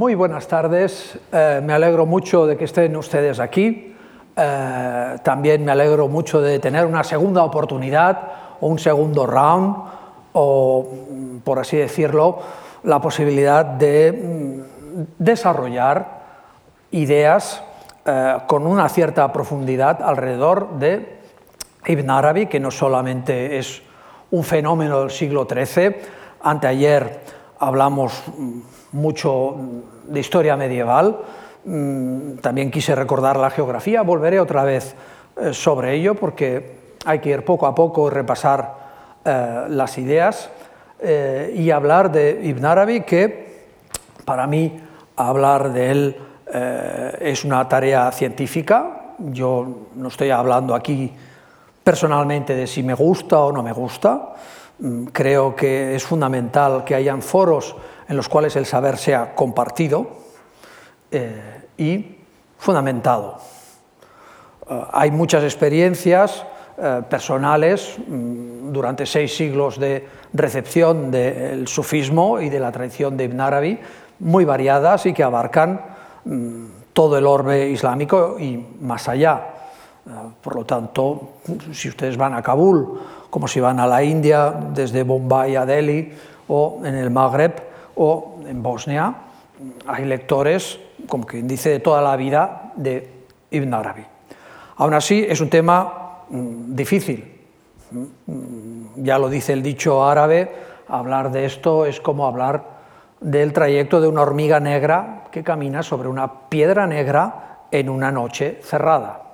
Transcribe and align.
Muy 0.00 0.14
buenas 0.14 0.48
tardes, 0.48 1.18
eh, 1.30 1.60
me 1.62 1.74
alegro 1.74 2.06
mucho 2.06 2.46
de 2.46 2.56
que 2.56 2.64
estén 2.64 2.96
ustedes 2.96 3.38
aquí. 3.38 3.94
Eh, 4.34 5.16
también 5.22 5.62
me 5.62 5.72
alegro 5.72 6.08
mucho 6.08 6.40
de 6.40 6.58
tener 6.58 6.86
una 6.86 7.04
segunda 7.04 7.44
oportunidad 7.44 8.18
o 8.62 8.68
un 8.68 8.78
segundo 8.78 9.26
round 9.26 9.76
o, 10.32 10.88
mm, 10.88 11.36
por 11.40 11.58
así 11.58 11.76
decirlo, 11.76 12.38
la 12.84 12.98
posibilidad 12.98 13.62
de 13.62 14.12
mm, 14.12 15.02
desarrollar 15.18 16.22
ideas 16.92 17.62
eh, 18.06 18.38
con 18.46 18.66
una 18.66 18.88
cierta 18.88 19.30
profundidad 19.30 20.00
alrededor 20.02 20.78
de 20.78 21.20
Ibn 21.84 22.08
Arabi, 22.08 22.46
que 22.46 22.58
no 22.58 22.70
solamente 22.70 23.58
es 23.58 23.82
un 24.30 24.44
fenómeno 24.44 25.00
del 25.00 25.10
siglo 25.10 25.46
XIII, 25.46 25.94
anteayer 26.40 27.20
hablamos 27.58 28.22
mm, 28.38 28.60
mucho 28.92 29.56
de 30.06 30.20
historia 30.20 30.56
medieval, 30.56 31.18
mm, 31.64 32.34
también 32.40 32.70
quise 32.70 32.94
recordar 32.94 33.36
la 33.36 33.50
geografía, 33.50 34.02
volveré 34.02 34.40
otra 34.40 34.64
vez 34.64 34.94
eh, 35.36 35.54
sobre 35.54 35.94
ello 35.94 36.14
porque 36.14 36.80
hay 37.04 37.18
que 37.18 37.30
ir 37.30 37.44
poco 37.44 37.66
a 37.66 37.74
poco 37.74 38.08
y 38.08 38.10
repasar 38.10 38.74
eh, 39.24 39.64
las 39.68 39.96
ideas 39.98 40.50
eh, 40.98 41.54
y 41.56 41.70
hablar 41.70 42.10
de 42.10 42.40
Ibn 42.42 42.64
Arabi, 42.64 43.00
que 43.02 43.66
para 44.24 44.46
mí 44.46 44.80
hablar 45.16 45.72
de 45.72 45.90
él 45.90 46.16
es 47.20 47.44
una 47.44 47.68
tarea 47.68 48.10
científica. 48.10 49.14
Yo 49.18 49.86
no 49.94 50.08
estoy 50.08 50.30
hablando 50.30 50.74
aquí 50.74 51.12
personalmente 51.84 52.56
de 52.56 52.66
si 52.66 52.82
me 52.82 52.94
gusta 52.94 53.38
o 53.38 53.52
no 53.52 53.62
me 53.62 53.72
gusta. 53.72 54.34
Mm, 54.80 55.04
creo 55.06 55.54
que 55.54 55.94
es 55.94 56.04
fundamental 56.04 56.84
que 56.84 56.94
hayan 56.94 57.22
foros 57.22 57.76
en 58.10 58.16
los 58.16 58.28
cuales 58.28 58.56
el 58.56 58.66
saber 58.66 58.98
sea 58.98 59.36
compartido 59.36 60.08
eh, 61.12 61.62
y 61.78 62.16
fundamentado. 62.58 63.38
Eh, 64.68 64.82
hay 64.92 65.12
muchas 65.12 65.44
experiencias 65.44 66.44
eh, 66.76 67.02
personales 67.08 67.94
mm, 67.98 68.72
durante 68.72 69.06
seis 69.06 69.36
siglos 69.36 69.78
de 69.78 70.08
recepción 70.32 71.12
del 71.12 71.68
sufismo 71.68 72.40
y 72.40 72.50
de 72.50 72.58
la 72.58 72.72
tradición 72.72 73.16
de 73.16 73.24
Ibn 73.26 73.40
Arabi, 73.40 73.78
muy 74.18 74.44
variadas 74.44 75.06
y 75.06 75.12
que 75.12 75.22
abarcan 75.22 75.80
mm, 76.24 76.64
todo 76.92 77.16
el 77.16 77.26
orbe 77.26 77.68
islámico 77.68 78.36
y 78.40 78.56
más 78.80 79.08
allá. 79.08 79.54
Por 80.42 80.56
lo 80.56 80.64
tanto, 80.64 81.34
si 81.72 81.88
ustedes 81.88 82.16
van 82.16 82.34
a 82.34 82.42
Kabul, 82.42 83.00
como 83.30 83.46
si 83.46 83.60
van 83.60 83.78
a 83.78 83.86
la 83.86 84.02
India, 84.02 84.52
desde 84.74 85.04
Bombay 85.04 85.54
a 85.54 85.64
Delhi 85.64 86.12
o 86.48 86.80
en 86.82 86.96
el 86.96 87.10
Magreb, 87.10 87.69
o 88.02 88.40
en 88.46 88.62
Bosnia 88.62 89.14
hay 89.86 90.06
lectores, 90.06 90.80
como 91.06 91.26
quien 91.26 91.46
dice, 91.46 91.68
de 91.68 91.80
toda 91.80 92.00
la 92.00 92.16
vida 92.16 92.72
de 92.74 93.26
Ibn 93.50 93.74
Arabi. 93.74 94.06
Aún 94.76 94.94
así, 94.94 95.26
es 95.28 95.38
un 95.42 95.50
tema 95.50 96.22
mm, 96.30 96.74
difícil. 96.74 97.30
Mm, 97.90 99.04
ya 99.04 99.18
lo 99.18 99.28
dice 99.28 99.52
el 99.52 99.62
dicho 99.62 100.02
árabe, 100.02 100.50
hablar 100.88 101.30
de 101.30 101.44
esto 101.44 101.84
es 101.84 102.00
como 102.00 102.26
hablar 102.26 102.64
del 103.20 103.52
trayecto 103.52 104.00
de 104.00 104.08
una 104.08 104.22
hormiga 104.22 104.60
negra 104.60 105.24
que 105.30 105.44
camina 105.44 105.82
sobre 105.82 106.08
una 106.08 106.48
piedra 106.48 106.86
negra 106.86 107.58
en 107.70 107.90
una 107.90 108.10
noche 108.10 108.60
cerrada. 108.62 109.24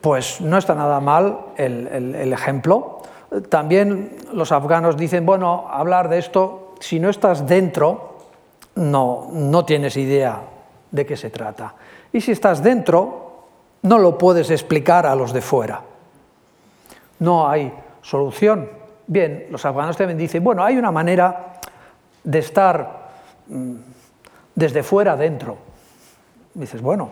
Pues 0.00 0.40
no 0.40 0.56
está 0.56 0.76
nada 0.76 1.00
mal 1.00 1.38
el 1.56 2.32
ejemplo, 2.32 3.02
también 3.48 4.17
los 4.32 4.52
afganos 4.52 4.96
dicen, 4.96 5.26
bueno, 5.26 5.66
hablar 5.70 6.08
de 6.08 6.18
esto, 6.18 6.74
si 6.80 7.00
no 7.00 7.10
estás 7.10 7.46
dentro, 7.46 8.16
no, 8.76 9.28
no 9.32 9.64
tienes 9.64 9.96
idea 9.96 10.40
de 10.90 11.06
qué 11.06 11.16
se 11.16 11.30
trata. 11.30 11.74
Y 12.12 12.20
si 12.20 12.32
estás 12.32 12.62
dentro, 12.62 13.28
no 13.82 13.98
lo 13.98 14.16
puedes 14.16 14.50
explicar 14.50 15.06
a 15.06 15.14
los 15.14 15.32
de 15.32 15.40
fuera. 15.40 15.82
No 17.20 17.48
hay 17.48 17.72
solución. 18.02 18.70
Bien, 19.06 19.46
los 19.50 19.64
afganos 19.64 19.96
también 19.96 20.18
dicen, 20.18 20.42
bueno, 20.44 20.64
hay 20.64 20.76
una 20.76 20.90
manera 20.90 21.54
de 22.22 22.38
estar 22.38 23.08
mm, 23.48 23.74
desde 24.54 24.82
fuera 24.82 25.16
dentro. 25.16 25.56
dices, 26.54 26.82
bueno, 26.82 27.10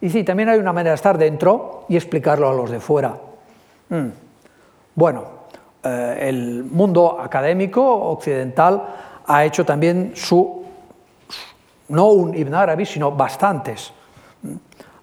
y 0.00 0.10
sí, 0.10 0.24
también 0.24 0.48
hay 0.48 0.58
una 0.58 0.72
manera 0.72 0.90
de 0.90 0.96
estar 0.96 1.18
dentro 1.18 1.84
y 1.88 1.96
explicarlo 1.96 2.48
a 2.48 2.52
los 2.52 2.70
de 2.70 2.80
fuera. 2.80 3.16
Mm. 3.88 4.08
Bueno, 4.94 5.24
eh, 5.84 6.28
el 6.28 6.64
mundo 6.64 7.20
académico 7.20 7.84
occidental 7.84 8.82
ha 9.26 9.44
hecho 9.44 9.66
también 9.66 10.12
su, 10.14 10.64
no 11.88 12.08
un 12.08 12.34
Ibn 12.34 12.54
Arabi, 12.54 12.86
sino 12.86 13.12
bastantes. 13.12 13.92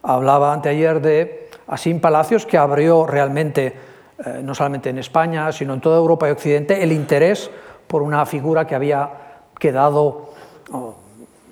Hablaba 0.01 0.53
anteayer 0.53 0.99
de 0.99 1.49
Asim 1.67 1.99
Palacios, 1.99 2.47
que 2.47 2.57
abrió 2.57 3.05
realmente, 3.05 3.75
eh, 4.25 4.41
no 4.43 4.55
solamente 4.55 4.89
en 4.89 4.97
España, 4.97 5.51
sino 5.51 5.75
en 5.75 5.81
toda 5.81 5.99
Europa 5.99 6.27
y 6.27 6.31
Occidente, 6.31 6.81
el 6.81 6.91
interés 6.91 7.51
por 7.85 8.01
una 8.01 8.25
figura 8.25 8.65
que 8.65 8.73
había 8.73 9.09
quedado, 9.59 10.31
oh, 10.71 10.95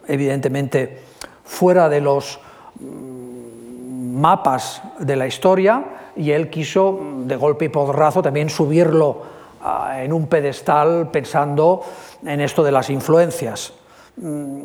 evidentemente, 0.07 1.03
fuera 1.43 1.87
de 1.87 2.01
los 2.01 2.39
mm, 2.79 4.19
mapas 4.19 4.81
de 4.97 5.15
la 5.15 5.27
historia 5.27 5.98
y 6.19 6.33
él 6.33 6.49
quiso 6.49 6.99
de 7.23 7.35
golpe 7.37 7.65
y 7.65 7.69
porrazo 7.69 8.21
también 8.21 8.49
subirlo 8.49 9.21
ah, 9.63 10.03
en 10.03 10.11
un 10.11 10.27
pedestal 10.27 11.09
pensando 11.11 11.81
en 12.25 12.41
esto 12.41 12.61
de 12.61 12.73
las 12.73 12.89
influencias. 12.89 13.73
Mm, 14.17 14.59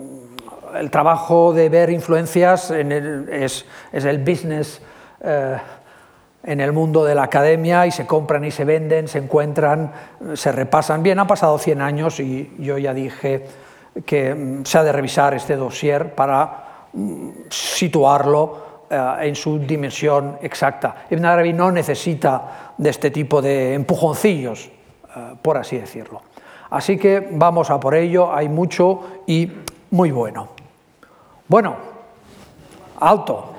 el 0.74 0.90
trabajo 0.90 1.52
de 1.52 1.68
ver 1.68 1.90
influencias 1.90 2.72
es, 2.72 3.64
el 3.92 4.18
business 4.18 4.82
eh, 5.20 5.56
en 6.42 6.60
el 6.60 6.72
mundo 6.72 7.04
de 7.04 7.14
la 7.14 7.22
academia 7.22 7.86
y 7.86 7.92
se 7.92 8.04
compran 8.04 8.44
y 8.44 8.50
se 8.50 8.64
venden, 8.64 9.06
se 9.06 9.18
encuentran, 9.18 9.92
se 10.34 10.50
repasan. 10.50 11.04
Bien, 11.04 11.20
han 11.20 11.28
pasado 11.28 11.56
100 11.56 11.80
años 11.80 12.18
y 12.18 12.52
yo 12.58 12.78
ya 12.78 12.92
dije 12.92 13.46
que 14.04 14.34
mm, 14.34 14.64
se 14.64 14.78
ha 14.78 14.82
de 14.82 14.90
revisar 14.90 15.34
este 15.34 15.54
dossier 15.54 16.16
para 16.16 16.88
mm, 16.92 17.28
situarlo 17.48 18.73
en 19.20 19.34
su 19.34 19.58
dimensión 19.58 20.38
exacta. 20.42 21.06
Ibn 21.10 21.24
Arabi 21.24 21.52
no 21.52 21.70
necesita 21.70 22.72
de 22.76 22.90
este 22.90 23.10
tipo 23.10 23.40
de 23.42 23.74
empujoncillos, 23.74 24.70
eh, 25.16 25.34
por 25.40 25.56
así 25.56 25.78
decirlo. 25.78 26.22
Así 26.70 26.98
que 26.98 27.28
vamos 27.32 27.70
a 27.70 27.78
por 27.78 27.94
ello, 27.94 28.34
hay 28.34 28.48
mucho 28.48 29.22
y 29.26 29.50
muy 29.90 30.10
bueno. 30.10 30.48
Bueno, 31.46 31.76
alto. 32.98 33.50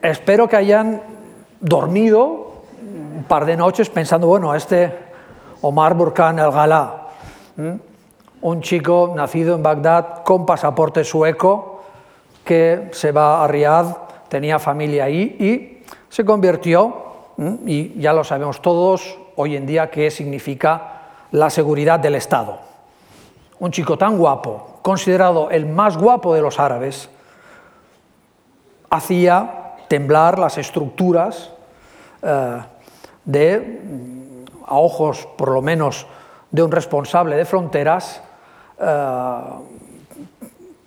Espero 0.00 0.48
que 0.48 0.56
hayan 0.56 1.02
dormido 1.60 2.52
un 2.80 3.24
par 3.24 3.44
de 3.46 3.56
noches 3.56 3.88
pensando, 3.88 4.26
bueno, 4.26 4.54
este 4.54 4.92
Omar 5.62 5.94
Burkan 5.94 6.38
el 6.38 6.50
Galá, 6.50 7.08
un 8.40 8.60
chico 8.60 9.12
nacido 9.14 9.54
en 9.54 9.62
Bagdad 9.62 10.22
con 10.24 10.44
pasaporte 10.44 11.04
sueco, 11.04 11.71
se 12.92 13.12
va 13.12 13.44
a 13.44 13.48
Riad, 13.48 13.86
tenía 14.28 14.58
familia 14.58 15.04
ahí 15.04 15.36
y 15.38 15.84
se 16.08 16.24
convirtió, 16.24 17.12
y 17.66 17.98
ya 18.00 18.12
lo 18.12 18.24
sabemos 18.24 18.60
todos 18.62 19.18
hoy 19.36 19.56
en 19.56 19.66
día, 19.66 19.90
qué 19.90 20.10
significa 20.10 21.00
la 21.30 21.50
seguridad 21.50 21.98
del 22.00 22.14
Estado. 22.14 22.58
Un 23.58 23.70
chico 23.70 23.96
tan 23.96 24.18
guapo, 24.18 24.78
considerado 24.82 25.50
el 25.50 25.66
más 25.66 25.96
guapo 25.96 26.34
de 26.34 26.42
los 26.42 26.58
árabes, 26.58 27.08
hacía 28.90 29.74
temblar 29.88 30.38
las 30.38 30.58
estructuras 30.58 31.50
eh, 32.22 32.58
de, 33.24 33.80
a 34.66 34.76
ojos 34.76 35.26
por 35.36 35.50
lo 35.50 35.62
menos 35.62 36.06
de 36.50 36.62
un 36.62 36.70
responsable 36.70 37.36
de 37.36 37.44
fronteras, 37.44 38.22
eh, 38.78 39.40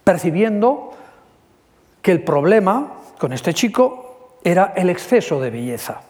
percibiendo 0.04 0.95
que 2.06 2.12
el 2.12 2.22
problema 2.22 2.92
con 3.18 3.34
este 3.34 3.52
chico 3.56 4.38
era 4.44 4.74
el 4.76 4.92
exceso 4.92 5.42
de 5.42 5.50
belleza. 5.50 6.02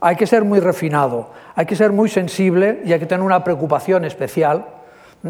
Hay 0.00 0.16
que 0.16 0.26
ser 0.26 0.42
muy 0.42 0.58
refinado, 0.58 1.28
hay 1.54 1.66
que 1.66 1.76
ser 1.76 1.92
muy 1.92 2.08
sensible 2.08 2.80
y 2.82 2.94
hay 2.94 2.98
que 2.98 3.04
tener 3.04 3.22
una 3.22 3.44
preocupación 3.44 4.06
especial. 4.06 4.64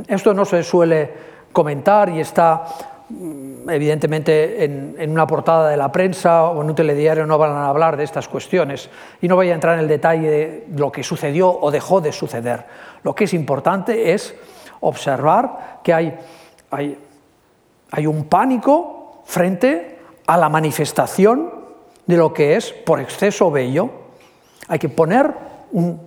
Esto 0.07 0.35
no 0.35 0.45
se 0.45 0.63
suele 0.63 1.11
comentar 1.51 2.11
y 2.11 2.21
está 2.21 2.63
mm, 3.09 3.69
evidentemente 3.71 4.67
en, 4.67 5.11
una 5.11 5.27
portada 5.27 5.69
de 5.69 5.77
la 5.77 5.91
prensa 5.91 6.45
o 6.45 6.63
en 6.63 6.69
un 6.69 6.77
telediario 6.77 7.27
no 7.27 7.39
van 7.39 7.57
a 7.57 7.67
hablar 7.67 7.97
de 7.97 8.05
estas 8.05 8.29
cuestiones 8.29 8.89
y 9.21 9.27
no 9.27 9.35
voy 9.35 9.51
a 9.51 9.55
entrar 9.55 9.75
en 9.75 9.81
el 9.81 9.89
detalle 9.89 10.31
de 10.31 10.67
lo 10.77 10.93
que 10.93 11.03
sucedió 11.03 11.51
o 11.51 11.73
dejó 11.73 12.01
de 12.01 12.13
suceder. 12.13 12.67
Lo 13.03 13.17
que 13.17 13.25
es 13.25 13.35
importante 13.35 14.13
es 14.13 14.33
observar 14.79 15.81
que 15.83 15.93
hay, 15.93 16.17
hay 16.71 16.97
hay 17.93 18.07
un 18.07 18.25
pánico 18.25 19.23
frente 19.25 19.99
a 20.27 20.37
la 20.39 20.49
manifestación 20.49 21.53
de 22.07 22.17
lo 22.17 22.33
que 22.33 22.57
es 22.57 22.73
por 22.73 23.01
exceso 23.01 23.51
bello. 23.51 23.91
Hay 24.67 24.79
que 24.79 24.89
poner 24.89 25.33
un, 25.73 26.01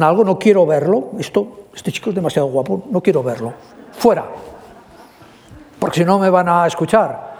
algo, 0.00 0.22
no 0.22 0.38
quiero 0.38 0.66
verlo, 0.66 1.12
esto 1.18 1.66
este 1.74 1.92
chico 1.92 2.10
es 2.10 2.16
demasiado 2.16 2.48
guapo, 2.48 2.84
no 2.90 3.02
quiero 3.02 3.22
verlo, 3.22 3.52
fuera, 3.92 4.24
porque 5.78 6.00
si 6.00 6.04
no 6.04 6.18
me 6.18 6.30
van 6.30 6.48
a 6.48 6.66
escuchar. 6.66 7.36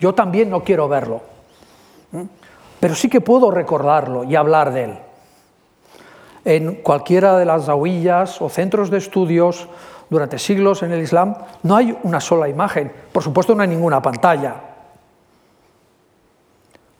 Yo 0.00 0.14
también 0.14 0.50
no 0.50 0.62
quiero 0.62 0.88
verlo, 0.88 1.22
pero 2.80 2.94
sí 2.94 3.08
que 3.08 3.20
puedo 3.20 3.50
recordarlo 3.50 4.24
y 4.24 4.36
hablar 4.36 4.72
de 4.72 4.84
él. 4.84 4.98
En 6.44 6.74
cualquiera 6.82 7.38
de 7.38 7.46
las 7.46 7.66
zahuillas 7.66 8.40
o 8.42 8.48
centros 8.48 8.90
de 8.90 8.98
estudios 8.98 9.68
durante 10.10 10.38
siglos 10.38 10.82
en 10.82 10.92
el 10.92 11.02
Islam 11.02 11.34
no 11.62 11.76
hay 11.76 11.96
una 12.02 12.20
sola 12.20 12.48
imagen, 12.48 12.92
por 13.12 13.22
supuesto 13.22 13.54
no 13.54 13.62
hay 13.62 13.68
ninguna 13.68 14.00
pantalla. 14.02 14.54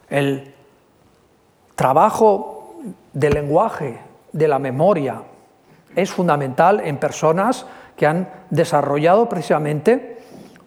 El 0.08 0.54
trabajo 1.74 2.76
del 3.12 3.34
lenguaje, 3.34 3.98
de 4.32 4.48
la 4.48 4.58
memoria, 4.58 5.22
es 5.94 6.10
fundamental 6.10 6.80
en 6.80 6.98
personas 6.98 7.66
que 7.96 8.06
han 8.06 8.28
desarrollado 8.50 9.28
precisamente 9.28 10.18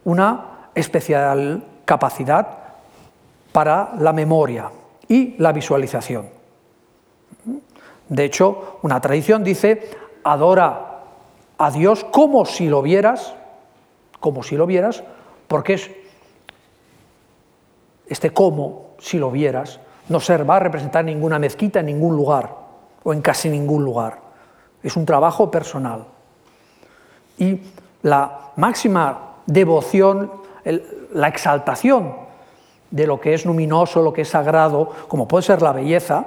una 0.05 0.69
especial 0.73 1.63
capacidad 1.85 2.47
para 3.51 3.93
la 3.99 4.13
memoria 4.13 4.69
y 5.07 5.35
la 5.37 5.51
visualización. 5.51 6.29
De 8.09 8.23
hecho, 8.23 8.79
una 8.83 9.01
tradición 9.01 9.43
dice, 9.43 9.89
adora 10.23 10.86
a 11.57 11.71
Dios 11.71 12.03
como 12.03 12.45
si 12.45 12.67
lo 12.67 12.81
vieras, 12.81 13.33
como 14.19 14.43
si 14.43 14.55
lo 14.55 14.65
vieras, 14.65 15.03
porque 15.47 15.73
es 15.73 15.91
este 18.07 18.31
como 18.31 18.91
si 18.99 19.17
lo 19.17 19.31
vieras, 19.31 19.79
no 20.09 20.19
se 20.19 20.37
va 20.37 20.57
a 20.57 20.59
representar 20.59 21.03
ninguna 21.03 21.39
mezquita 21.39 21.79
en 21.81 21.87
ningún 21.87 22.15
lugar 22.15 22.55
o 23.03 23.13
en 23.13 23.21
casi 23.21 23.49
ningún 23.49 23.83
lugar. 23.83 24.19
Es 24.81 24.95
un 24.95 25.05
trabajo 25.05 25.51
personal. 25.51 26.05
Y 27.37 27.59
la 28.03 28.51
máxima 28.55 29.35
devoción, 29.45 30.31
la 31.13 31.27
exaltación 31.27 32.15
de 32.89 33.05
lo 33.05 33.19
que 33.19 33.33
es 33.33 33.45
luminoso, 33.45 34.01
lo 34.01 34.13
que 34.13 34.21
es 34.21 34.29
sagrado, 34.29 34.91
como 35.07 35.27
puede 35.27 35.43
ser 35.43 35.61
la 35.61 35.73
belleza, 35.73 36.25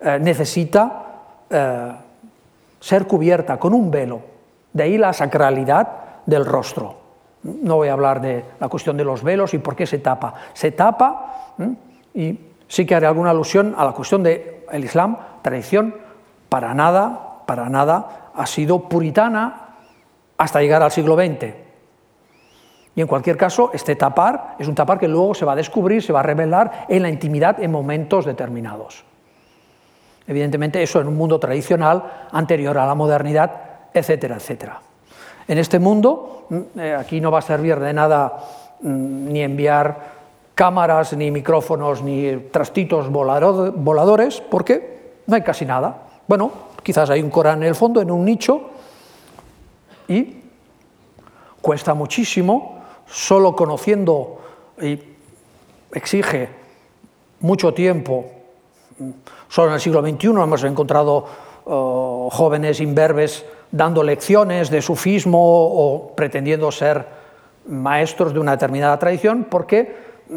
eh, 0.00 0.18
necesita 0.20 1.06
eh, 1.48 1.92
ser 2.78 3.06
cubierta 3.06 3.58
con 3.58 3.74
un 3.74 3.90
velo. 3.90 4.29
De 4.72 4.82
ahí 4.82 4.98
la 4.98 5.12
sacralidad 5.12 5.88
del 6.26 6.44
rostro. 6.46 6.96
No 7.42 7.76
voy 7.76 7.88
a 7.88 7.94
hablar 7.94 8.20
de 8.20 8.44
la 8.58 8.68
cuestión 8.68 8.96
de 8.96 9.04
los 9.04 9.22
velos 9.22 9.54
y 9.54 9.58
por 9.58 9.74
qué 9.74 9.86
se 9.86 9.98
tapa. 9.98 10.34
Se 10.52 10.72
tapa 10.72 11.54
y 12.14 12.38
sí 12.68 12.86
que 12.86 12.94
haré 12.94 13.06
alguna 13.06 13.30
alusión 13.30 13.74
a 13.76 13.84
la 13.84 13.92
cuestión 13.92 14.22
del 14.22 14.64
Islam, 14.84 15.16
tradición, 15.42 15.94
para 16.48 16.74
nada, 16.74 17.44
para 17.46 17.68
nada 17.68 18.30
ha 18.34 18.46
sido 18.46 18.88
puritana 18.88 19.76
hasta 20.36 20.60
llegar 20.60 20.82
al 20.82 20.90
siglo 20.90 21.16
XX. 21.16 21.54
Y 22.94 23.00
en 23.00 23.06
cualquier 23.06 23.36
caso, 23.36 23.70
este 23.72 23.96
tapar 23.96 24.56
es 24.58 24.68
un 24.68 24.74
tapar 24.74 24.98
que 24.98 25.08
luego 25.08 25.34
se 25.34 25.44
va 25.44 25.52
a 25.52 25.56
descubrir, 25.56 26.02
se 26.02 26.12
va 26.12 26.20
a 26.20 26.24
revelar 26.24 26.86
en 26.88 27.02
la 27.02 27.08
intimidad 27.08 27.60
en 27.62 27.70
momentos 27.70 28.24
determinados. 28.24 29.04
Evidentemente 30.26 30.82
eso 30.82 31.00
en 31.00 31.08
un 31.08 31.16
mundo 31.16 31.38
tradicional, 31.38 32.28
anterior 32.32 32.76
a 32.78 32.86
la 32.86 32.94
modernidad, 32.94 33.69
etcétera, 33.92 34.36
etcétera. 34.36 34.80
En 35.48 35.58
este 35.58 35.78
mundo, 35.78 36.46
mm, 36.48 36.78
eh, 36.78 36.94
aquí 36.94 37.20
no 37.20 37.30
va 37.30 37.38
a 37.38 37.42
servir 37.42 37.78
de 37.78 37.92
nada 37.92 38.38
mm, 38.80 39.32
ni 39.32 39.42
enviar 39.42 40.20
cámaras, 40.54 41.14
ni 41.14 41.30
micrófonos, 41.30 42.02
ni 42.02 42.36
trastitos 42.50 43.10
voladores, 43.10 44.40
porque 44.42 45.22
no 45.26 45.34
hay 45.34 45.42
casi 45.42 45.64
nada. 45.64 46.02
Bueno, 46.28 46.50
quizás 46.82 47.08
hay 47.10 47.22
un 47.22 47.30
Corán 47.30 47.62
en 47.62 47.68
el 47.68 47.74
fondo, 47.74 48.00
en 48.02 48.10
un 48.10 48.24
nicho, 48.24 48.60
y 50.06 50.42
cuesta 51.62 51.94
muchísimo, 51.94 52.78
solo 53.06 53.56
conociendo 53.56 54.38
y 54.80 54.98
exige 55.92 56.48
mucho 57.40 57.72
tiempo. 57.72 58.26
Solo 59.48 59.68
en 59.68 59.74
el 59.74 59.80
siglo 59.80 60.02
XXI 60.02 60.28
hemos 60.28 60.64
encontrado 60.64 61.26
oh, 61.64 62.28
jóvenes 62.30 62.80
imberbes 62.80 63.44
dando 63.72 64.02
lecciones 64.02 64.70
de 64.70 64.82
sufismo 64.82 65.38
o 65.40 66.14
pretendiendo 66.14 66.70
ser 66.72 67.06
maestros 67.66 68.32
de 68.32 68.40
una 68.40 68.52
determinada 68.52 68.98
tradición, 68.98 69.46
porque 69.48 69.96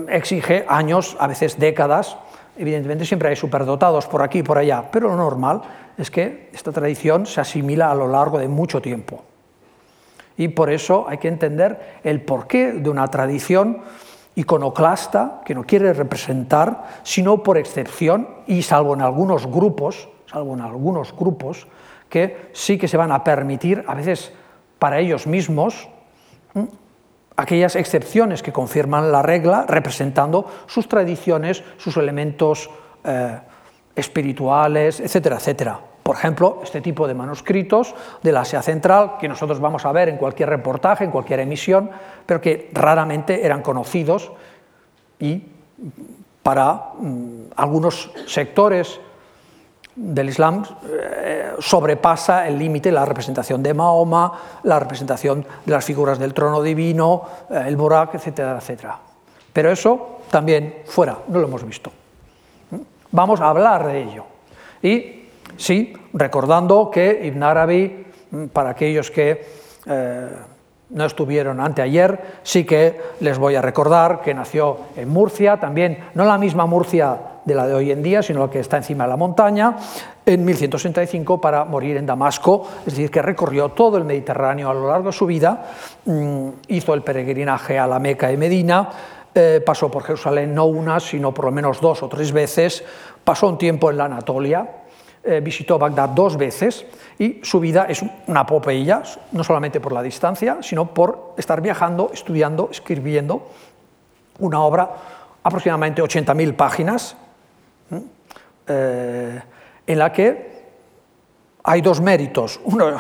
exige 0.09 0.65
años, 0.67 1.15
a 1.19 1.27
veces 1.27 1.59
décadas. 1.59 2.17
Evidentemente 2.57 3.05
siempre 3.05 3.29
hay 3.29 3.35
superdotados 3.35 4.07
por 4.07 4.21
aquí 4.21 4.39
y 4.39 4.43
por 4.43 4.57
allá, 4.57 4.89
pero 4.91 5.09
lo 5.09 5.15
normal 5.15 5.61
es 5.97 6.11
que 6.11 6.49
esta 6.53 6.71
tradición 6.71 7.25
se 7.25 7.41
asimila 7.41 7.91
a 7.91 7.95
lo 7.95 8.07
largo 8.07 8.37
de 8.37 8.47
mucho 8.47 8.81
tiempo. 8.81 9.23
Y 10.37 10.49
por 10.49 10.71
eso 10.71 11.05
hay 11.07 11.17
que 11.17 11.27
entender 11.27 11.99
el 12.03 12.21
porqué 12.21 12.73
de 12.73 12.89
una 12.89 13.07
tradición 13.07 13.81
iconoclasta 14.35 15.41
que 15.45 15.53
no 15.53 15.63
quiere 15.63 15.93
representar, 15.93 16.85
sino 17.03 17.43
por 17.43 17.57
excepción, 17.57 18.27
y 18.47 18.63
salvo 18.63 18.95
en 18.95 19.01
algunos 19.01 19.45
grupos, 19.45 20.09
salvo 20.25 20.55
en 20.55 20.61
algunos 20.61 21.15
grupos, 21.15 21.67
que 22.13 22.51
sí 22.53 22.77
que 22.77 22.87
se 22.87 22.95
van 22.95 23.11
a 23.11 23.23
permitir, 23.23 23.83
a 23.87 23.95
veces 23.95 24.31
para 24.77 24.99
ellos 24.99 25.25
mismos, 25.25 25.89
aquellas 27.35 27.75
excepciones 27.75 28.43
que 28.43 28.53
confirman 28.53 29.11
la 29.11 29.23
regla, 29.23 29.65
representando 29.67 30.45
sus 30.67 30.87
tradiciones, 30.87 31.63
sus 31.77 31.97
elementos 31.97 32.69
eh, 33.03 33.39
espirituales, 33.95 34.99
etcétera, 34.99 35.37
etcétera. 35.37 35.79
Por 36.03 36.17
ejemplo, 36.17 36.59
este 36.61 36.81
tipo 36.81 37.07
de 37.07 37.15
manuscritos 37.15 37.95
del 38.21 38.37
Asia 38.37 38.61
Central, 38.61 39.17
que 39.19 39.27
nosotros 39.27 39.59
vamos 39.59 39.83
a 39.83 39.91
ver 39.91 40.07
en 40.07 40.17
cualquier 40.17 40.49
reportaje, 40.49 41.05
en 41.05 41.09
cualquier 41.09 41.39
emisión, 41.39 41.89
pero 42.27 42.39
que 42.39 42.69
raramente 42.73 43.43
eran 43.43 43.63
conocidos 43.63 44.31
y 45.17 45.47
para 46.43 46.91
mm, 46.99 47.53
algunos 47.55 48.11
sectores 48.27 48.99
del 49.95 50.29
Islam 50.29 50.63
eh, 50.89 51.51
sobrepasa 51.59 52.47
el 52.47 52.57
límite 52.57 52.91
la 52.91 53.05
representación 53.05 53.61
de 53.61 53.73
Mahoma, 53.73 54.31
la 54.63 54.79
representación 54.79 55.45
de 55.65 55.71
las 55.71 55.85
figuras 55.85 56.17
del 56.17 56.33
trono 56.33 56.61
divino, 56.61 57.23
eh, 57.49 57.63
el 57.67 57.75
Borak, 57.75 58.15
etcétera, 58.15 58.57
etcétera. 58.57 58.97
Pero 59.51 59.71
eso 59.71 60.19
también 60.31 60.81
fuera, 60.85 61.19
no 61.27 61.39
lo 61.39 61.47
hemos 61.47 61.63
visto. 61.63 61.91
¿Mm? 62.71 62.77
Vamos 63.11 63.39
a 63.39 63.49
hablar 63.49 63.85
de 63.87 64.01
ello. 64.01 64.25
Y 64.81 65.29
sí, 65.57 65.93
recordando 66.13 66.89
que 66.89 67.21
Ibn 67.25 67.43
Arabi, 67.43 68.05
mm, 68.31 68.45
para 68.47 68.71
aquellos 68.71 69.11
que 69.11 69.45
eh, 69.85 70.29
no 70.89 71.05
estuvieron 71.05 71.59
anteayer, 71.59 72.39
sí 72.43 72.65
que 72.65 72.99
les 73.19 73.37
voy 73.37 73.55
a 73.55 73.61
recordar 73.61 74.21
que 74.21 74.33
nació 74.33 74.77
en 74.95 75.09
Murcia, 75.09 75.59
también 75.59 75.99
no 76.15 76.25
la 76.25 76.37
misma 76.37 76.65
Murcia 76.65 77.17
de 77.45 77.55
la 77.55 77.67
de 77.67 77.73
hoy 77.73 77.91
en 77.91 78.01
día, 78.01 78.21
sino 78.21 78.41
la 78.41 78.49
que 78.49 78.59
está 78.59 78.77
encima 78.77 79.03
de 79.05 79.09
la 79.09 79.17
montaña, 79.17 79.75
en 80.25 80.45
1165 80.45 81.41
para 81.41 81.65
morir 81.65 81.97
en 81.97 82.05
Damasco, 82.05 82.67
es 82.79 82.93
decir, 82.93 83.11
que 83.11 83.21
recorrió 83.21 83.69
todo 83.69 83.97
el 83.97 84.05
Mediterráneo 84.05 84.69
a 84.69 84.73
lo 84.73 84.87
largo 84.87 85.07
de 85.07 85.13
su 85.13 85.25
vida, 85.25 85.65
mm, 86.05 86.49
hizo 86.69 86.93
el 86.93 87.01
peregrinaje 87.01 87.77
a 87.77 87.87
la 87.87 87.99
Meca 87.99 88.31
y 88.31 88.37
Medina, 88.37 88.89
eh, 89.35 89.61
pasó 89.65 89.89
por 89.89 90.03
Jerusalén 90.03 90.53
no 90.53 90.65
una, 90.65 90.99
sino 90.99 91.33
por 91.33 91.45
lo 91.45 91.51
menos 91.51 91.81
dos 91.81 92.03
o 92.03 92.07
tres 92.07 92.31
veces, 92.31 92.83
pasó 93.23 93.47
un 93.47 93.57
tiempo 93.57 93.89
en 93.89 93.97
la 93.97 94.05
Anatolia, 94.05 94.67
eh, 95.23 95.39
visitó 95.39 95.79
Bagdad 95.79 96.09
dos 96.09 96.37
veces 96.37 96.85
y 97.17 97.39
su 97.43 97.59
vida 97.59 97.85
es 97.87 98.03
una 98.27 98.41
apopeya, 98.41 99.01
no 99.31 99.43
solamente 99.43 99.79
por 99.79 99.93
la 99.93 100.01
distancia, 100.01 100.57
sino 100.61 100.93
por 100.93 101.33
estar 101.37 101.61
viajando, 101.61 102.11
estudiando, 102.13 102.69
escribiendo 102.69 103.47
una 104.39 104.61
obra 104.61 104.89
aproximadamente 105.41 106.01
80.000 106.01 106.55
páginas, 106.55 107.15
eh, 108.67 109.41
en 109.85 109.99
la 109.99 110.11
que 110.11 110.53
hay 111.63 111.81
dos 111.81 112.01
méritos. 112.01 112.59
Uno, 112.65 112.99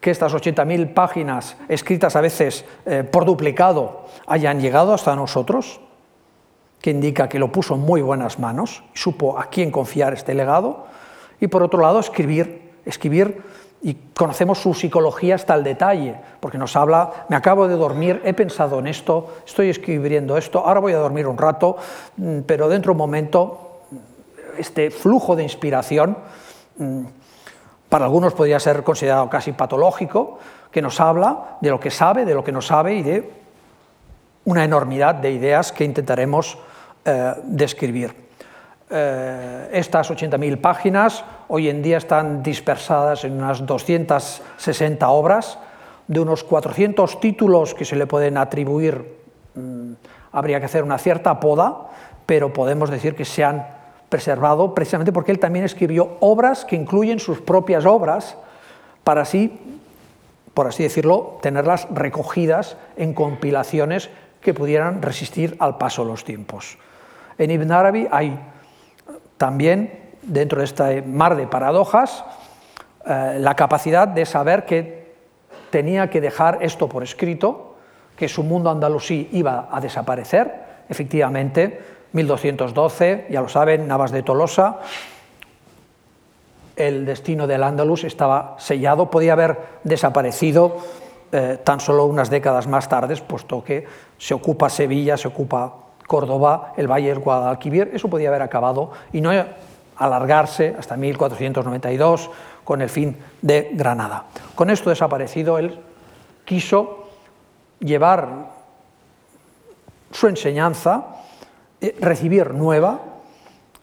que 0.00 0.10
estas 0.10 0.32
80.000 0.32 0.94
páginas 0.94 1.56
escritas 1.68 2.14
a 2.16 2.20
veces 2.20 2.64
eh, 2.86 3.04
por 3.04 3.24
duplicado 3.24 4.06
hayan 4.26 4.60
llegado 4.60 4.94
hasta 4.94 5.16
nosotros, 5.16 5.80
que 6.80 6.90
indica 6.90 7.28
que 7.28 7.38
lo 7.38 7.50
puso 7.50 7.74
en 7.74 7.80
muy 7.80 8.00
buenas 8.00 8.38
manos, 8.38 8.84
supo 8.94 9.38
a 9.38 9.46
quién 9.46 9.70
confiar 9.70 10.12
este 10.12 10.34
legado, 10.34 10.86
y 11.40 11.48
por 11.48 11.62
otro 11.62 11.80
lado 11.80 11.98
escribir, 11.98 12.70
escribir 12.84 13.42
y 13.82 13.94
conocemos 14.14 14.58
su 14.58 14.74
psicología 14.74 15.34
hasta 15.34 15.54
el 15.54 15.64
detalle, 15.64 16.16
porque 16.40 16.58
nos 16.58 16.76
habla, 16.76 17.26
me 17.28 17.36
acabo 17.36 17.66
de 17.66 17.76
dormir, 17.76 18.20
he 18.24 18.34
pensado 18.34 18.78
en 18.78 18.86
esto, 18.86 19.34
estoy 19.46 19.70
escribiendo 19.70 20.36
esto, 20.36 20.64
ahora 20.64 20.80
voy 20.80 20.92
a 20.92 20.98
dormir 20.98 21.26
un 21.26 21.38
rato, 21.38 21.76
mm, 22.16 22.40
pero 22.40 22.68
dentro 22.68 22.90
de 22.90 22.94
un 22.94 22.98
momento 22.98 23.67
este 24.58 24.90
flujo 24.90 25.36
de 25.36 25.42
inspiración, 25.42 26.16
mm, 26.76 27.04
para 27.88 28.04
algunos 28.04 28.34
podría 28.34 28.60
ser 28.60 28.82
considerado 28.82 29.28
casi 29.30 29.52
patológico, 29.52 30.38
que 30.70 30.82
nos 30.82 31.00
habla 31.00 31.58
de 31.60 31.70
lo 31.70 31.80
que 31.80 31.90
sabe, 31.90 32.24
de 32.24 32.34
lo 32.34 32.44
que 32.44 32.52
no 32.52 32.60
sabe 32.60 32.94
y 32.94 33.02
de 33.02 33.30
una 34.44 34.64
enormidad 34.64 35.14
de 35.14 35.30
ideas 35.30 35.72
que 35.72 35.84
intentaremos 35.84 36.58
eh, 37.04 37.34
describir. 37.44 38.28
Eh, 38.90 39.68
estas 39.72 40.10
80.000 40.10 40.60
páginas 40.60 41.24
hoy 41.48 41.68
en 41.68 41.82
día 41.82 41.98
están 41.98 42.42
dispersadas 42.42 43.24
en 43.24 43.32
unas 43.32 43.64
260 43.64 45.08
obras, 45.08 45.58
de 46.06 46.20
unos 46.20 46.42
400 46.44 47.20
títulos 47.20 47.74
que 47.74 47.84
se 47.84 47.96
le 47.96 48.06
pueden 48.06 48.38
atribuir, 48.38 49.18
mm, 49.54 49.92
habría 50.32 50.58
que 50.58 50.66
hacer 50.66 50.82
una 50.82 50.96
cierta 50.96 51.38
poda, 51.38 51.88
pero 52.24 52.52
podemos 52.52 52.88
decir 52.90 53.14
que 53.14 53.26
se 53.26 53.44
han 53.44 53.66
preservado 54.08 54.74
precisamente 54.74 55.12
porque 55.12 55.32
él 55.32 55.38
también 55.38 55.64
escribió 55.64 56.16
obras 56.20 56.64
que 56.64 56.76
incluyen 56.76 57.18
sus 57.18 57.40
propias 57.40 57.84
obras, 57.84 58.36
para 59.04 59.22
así, 59.22 59.58
por 60.54 60.66
así 60.66 60.82
decirlo, 60.82 61.38
tenerlas 61.42 61.86
recogidas 61.90 62.76
en 62.96 63.14
compilaciones 63.14 64.10
que 64.40 64.54
pudieran 64.54 65.02
resistir 65.02 65.56
al 65.58 65.78
paso 65.78 66.04
de 66.04 66.10
los 66.10 66.24
tiempos. 66.24 66.78
En 67.38 67.50
Ibn 67.50 67.72
Arabi 67.72 68.08
hay 68.10 68.38
también, 69.36 70.16
dentro 70.22 70.58
de 70.58 70.64
este 70.64 71.02
mar 71.02 71.36
de 71.36 71.46
paradojas, 71.46 72.24
eh, 73.06 73.36
la 73.38 73.54
capacidad 73.54 74.08
de 74.08 74.26
saber 74.26 74.64
que 74.64 75.14
tenía 75.70 76.10
que 76.10 76.20
dejar 76.20 76.58
esto 76.62 76.88
por 76.88 77.02
escrito, 77.02 77.76
que 78.16 78.28
su 78.28 78.42
mundo 78.42 78.70
andalusí 78.70 79.28
iba 79.32 79.68
a 79.70 79.80
desaparecer. 79.80 80.68
Efectivamente, 80.88 81.97
1212, 82.12 83.26
ya 83.30 83.40
lo 83.40 83.48
saben, 83.48 83.86
Navas 83.86 84.10
de 84.10 84.22
Tolosa, 84.22 84.78
el 86.76 87.04
destino 87.04 87.46
del 87.46 87.64
Andalus 87.64 88.04
estaba 88.04 88.54
sellado, 88.58 89.10
podía 89.10 89.32
haber 89.32 89.58
desaparecido 89.84 90.76
eh, 91.32 91.58
tan 91.62 91.80
solo 91.80 92.06
unas 92.06 92.30
décadas 92.30 92.66
más 92.66 92.88
tarde, 92.88 93.16
puesto 93.16 93.62
que 93.62 93.86
se 94.16 94.32
ocupa 94.32 94.70
Sevilla, 94.70 95.16
se 95.16 95.28
ocupa 95.28 95.74
Córdoba, 96.06 96.72
el 96.76 96.90
Valle 96.90 97.08
del 97.08 97.18
Guadalquivir, 97.18 97.90
eso 97.92 98.08
podía 98.08 98.28
haber 98.28 98.42
acabado 98.42 98.92
y 99.12 99.20
no 99.20 99.30
alargarse 99.96 100.74
hasta 100.78 100.96
1492 100.96 102.30
con 102.64 102.80
el 102.80 102.88
fin 102.88 103.16
de 103.42 103.70
Granada. 103.72 104.24
Con 104.54 104.70
esto 104.70 104.90
desaparecido, 104.90 105.58
él 105.58 105.78
quiso 106.44 107.08
llevar 107.80 108.46
su 110.10 110.28
enseñanza, 110.28 111.04
recibir 112.00 112.54
nueva, 112.54 113.00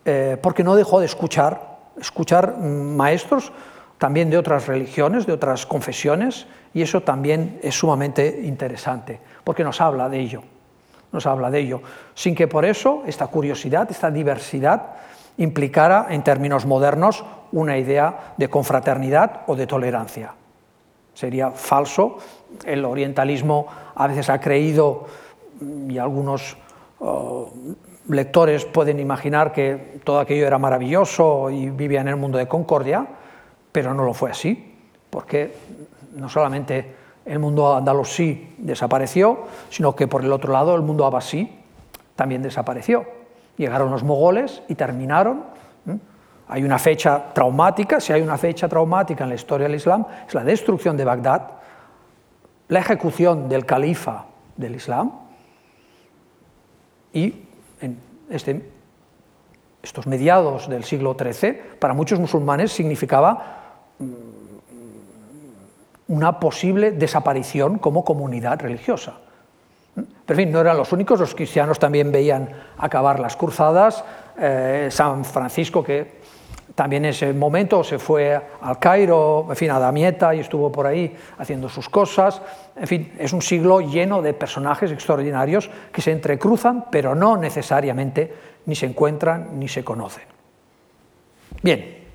eh, 0.03 0.37
porque 0.41 0.63
no 0.63 0.75
dejó 0.75 0.99
de 0.99 1.05
escuchar, 1.05 1.77
escuchar 1.99 2.57
maestros 2.57 3.51
también 3.97 4.29
de 4.29 4.37
otras 4.37 4.67
religiones, 4.67 5.25
de 5.25 5.33
otras 5.33 5.65
confesiones, 5.65 6.47
y 6.73 6.81
eso 6.81 7.01
también 7.01 7.59
es 7.63 7.75
sumamente 7.75 8.41
interesante, 8.43 9.19
porque 9.43 9.63
nos 9.63 9.79
habla 9.79 10.09
de 10.09 10.19
ello 10.19 10.43
nos 11.15 11.25
habla 11.25 11.49
de 11.49 11.59
ello, 11.59 11.81
sin 12.13 12.35
que 12.35 12.47
por 12.47 12.65
eso 12.65 13.03
esta 13.07 13.27
curiosidad, 13.27 13.89
esta 13.89 14.11
diversidad 14.11 14.91
implicara 15.37 16.07
en 16.09 16.23
términos 16.23 16.65
modernos 16.65 17.25
una 17.51 17.77
idea 17.77 18.35
de 18.37 18.49
confraternidad 18.49 19.41
o 19.47 19.55
de 19.55 19.65
tolerancia. 19.65 20.33
Sería 21.13 21.51
falso, 21.51 22.17
el 22.65 22.83
orientalismo 22.85 23.65
a 23.95 24.07
veces 24.07 24.29
ha 24.29 24.39
creído, 24.39 25.07
y 25.87 25.97
algunos 25.97 26.57
oh, 26.99 27.49
lectores 28.07 28.65
pueden 28.65 28.99
imaginar 28.99 29.51
que 29.51 29.99
todo 30.03 30.19
aquello 30.19 30.45
era 30.45 30.57
maravilloso 30.57 31.49
y 31.49 31.69
vivía 31.69 32.01
en 32.01 32.07
el 32.07 32.15
mundo 32.15 32.37
de 32.37 32.47
concordia, 32.47 33.05
pero 33.71 33.93
no 33.93 34.03
lo 34.03 34.13
fue 34.13 34.31
así, 34.31 34.75
porque 35.09 35.53
no 36.13 36.29
solamente 36.29 36.95
el 37.25 37.39
mundo 37.39 37.75
andalusí 37.75 38.55
desapareció, 38.57 39.45
sino 39.69 39.95
que 39.95 40.07
por 40.07 40.23
el 40.23 40.31
otro 40.31 40.53
lado 40.53 40.75
el 40.75 40.81
mundo 40.81 41.05
abasí 41.05 41.59
también 42.15 42.41
desapareció. 42.41 43.05
Llegaron 43.57 43.91
los 43.91 44.03
mogoles 44.03 44.61
y 44.67 44.75
terminaron. 44.75 45.43
Hay 46.47 46.63
una 46.63 46.77
fecha 46.77 47.33
traumática, 47.33 47.99
si 47.99 48.13
hay 48.13 48.21
una 48.21 48.37
fecha 48.37 48.69
traumática 48.69 49.23
en 49.23 49.29
la 49.29 49.35
historia 49.35 49.67
del 49.67 49.75
Islam, 49.75 50.05
es 50.27 50.33
la 50.35 50.43
destrucción 50.43 50.95
de 50.95 51.03
Bagdad, 51.03 51.41
la 52.67 52.79
ejecución 52.79 53.49
del 53.49 53.65
califa 53.65 54.25
del 54.55 54.75
Islam 54.75 55.11
y 57.13 57.44
este, 58.29 58.69
estos 59.83 60.07
mediados 60.07 60.67
del 60.67 60.83
siglo 60.83 61.15
XIII, 61.17 61.77
para 61.79 61.93
muchos 61.93 62.19
musulmanes 62.19 62.71
significaba 62.71 63.83
una 66.07 66.39
posible 66.39 66.91
desaparición 66.91 67.79
como 67.79 68.03
comunidad 68.03 68.59
religiosa. 68.59 69.19
Pero 69.95 70.39
en 70.39 70.45
fin, 70.47 70.51
no 70.51 70.59
eran 70.59 70.77
los 70.77 70.91
únicos, 70.91 71.19
los 71.19 71.35
cristianos 71.35 71.79
también 71.79 72.11
veían 72.11 72.49
acabar 72.77 73.19
las 73.19 73.37
cruzadas, 73.37 74.03
eh, 74.37 74.89
San 74.91 75.23
Francisco 75.23 75.83
que 75.83 76.14
también 76.73 77.05
en 77.05 77.11
ese 77.11 77.31
momento 77.33 77.83
se 77.83 77.99
fue 77.99 78.39
al 78.61 78.79
Cairo, 78.79 79.45
en 79.49 79.55
fin, 79.55 79.71
a 79.71 79.79
Damieta 79.79 80.33
y 80.33 80.39
estuvo 80.39 80.71
por 80.71 80.87
ahí 80.87 81.15
haciendo 81.37 81.69
sus 81.69 81.87
cosas. 81.87 82.41
En 82.75 82.87
fin, 82.87 83.13
es 83.17 83.31
un 83.31 83.41
siglo 83.41 83.79
lleno 83.79 84.21
de 84.21 84.33
personajes 84.33 84.91
extraordinarios 84.91 85.69
que 85.91 86.01
se 86.01 86.11
entrecruzan, 86.11 86.85
pero 86.91 87.15
no 87.15 87.37
necesariamente 87.37 88.33
ni 88.65 88.75
se 88.75 88.87
encuentran 88.87 89.59
ni 89.59 89.67
se 89.67 89.83
conocen. 89.83 90.23
Bien, 91.61 92.05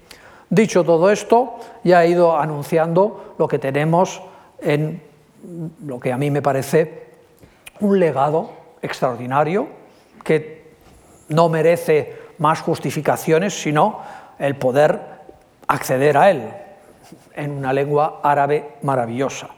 Dicho 0.51 0.83
todo 0.83 1.11
esto, 1.11 1.59
ya 1.85 2.03
he 2.03 2.09
ido 2.09 2.37
anunciando 2.37 3.35
lo 3.39 3.47
que 3.47 3.61
tenemos 3.61 4.21
en 4.61 5.01
lo 5.87 6.01
que 6.01 6.13
a 6.13 6.19
mí 6.19 6.29
me 6.33 6.43
parece 6.43 7.05
un 7.79 8.01
legado 8.01 8.51
extraordinario 8.83 9.69
que 10.25 10.73
no 11.29 11.49
merece 11.49 12.17
más 12.39 12.61
justificaciones, 12.63 13.63
sino 13.63 14.01
el 14.41 14.57
poder 14.57 15.01
acceder 15.69 16.17
a 16.17 16.31
él 16.31 16.51
en 17.35 17.53
una 17.53 17.73
lengua 17.73 18.21
árabe 18.25 18.77
maravillosa. 18.83 19.51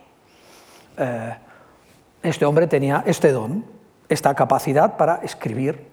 Eh, 0.99 1.35
este 2.23 2.45
hombre 2.45 2.67
tenía 2.67 3.03
este 3.07 3.33
don, 3.33 3.65
esta 4.09 4.35
capacidad 4.35 4.97
para 4.97 5.17
escribir 5.23 5.87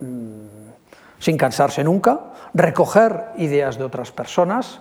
mm, 0.00 0.46
sin 1.18 1.36
cansarse 1.36 1.84
nunca, 1.84 2.20
recoger 2.54 3.32
ideas 3.36 3.76
de 3.76 3.84
otras 3.84 4.12
personas, 4.12 4.80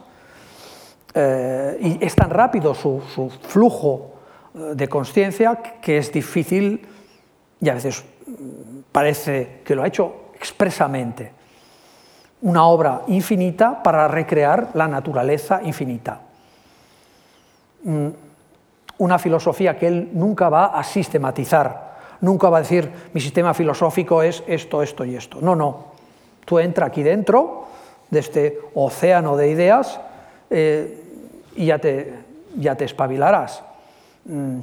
eh, 1.14 1.78
y 1.80 2.06
es 2.06 2.16
tan 2.16 2.30
rápido 2.30 2.74
su, 2.76 3.02
flujo 3.48 4.16
eh, 4.54 4.76
de 4.76 4.88
conciencia 4.88 5.56
que 5.82 5.98
es 5.98 6.12
difícil, 6.12 6.88
y 7.62 7.70
a 7.70 7.74
veces 7.74 8.04
mm, 8.28 8.80
parece 8.92 9.62
que 9.64 9.76
lo 9.76 9.84
ha 9.84 9.88
hecho 9.88 10.32
expresamente, 10.36 11.32
una 12.46 12.68
obra 12.68 13.02
infinita 13.08 13.82
para 13.82 14.08
recrear 14.08 14.70
la 14.76 14.88
naturaleza 14.88 15.62
infinita. 15.64 16.20
Mm, 17.84 18.08
una 19.00 19.20
filosofía 19.20 19.78
que 19.78 19.88
él 19.88 20.10
nunca 20.14 20.48
va 20.48 20.68
a 20.68 20.84
sistematizar, 20.84 21.98
nunca 22.22 22.50
va 22.50 22.58
a 22.58 22.62
decir 22.62 22.90
mi 23.14 23.20
sistema 23.20 23.54
filosófico 23.56 24.22
es 24.22 24.44
esto, 24.46 24.84
esto 24.84 25.04
y 25.06 25.16
esto. 25.16 25.40
No, 25.42 25.56
no. 25.56 25.96
Tú 26.46 26.60
entra 26.60 26.86
aquí 26.86 27.02
dentro 27.02 27.66
de 28.12 28.20
este 28.20 28.60
océano 28.76 29.36
de 29.36 29.50
ideas 29.50 30.00
eh, 30.52 31.04
y 31.56 31.66
ya 31.66 31.80
te, 31.80 32.14
ya 32.58 32.76
te 32.76 32.86
espabilarás. 32.86 33.64
Mm, 34.26 34.60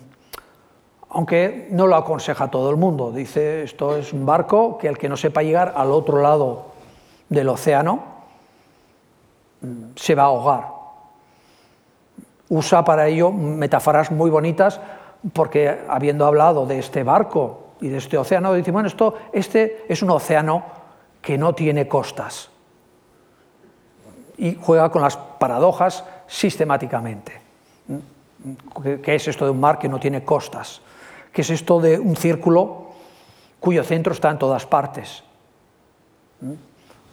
aunque 1.10 1.66
no 1.72 1.88
lo 1.88 1.96
aconseja 1.96 2.48
todo 2.48 2.70
el 2.70 2.76
mundo. 2.76 3.10
Dice, 3.10 3.64
esto 3.64 3.96
es 3.96 4.12
un 4.12 4.24
barco 4.24 4.78
que 4.78 4.86
el 4.86 4.96
que 4.96 5.08
no 5.08 5.16
sepa 5.16 5.42
llegar 5.42 5.74
al 5.76 5.90
otro 5.90 6.22
lado 6.22 6.71
del 7.32 7.48
océano 7.48 8.00
se 9.96 10.14
va 10.14 10.24
a 10.24 10.26
ahogar. 10.26 10.68
Usa 12.48 12.84
para 12.84 13.08
ello 13.08 13.32
metáforas 13.32 14.10
muy 14.10 14.30
bonitas 14.30 14.80
porque 15.32 15.80
habiendo 15.88 16.26
hablado 16.26 16.66
de 16.66 16.78
este 16.78 17.02
barco 17.02 17.74
y 17.80 17.88
de 17.88 17.98
este 17.98 18.18
océano, 18.18 18.52
dice, 18.52 18.70
bueno, 18.70 18.88
esto, 18.88 19.14
este 19.32 19.86
es 19.88 20.02
un 20.02 20.10
océano 20.10 20.64
que 21.20 21.38
no 21.38 21.54
tiene 21.54 21.88
costas. 21.88 22.50
Y 24.36 24.58
juega 24.60 24.90
con 24.90 25.02
las 25.02 25.16
paradojas 25.16 26.04
sistemáticamente. 26.26 27.40
¿Qué 29.02 29.14
es 29.14 29.28
esto 29.28 29.44
de 29.44 29.52
un 29.52 29.60
mar 29.60 29.78
que 29.78 29.88
no 29.88 29.98
tiene 29.98 30.24
costas? 30.24 30.80
¿Qué 31.32 31.42
es 31.42 31.50
esto 31.50 31.80
de 31.80 31.98
un 31.98 32.16
círculo 32.16 32.88
cuyo 33.60 33.84
centro 33.84 34.12
está 34.12 34.30
en 34.30 34.38
todas 34.38 34.66
partes? 34.66 35.22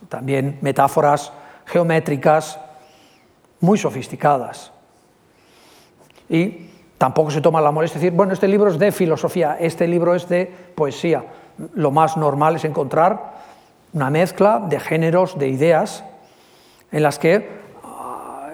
También 0.08 0.58
metáforas 0.62 1.32
geométricas 1.66 2.60
muy 3.60 3.78
sofisticadas. 3.78 4.72
Y 6.30 6.70
tampoco 6.98 7.32
se 7.32 7.42
toma 7.42 7.62
la 7.62 7.72
molestia 7.72 8.00
de 8.00 8.06
decir, 8.06 8.18
bueno, 8.18 8.34
este 8.34 8.48
libro 8.48 8.70
es 8.70 8.80
de 8.80 8.92
filosofía, 8.92 9.58
este 9.60 9.88
libro 9.88 10.16
es 10.16 10.30
de 10.30 10.46
poesía. 10.76 11.26
Lo 11.74 11.92
más 11.92 12.18
normal 12.18 12.56
es 12.56 12.66
encontrar 12.66 13.40
una 13.94 14.10
mezcla 14.10 14.60
de 14.60 14.80
géneros, 14.80 15.38
de 15.38 15.50
ideas, 15.50 16.04
en 16.92 17.04
las 17.04 17.20
que 17.20 17.50
ah, 17.84 18.50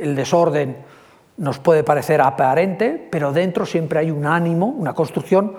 el 0.00 0.16
desorden 0.16 0.78
nos 1.36 1.58
puede 1.58 1.84
parecer 1.84 2.20
aparente, 2.20 3.08
pero 3.10 3.32
dentro 3.32 3.66
siempre 3.66 3.98
hay 3.98 4.10
un 4.10 4.26
ánimo, 4.26 4.66
una 4.66 4.94
construcción 4.94 5.52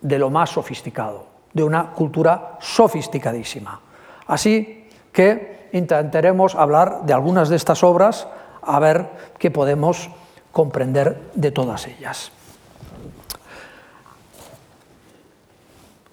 de 0.00 0.18
lo 0.18 0.30
más 0.30 0.50
sofisticado, 0.50 1.26
de 1.52 1.64
una 1.64 1.90
cultura 1.92 2.58
sofisticadísima. 2.60 3.80
Así 4.26 4.88
que 5.12 5.68
intentaremos 5.72 6.54
hablar 6.54 7.02
de 7.04 7.12
algunas 7.12 7.48
de 7.48 7.56
estas 7.56 7.82
obras 7.84 8.26
a 8.62 8.78
ver 8.80 9.06
qué 9.38 9.50
podemos 9.50 10.10
comprender 10.52 11.30
de 11.34 11.50
todas 11.50 11.86
ellas. 11.86 12.32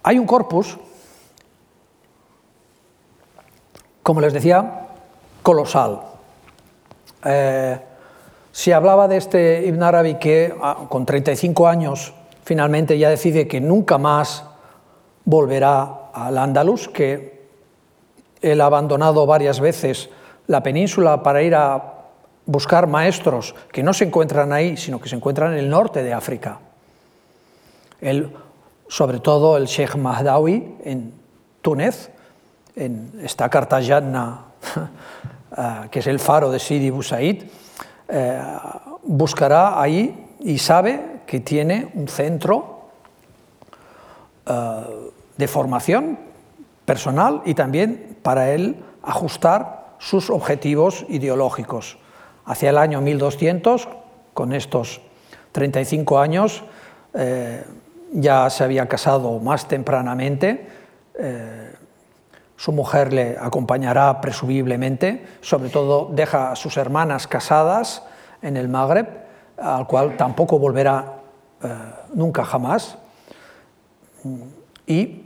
Hay 0.04 0.20
un 0.20 0.26
corpus, 0.26 0.78
como 4.04 4.20
les 4.20 4.34
decía, 4.34 4.88
colosal. 5.42 6.02
Eh, 7.24 7.80
se 8.52 8.74
hablaba 8.74 9.08
de 9.08 9.18
este 9.18 9.66
Ibn 9.66 9.82
Arabi 9.82 10.16
que 10.16 10.54
ah, 10.62 10.86
con 10.90 11.06
35 11.06 11.68
años 11.68 12.14
finalmente 12.44 12.98
ya 13.00 13.10
decide 13.10 13.48
que 13.48 13.62
nunca 13.62 13.98
más 13.98 14.44
volverá 15.26 16.10
al 16.14 16.38
Andalus, 16.38 16.90
que 16.90 17.33
él 18.44 18.62
ha 18.62 18.66
abandonado 18.66 19.26
varias 19.26 19.60
veces 19.60 20.10
la 20.48 20.62
península 20.62 21.24
para 21.24 21.42
ir 21.42 21.56
a 21.56 21.94
buscar 22.46 22.88
maestros 22.88 23.56
que 23.72 23.82
no 23.82 23.94
se 23.94 24.04
encuentran 24.04 24.52
ahí, 24.52 24.76
sino 24.76 25.00
que 25.00 25.08
se 25.08 25.16
encuentran 25.16 25.54
en 25.54 25.60
el 25.60 25.70
norte 25.70 26.04
de 26.04 26.14
África. 26.14 26.60
Él, 28.02 28.30
sobre 28.90 29.22
todo 29.22 29.56
el 29.56 29.66
Sheikh 29.66 29.96
Mahdawi 29.96 30.76
en 30.84 31.14
Túnez, 31.62 32.10
en 32.76 33.14
esta 33.24 33.50
Cartagena, 33.50 34.42
eh, 35.58 35.88
que 35.92 36.00
es 36.00 36.08
el 36.08 36.20
faro 36.20 36.52
de 36.52 36.60
Sidi 36.60 36.90
Busaid, 36.90 37.44
eh, 38.10 38.42
buscará 39.04 39.82
ahí 39.82 40.36
y 40.42 40.58
sabe 40.58 41.22
que 41.26 41.40
tiene 41.40 41.92
un 41.94 42.10
centro 42.10 42.90
eh, 44.46 45.12
de 45.38 45.48
formación 45.48 46.33
personal 46.86 47.42
y 47.46 47.54
también 47.54 48.18
para 48.22 48.52
él 48.52 48.84
ajustar 49.02 49.96
sus 50.00 50.30
objetivos 50.30 51.06
ideológicos. 51.10 51.98
Hacia 52.46 52.70
el 52.70 52.78
año 52.78 53.02
1200, 53.02 53.88
con 54.34 54.54
estos 54.54 55.02
35 55.52 56.20
años, 56.20 56.64
eh, 57.14 57.64
ya 58.12 58.50
se 58.50 58.64
había 58.64 58.88
casado 58.88 59.40
más 59.40 59.68
tempranamente, 59.68 60.68
eh, 61.16 61.74
su 62.56 62.72
mujer 62.72 63.12
le 63.12 63.38
acompañará 63.38 64.22
presumiblemente, 64.22 65.26
sobre 65.42 65.70
todo 65.70 66.10
deja 66.12 66.52
a 66.52 66.56
sus 66.56 66.78
hermanas 66.78 67.28
casadas 67.28 68.04
en 68.42 68.58
el 68.58 68.68
Magreb, 68.70 69.08
al 69.58 69.88
cual 69.88 70.18
tampoco 70.18 70.60
volverá 70.60 71.14
eh, 71.64 71.68
nunca 72.14 72.46
jamás, 72.46 72.98
y 74.86 75.23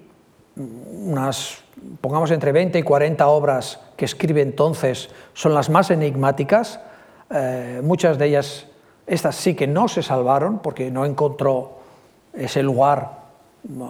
unas, 0.58 1.60
pongamos 2.02 2.32
entre 2.32 2.52
20 2.52 2.80
y 2.80 2.84
40 2.84 3.28
obras 3.28 3.80
que 3.96 4.06
escribe 4.06 4.42
entonces 4.42 5.10
son 5.34 5.54
las 5.54 5.70
más 5.70 5.92
enigmáticas, 5.92 6.80
eh, 7.30 7.82
muchas 7.84 8.18
de 8.18 8.26
ellas, 8.28 8.66
estas 9.06 9.36
sí 9.36 9.56
que 9.56 9.68
no 9.68 9.88
se 9.88 10.04
salvaron 10.04 10.60
porque 10.60 10.92
no 10.92 11.06
encontró 11.06 11.78
ese 12.34 12.64
lugar, 12.64 13.12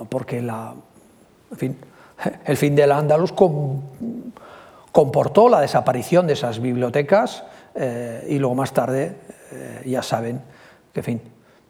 porque 0.09 0.41
la, 0.41 0.74
el 2.45 2.57
fin 2.57 2.75
del 2.75 2.91
Andalus 2.91 3.33
comportó 4.91 5.50
la 5.50 5.62
desaparición 5.62 6.27
de 6.27 6.33
esas 6.33 6.59
bibliotecas 6.59 7.43
eh, 7.75 8.25
y 8.29 8.39
luego 8.39 8.55
más 8.55 8.74
tarde, 8.74 9.15
eh, 9.51 9.83
ya 9.86 10.01
saben, 10.01 10.41
que 10.93 11.03
fin, 11.03 11.21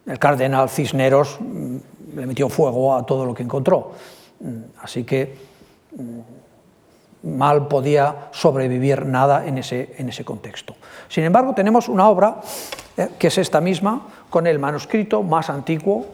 el 0.06 0.20
cardenal 0.20 0.70
Cisneros 0.70 1.38
mm, 1.40 1.78
le 2.16 2.26
metió 2.26 2.48
fuego 2.50 2.96
a 2.96 3.06
todo 3.06 3.26
lo 3.26 3.34
que 3.34 3.44
encontró. 3.44 3.92
Mm, 4.40 4.80
así 4.82 5.04
que 5.04 5.36
mm, 5.96 7.28
mal 7.38 7.68
podía 7.68 8.30
sobrevivir 8.32 9.06
nada 9.06 9.46
en 9.46 9.58
ese, 9.58 9.96
en 9.98 10.10
ese 10.10 10.24
contexto. 10.24 10.76
Sin 11.10 11.24
embargo, 11.24 11.54
tenemos 11.54 11.90
una 11.90 12.08
obra 12.10 12.42
eh, 12.96 13.10
que 13.18 13.28
es 13.28 13.38
esta 13.38 13.62
misma, 13.62 14.08
con 14.30 14.48
el 14.48 14.60
manuscrito 14.60 15.24
más 15.24 15.50
antiguo 15.50 16.06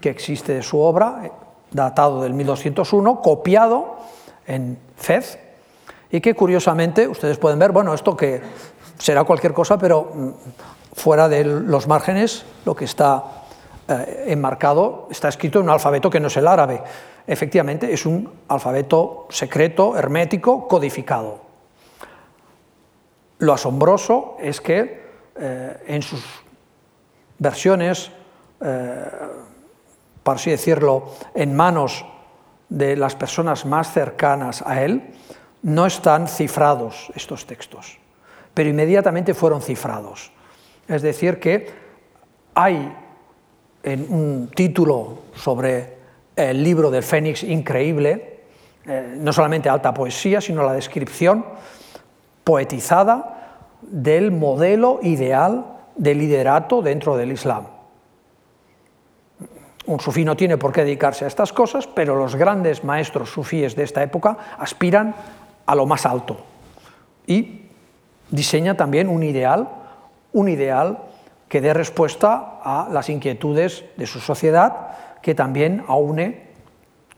que 0.00 0.10
existe 0.10 0.54
de 0.54 0.62
su 0.62 0.78
obra, 0.78 1.22
eh, 1.24 1.32
datado 1.70 2.22
del 2.22 2.32
1201, 2.34 3.20
copiado 3.20 3.98
en 4.46 4.78
Fez, 4.96 5.38
y 6.10 6.20
que 6.20 6.34
curiosamente 6.34 7.06
ustedes 7.06 7.36
pueden 7.36 7.58
ver, 7.58 7.72
bueno, 7.72 7.92
esto 7.92 8.16
que 8.16 8.40
será 8.98 9.24
cualquier 9.24 9.52
cosa, 9.52 9.78
pero 9.78 10.10
mm, 10.14 10.28
fuera 10.94 11.28
de 11.28 11.44
los 11.44 11.86
márgenes, 11.86 12.44
lo 12.64 12.74
que 12.74 12.86
está 12.86 13.37
eh, 13.88 14.24
enmarcado 14.28 15.08
está 15.10 15.28
escrito 15.28 15.60
en 15.60 15.64
un 15.64 15.70
alfabeto 15.70 16.10
que 16.10 16.20
no 16.20 16.26
es 16.26 16.36
el 16.36 16.46
árabe, 16.46 16.82
efectivamente 17.26 17.90
es 17.90 18.04
un 18.04 18.30
alfabeto 18.48 19.26
secreto, 19.30 19.96
hermético, 19.96 20.68
codificado. 20.68 21.40
Lo 23.38 23.54
asombroso 23.54 24.36
es 24.40 24.60
que 24.60 25.08
eh, 25.36 25.84
en 25.86 26.02
sus 26.02 26.22
versiones, 27.38 28.10
eh, 28.60 29.04
por 30.22 30.34
así 30.34 30.50
decirlo, 30.50 31.14
en 31.34 31.56
manos 31.56 32.04
de 32.68 32.94
las 32.94 33.14
personas 33.14 33.64
más 33.64 33.90
cercanas 33.92 34.62
a 34.66 34.82
él, 34.82 35.14
no 35.62 35.86
están 35.86 36.28
cifrados 36.28 37.10
estos 37.14 37.46
textos, 37.46 37.98
pero 38.52 38.68
inmediatamente 38.68 39.32
fueron 39.32 39.62
cifrados. 39.62 40.30
Es 40.86 41.00
decir, 41.00 41.40
que 41.40 41.70
hay 42.54 42.94
en 43.82 44.12
un 44.12 44.50
título 44.54 45.18
sobre 45.34 45.98
el 46.36 46.62
libro 46.62 46.90
del 46.90 47.02
Fénix 47.02 47.42
increíble, 47.42 48.40
eh, 48.86 49.16
no 49.18 49.32
solamente 49.32 49.68
alta 49.68 49.92
poesía, 49.92 50.40
sino 50.40 50.62
la 50.62 50.72
descripción 50.72 51.44
poetizada 52.44 53.66
del 53.82 54.30
modelo 54.30 55.00
ideal 55.02 55.66
de 55.96 56.14
liderato 56.14 56.82
dentro 56.82 57.16
del 57.16 57.32
Islam. 57.32 57.64
Un 59.86 60.00
sufí 60.00 60.24
no 60.24 60.36
tiene 60.36 60.58
por 60.58 60.72
qué 60.72 60.84
dedicarse 60.84 61.24
a 61.24 61.28
estas 61.28 61.52
cosas, 61.52 61.86
pero 61.86 62.14
los 62.14 62.36
grandes 62.36 62.84
maestros 62.84 63.30
sufíes 63.30 63.74
de 63.74 63.84
esta 63.84 64.02
época 64.02 64.36
aspiran 64.58 65.14
a 65.64 65.74
lo 65.74 65.86
más 65.86 66.04
alto 66.06 66.36
y 67.26 67.62
diseña 68.30 68.76
también 68.76 69.08
un 69.08 69.22
ideal, 69.22 69.68
un 70.32 70.48
ideal 70.48 70.98
que 71.48 71.60
dé 71.60 71.72
respuesta 71.74 72.60
a 72.62 72.88
las 72.90 73.08
inquietudes 73.08 73.84
de 73.96 74.06
su 74.06 74.20
sociedad 74.20 74.88
que 75.22 75.34
también 75.34 75.84
aúne 75.88 76.48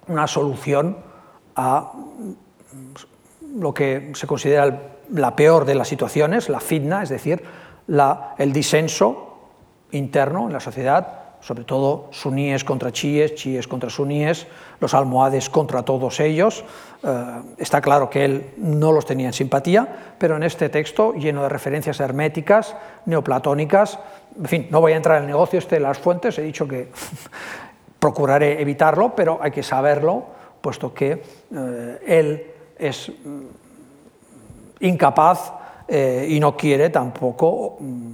una 0.06 0.26
solución 0.26 0.96
a 1.56 1.92
lo 3.54 3.74
que 3.74 4.12
se 4.14 4.26
considera 4.26 4.80
la 5.12 5.34
peor 5.34 5.64
de 5.64 5.74
las 5.74 5.88
situaciones, 5.88 6.48
la 6.48 6.60
fitna, 6.60 7.02
es 7.02 7.08
decir, 7.08 7.42
el 8.38 8.52
disenso 8.52 9.48
interno 9.90 10.46
en 10.46 10.52
la 10.52 10.60
sociedad, 10.60 11.19
sobre 11.40 11.64
todo 11.64 12.08
suníes 12.10 12.64
contra 12.64 12.92
chiíes, 12.92 13.34
chiíes 13.34 13.66
contra 13.66 13.90
suníes, 13.90 14.46
los 14.78 14.94
almohades 14.94 15.48
contra 15.48 15.82
todos 15.82 16.20
ellos. 16.20 16.64
Eh, 17.02 17.42
está 17.58 17.80
claro 17.80 18.10
que 18.10 18.24
él 18.24 18.50
no 18.58 18.92
los 18.92 19.06
tenía 19.06 19.26
en 19.26 19.32
simpatía, 19.32 20.14
pero 20.18 20.36
en 20.36 20.42
este 20.42 20.68
texto, 20.68 21.14
lleno 21.14 21.42
de 21.42 21.48
referencias 21.48 22.00
herméticas, 22.00 22.76
neoplatónicas, 23.06 23.98
en 24.38 24.46
fin, 24.46 24.68
no 24.70 24.80
voy 24.80 24.92
a 24.92 24.96
entrar 24.96 25.16
en 25.18 25.24
el 25.24 25.28
negocio 25.28 25.58
este 25.58 25.76
de 25.76 25.80
las 25.80 25.98
fuentes, 25.98 26.38
he 26.38 26.42
dicho 26.42 26.68
que 26.68 26.88
procuraré 27.98 28.60
evitarlo, 28.60 29.14
pero 29.14 29.38
hay 29.42 29.50
que 29.50 29.62
saberlo, 29.62 30.24
puesto 30.60 30.92
que 30.92 31.22
eh, 31.54 31.98
él 32.06 32.46
es 32.78 33.08
mm, 33.08 34.84
incapaz 34.84 35.52
eh, 35.88 36.26
y 36.28 36.38
no 36.38 36.56
quiere 36.56 36.90
tampoco 36.90 37.78
mm, 37.80 38.12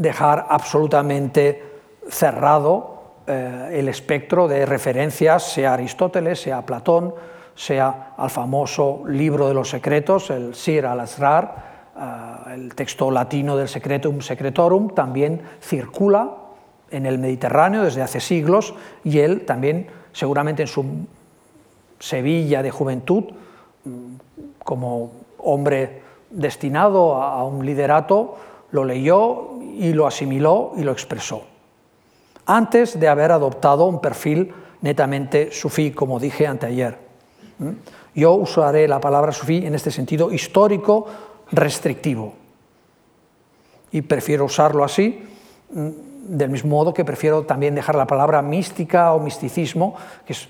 dejar 0.00 0.46
absolutamente 0.48 1.62
cerrado 2.08 3.02
eh, 3.26 3.78
el 3.78 3.88
espectro 3.88 4.48
de 4.48 4.64
referencias, 4.64 5.52
sea 5.52 5.74
Aristóteles, 5.74 6.40
sea 6.40 6.64
Platón, 6.64 7.14
sea 7.54 8.14
al 8.16 8.30
famoso 8.30 9.02
libro 9.06 9.46
de 9.46 9.52
los 9.52 9.68
secretos, 9.68 10.30
el 10.30 10.54
Sir 10.54 10.86
al-Asrar, 10.86 11.68
el 12.50 12.74
texto 12.74 13.10
latino 13.10 13.58
del 13.58 13.68
Secretum 13.68 14.22
Secretorum, 14.22 14.94
también 14.94 15.42
circula 15.60 16.30
en 16.90 17.04
el 17.04 17.18
Mediterráneo 17.18 17.82
desde 17.82 18.00
hace 18.00 18.20
siglos 18.20 18.72
y 19.04 19.18
él 19.18 19.44
también 19.44 19.88
seguramente 20.14 20.62
en 20.62 20.68
su 20.68 20.84
Sevilla 21.98 22.62
de 22.62 22.70
juventud, 22.70 23.24
mm, 23.84 24.14
como 24.64 25.10
hombre 25.36 26.00
destinado 26.30 27.16
a 27.16 27.44
un 27.44 27.66
liderato, 27.66 28.36
lo 28.72 28.84
leyó 28.84 29.59
y 29.78 29.92
lo 29.92 30.06
asimiló 30.06 30.72
y 30.76 30.82
lo 30.82 30.92
expresó. 30.92 31.44
Antes 32.46 32.98
de 32.98 33.08
haber 33.08 33.32
adoptado 33.32 33.86
un 33.86 34.00
perfil 34.00 34.52
netamente 34.80 35.52
sufí, 35.52 35.90
como 35.90 36.18
dije 36.18 36.46
anteayer. 36.46 36.98
Yo 38.14 38.34
usaré 38.34 38.88
la 38.88 39.00
palabra 39.00 39.32
sufí 39.32 39.64
en 39.64 39.74
este 39.74 39.90
sentido 39.90 40.32
histórico 40.32 41.06
restrictivo. 41.52 42.34
Y 43.92 44.02
prefiero 44.02 44.44
usarlo 44.44 44.84
así 44.84 45.22
mm, 45.70 45.88
del 46.36 46.50
mismo 46.50 46.70
modo 46.70 46.94
que 46.94 47.04
prefiero 47.04 47.42
también 47.44 47.74
dejar 47.74 47.96
la 47.96 48.06
palabra 48.06 48.40
mística 48.42 49.14
o 49.14 49.20
misticismo, 49.20 49.94
que 50.24 50.32
es 50.32 50.48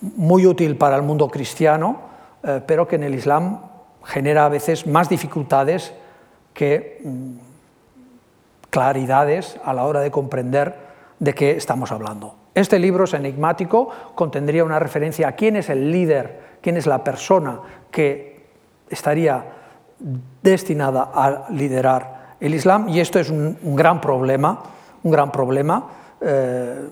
muy 0.00 0.46
útil 0.46 0.76
para 0.76 0.96
el 0.96 1.02
mundo 1.02 1.28
cristiano, 1.28 2.00
eh, 2.42 2.60
pero 2.66 2.86
que 2.86 2.96
en 2.96 3.04
el 3.04 3.14
Islam 3.14 3.60
genera 4.04 4.46
a 4.46 4.48
veces 4.48 4.86
más 4.86 5.08
dificultades 5.08 5.92
que 6.54 7.00
mm, 7.04 7.45
claridades 8.76 9.58
a 9.64 9.72
la 9.72 9.84
hora 9.84 10.00
de 10.00 10.10
comprender 10.10 10.74
de 11.18 11.32
qué 11.32 11.52
estamos 11.52 11.92
hablando. 11.92 12.34
Este 12.54 12.78
libro 12.78 13.04
es 13.04 13.14
enigmático, 13.14 13.88
contendría 14.14 14.64
una 14.64 14.78
referencia 14.78 15.28
a 15.28 15.32
quién 15.32 15.56
es 15.56 15.70
el 15.70 15.90
líder, 15.90 16.58
quién 16.60 16.76
es 16.76 16.86
la 16.86 17.02
persona 17.02 17.58
que 17.90 18.44
estaría 18.90 19.42
destinada 20.42 21.10
a 21.14 21.46
liderar 21.48 22.36
el 22.38 22.54
Islam, 22.54 22.90
y 22.90 23.00
esto 23.00 23.18
es 23.18 23.30
un, 23.30 23.56
gran 23.74 23.98
problema, 23.98 24.62
un 25.04 25.10
gran 25.10 25.32
problema, 25.32 25.86
eh, 26.20 26.86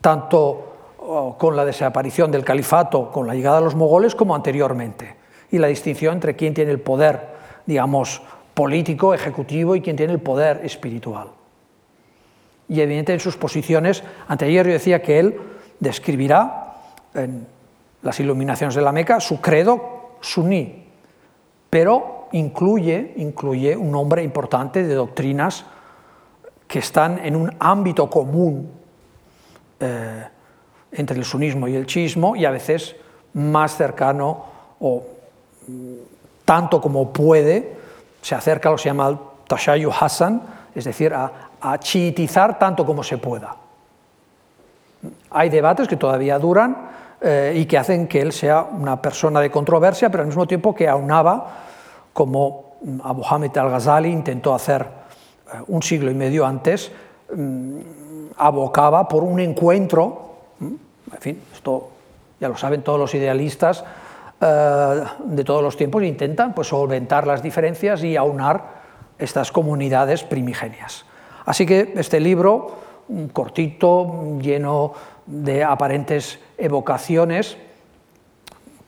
tanto 0.00 1.36
con 1.36 1.54
la 1.54 1.66
desaparición 1.66 2.30
del 2.30 2.46
califato, 2.46 3.10
con 3.10 3.26
la 3.26 3.34
llegada 3.34 3.58
de 3.58 3.64
los 3.64 3.74
mogoles, 3.74 4.14
como 4.14 4.34
anteriormente. 4.34 5.16
Y 5.50 5.58
la 5.58 5.66
distinción 5.66 6.14
entre 6.14 6.34
quién 6.34 6.54
tiene 6.54 6.70
el 6.70 6.80
poder, 6.80 7.28
digamos, 7.66 8.22
político, 8.54 9.14
ejecutivo 9.14 9.76
y 9.76 9.80
quién 9.80 9.96
tiene 9.96 10.12
el 10.12 10.20
poder 10.20 10.60
espiritual. 10.64 11.28
Y 12.68 12.80
evidentemente 12.80 13.12
en 13.14 13.20
sus 13.20 13.36
posiciones, 13.36 14.02
anteayer 14.26 14.66
yo 14.66 14.72
decía 14.72 15.02
que 15.02 15.18
él 15.18 15.36
describirá 15.80 16.74
en 17.14 17.46
las 18.02 18.18
iluminaciones 18.20 18.74
de 18.74 18.82
la 18.82 18.92
Meca 18.92 19.20
su 19.20 19.40
credo 19.40 20.16
suní, 20.20 20.84
pero 21.68 22.28
incluye, 22.32 23.14
incluye 23.16 23.76
un 23.76 23.90
nombre 23.90 24.22
importante 24.22 24.82
de 24.82 24.94
doctrinas 24.94 25.66
que 26.66 26.78
están 26.78 27.18
en 27.24 27.36
un 27.36 27.54
ámbito 27.58 28.08
común. 28.08 28.70
Eh, 29.80 30.24
entre 30.94 31.18
el 31.18 31.24
sunismo 31.24 31.68
y 31.68 31.74
el 31.74 31.86
chiismo 31.86 32.36
y 32.36 32.44
a 32.44 32.50
veces 32.50 32.96
más 33.34 33.76
cercano 33.76 34.44
o 34.80 35.02
mm, 35.66 35.94
tanto 36.44 36.80
como 36.80 37.12
puede, 37.12 37.83
se 38.24 38.34
acerca 38.34 38.70
a 38.70 38.72
lo 38.72 38.76
que 38.76 38.84
se 38.84 38.88
llama 38.88 39.08
el 39.08 39.18
Tashayu 39.46 39.90
Hassan, 39.90 40.40
es 40.74 40.84
decir, 40.84 41.12
a, 41.12 41.50
chiitizar 41.78 42.58
tanto 42.58 42.86
como 42.86 43.02
se 43.02 43.18
pueda. 43.18 43.54
Hay 45.30 45.50
debates 45.50 45.88
que 45.88 45.96
todavía 45.96 46.38
duran 46.38 46.88
eh, 47.20 47.52
y 47.56 47.66
que 47.66 47.76
hacen 47.76 48.06
que 48.06 48.20
él 48.20 48.32
sea 48.32 48.62
una 48.62 49.00
persona 49.00 49.40
de 49.40 49.50
controversia, 49.50 50.10
pero 50.10 50.22
al 50.22 50.28
mismo 50.28 50.46
tiempo 50.46 50.74
que 50.74 50.88
aunaba, 50.88 51.48
como 52.12 52.76
mm, 52.82 53.00
Abu 53.04 53.22
Hamid 53.24 53.56
al-Ghazali 53.56 54.10
intentó 54.10 54.54
hacer 54.54 54.82
eh, 54.82 55.62
un 55.68 55.82
siglo 55.82 56.10
y 56.10 56.14
medio 56.14 56.46
antes, 56.46 56.92
mm, 57.34 57.78
abocaba 58.36 59.06
por 59.06 59.22
un 59.22 59.40
encuentro 59.40 60.24
en 61.12 61.20
fin, 61.20 61.42
esto 61.52 61.88
ya 62.40 62.48
lo 62.48 62.56
saben 62.56 62.82
todos 62.82 62.98
los 62.98 63.14
idealistas 63.14 63.84
de 64.44 65.44
todos 65.44 65.62
los 65.62 65.76
tiempos, 65.76 66.02
intentan 66.02 66.54
pues, 66.54 66.68
solventar 66.68 67.26
las 67.26 67.42
diferencias 67.42 68.04
y 68.04 68.16
aunar 68.16 68.82
estas 69.18 69.50
comunidades 69.50 70.22
primigenias. 70.22 71.06
Así 71.46 71.66
que 71.66 71.94
este 71.96 72.20
libro, 72.20 72.76
cortito, 73.32 74.38
lleno 74.40 74.92
de 75.26 75.64
aparentes 75.64 76.38
evocaciones, 76.58 77.56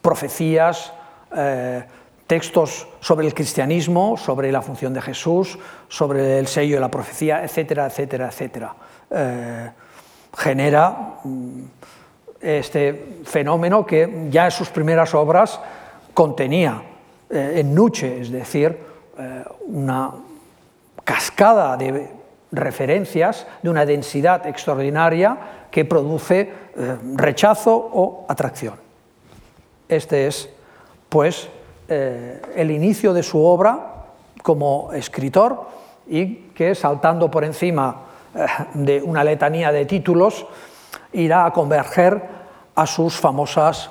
profecías, 0.02 0.92
eh, 1.34 1.84
textos 2.26 2.88
sobre 3.00 3.26
el 3.26 3.34
cristianismo, 3.34 4.16
sobre 4.16 4.50
la 4.50 4.62
función 4.62 4.92
de 4.92 5.00
Jesús, 5.00 5.58
sobre 5.88 6.38
el 6.38 6.46
sello 6.48 6.76
de 6.76 6.80
la 6.80 6.90
profecía, 6.90 7.44
etcétera, 7.44 7.86
etcétera, 7.86 8.28
etcétera. 8.28 8.74
Eh, 9.10 9.70
genera 10.36 11.18
mm, 11.24 11.62
este 12.46 13.20
fenómeno 13.24 13.84
que 13.84 14.28
ya 14.30 14.44
en 14.44 14.50
sus 14.52 14.68
primeras 14.68 15.14
obras 15.14 15.58
contenía 16.14 16.80
eh, 17.28 17.54
en 17.56 17.74
Nuche, 17.74 18.20
es 18.20 18.30
decir, 18.30 18.78
eh, 19.18 19.44
una 19.66 20.12
cascada 21.02 21.76
de 21.76 22.08
referencias 22.52 23.46
de 23.62 23.68
una 23.68 23.84
densidad 23.84 24.46
extraordinaria 24.46 25.36
que 25.72 25.84
produce 25.84 26.40
eh, 26.40 26.96
rechazo 27.16 27.74
o 27.74 28.24
atracción. 28.28 28.74
Este 29.88 30.28
es, 30.28 30.48
pues, 31.08 31.48
el 31.88 32.72
inicio 32.72 33.14
de 33.14 33.22
su 33.22 33.40
obra 33.40 34.06
como 34.42 34.92
escritor 34.92 35.68
y 36.08 36.50
que, 36.52 36.74
saltando 36.74 37.30
por 37.30 37.44
encima 37.44 38.02
de 38.74 39.00
una 39.00 39.22
letanía 39.22 39.70
de 39.70 39.86
títulos, 39.86 40.46
irá 41.12 41.46
a 41.46 41.52
converger 41.52 42.35
a 42.76 42.86
sus 42.86 43.16
famosas 43.16 43.90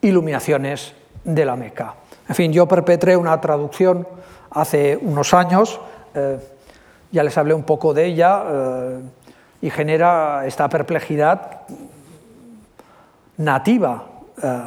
iluminaciones 0.00 0.94
de 1.24 1.44
la 1.44 1.56
Meca. 1.56 1.94
En 2.28 2.34
fin, 2.34 2.52
yo 2.52 2.66
perpetré 2.66 3.16
una 3.16 3.40
traducción 3.40 4.06
hace 4.50 4.98
unos 5.00 5.34
años, 5.34 5.80
eh, 6.14 6.38
ya 7.12 7.22
les 7.22 7.36
hablé 7.36 7.54
un 7.54 7.62
poco 7.62 7.94
de 7.94 8.06
ella, 8.06 8.44
eh, 8.46 9.00
y 9.60 9.70
genera 9.70 10.46
esta 10.46 10.68
perplejidad 10.68 11.62
nativa 13.38 14.04
eh, 14.42 14.60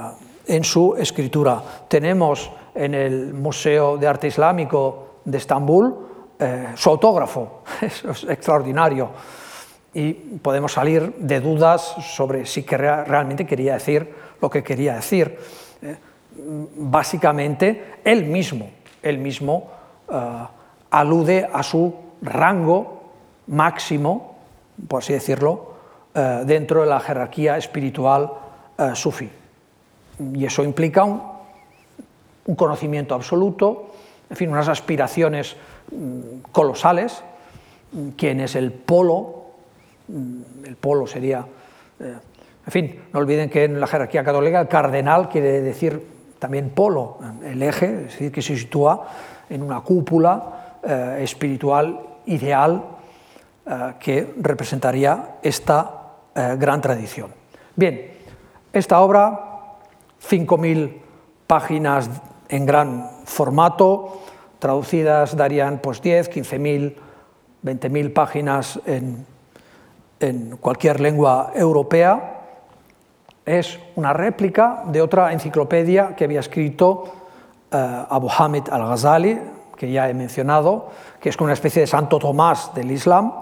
en 0.48 0.64
su 0.64 0.96
escritura. 0.98 1.62
Tenemos 1.88 2.52
en 2.76 2.94
el 2.94 3.34
Museo 3.34 3.98
de 3.98 4.08
Arte 4.08 4.28
Islámico 4.28 5.20
de 5.26 5.38
Estambul 5.38 6.08
su 6.74 6.90
autógrafo, 6.90 7.62
es 7.82 8.24
extraordinario 8.24 9.12
y 9.94 10.14
podemos 10.14 10.74
salir 10.74 11.14
de 11.18 11.40
dudas 11.42 11.96
sobre 12.02 12.46
si 12.46 12.62
realmente 12.62 13.46
quería 13.46 13.74
decir 13.74 14.14
lo 14.42 14.50
que 14.50 14.64
quería 14.64 14.96
decir. 14.96 15.38
Eh, 15.82 15.96
básicamente, 16.78 17.96
él 18.04 18.26
mismo, 18.26 18.70
mismo 19.04 19.70
eh, 20.10 20.46
alude 20.92 21.48
a 21.52 21.62
su 21.62 21.94
rango 22.22 23.02
máximo, 23.48 24.38
por 24.88 25.00
así 25.00 25.14
decirlo, 25.14 25.74
eh, 26.16 26.44
dentro 26.46 26.82
de 26.82 26.88
la 26.88 27.00
jerarquía 27.00 27.58
espiritual 27.58 28.32
sufí. 28.96 29.30
Y 30.34 30.44
eso 30.44 30.64
implica 30.64 31.04
un, 31.04 31.22
conocimiento 32.56 33.14
absoluto, 33.14 33.92
en 34.28 34.36
fin, 34.36 34.50
unas 34.50 34.68
aspiraciones 34.70 35.56
mm, 35.92 36.50
colosales, 36.52 37.24
quien 38.18 38.40
es 38.40 38.56
el 38.56 38.72
polo 38.72 39.41
Mm, 39.41 39.41
el 40.66 40.76
polo 40.76 41.08
sería... 41.08 41.46
Eh, 42.00 42.16
en 42.66 42.72
fin, 42.72 43.02
no 43.12 43.20
olviden 43.20 43.50
que 43.50 43.64
en 43.64 43.80
la 43.80 43.88
jerarquía 43.88 44.24
católica 44.24 44.62
el 44.62 44.68
cardenal 44.68 45.30
quiere 45.30 45.62
decir 45.62 46.08
también 46.38 46.70
polo, 46.70 47.18
el 47.44 47.62
eje, 47.62 47.86
es 47.86 48.04
decir, 48.14 48.32
que 48.32 48.42
se 48.42 48.56
sitúa 48.56 49.08
en 49.50 49.64
una 49.64 49.82
cúpula 49.82 50.78
eh, 50.84 51.20
espiritual 51.22 52.00
ideal 52.28 52.84
eh, 53.66 53.94
que 54.00 54.34
representaría 54.38 55.38
esta 55.42 55.98
gran 56.34 56.80
tradición. 56.80 57.30
Bien, 57.76 58.10
esta 58.72 59.02
obra, 59.02 59.76
5.000 60.30 60.94
páginas 61.46 62.10
en 62.48 62.66
gran 62.66 63.10
formato, 63.26 64.22
traducidas 64.60 65.36
darían 65.36 65.80
pues 65.80 66.02
10, 66.02 66.32
15.000, 66.32 66.96
20.000 67.66 68.14
páginas 68.14 68.80
en 68.86 69.26
en 70.22 70.58
cualquier 70.58 71.00
lengua 71.00 71.52
europea, 71.56 72.42
es 73.46 73.80
una 73.96 74.14
réplica 74.14 74.84
de 74.86 75.02
otra 75.02 75.34
enciclopedia 75.34 76.16
que 76.16 76.26
había 76.26 76.40
escrito 76.40 77.04
uh, 77.72 77.76
Abu 78.10 78.30
Hamid 78.30 78.70
al-Ghazali, 78.70 79.40
que 79.76 79.92
ya 79.92 80.10
he 80.10 80.14
mencionado, 80.14 80.90
que 81.20 81.30
es 81.30 81.38
una 81.38 81.54
especie 81.54 81.82
de 81.82 81.88
Santo 81.88 82.20
Tomás 82.20 82.72
del 82.76 82.92
Islam, 82.92 83.34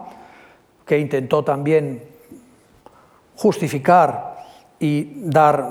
que 0.86 0.98
intentó 0.98 1.44
también 1.44 2.02
justificar 3.36 4.38
y 4.80 5.30
dar 5.30 5.68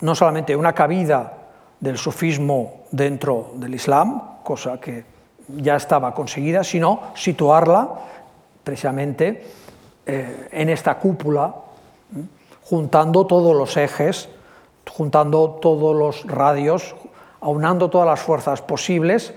no 0.00 0.14
solamente 0.14 0.56
una 0.56 0.72
cabida 0.72 1.34
del 1.78 1.98
sufismo 1.98 2.84
dentro 2.90 3.52
del 3.56 3.74
Islam, 3.74 4.40
cosa 4.42 4.80
que 4.80 5.04
ya 5.48 5.76
estaba 5.76 6.14
conseguida, 6.14 6.64
sino 6.64 7.12
situarla 7.14 7.88
precisamente 8.64 9.44
eh, 10.06 10.48
en 10.52 10.68
esta 10.68 10.98
cúpula, 10.98 11.54
juntando 12.62 13.26
todos 13.26 13.56
los 13.56 13.76
ejes, 13.76 14.28
juntando 14.88 15.58
todos 15.60 15.96
los 15.96 16.24
radios, 16.26 16.94
aunando 17.40 17.90
todas 17.90 18.06
las 18.06 18.20
fuerzas 18.20 18.62
posibles, 18.62 19.34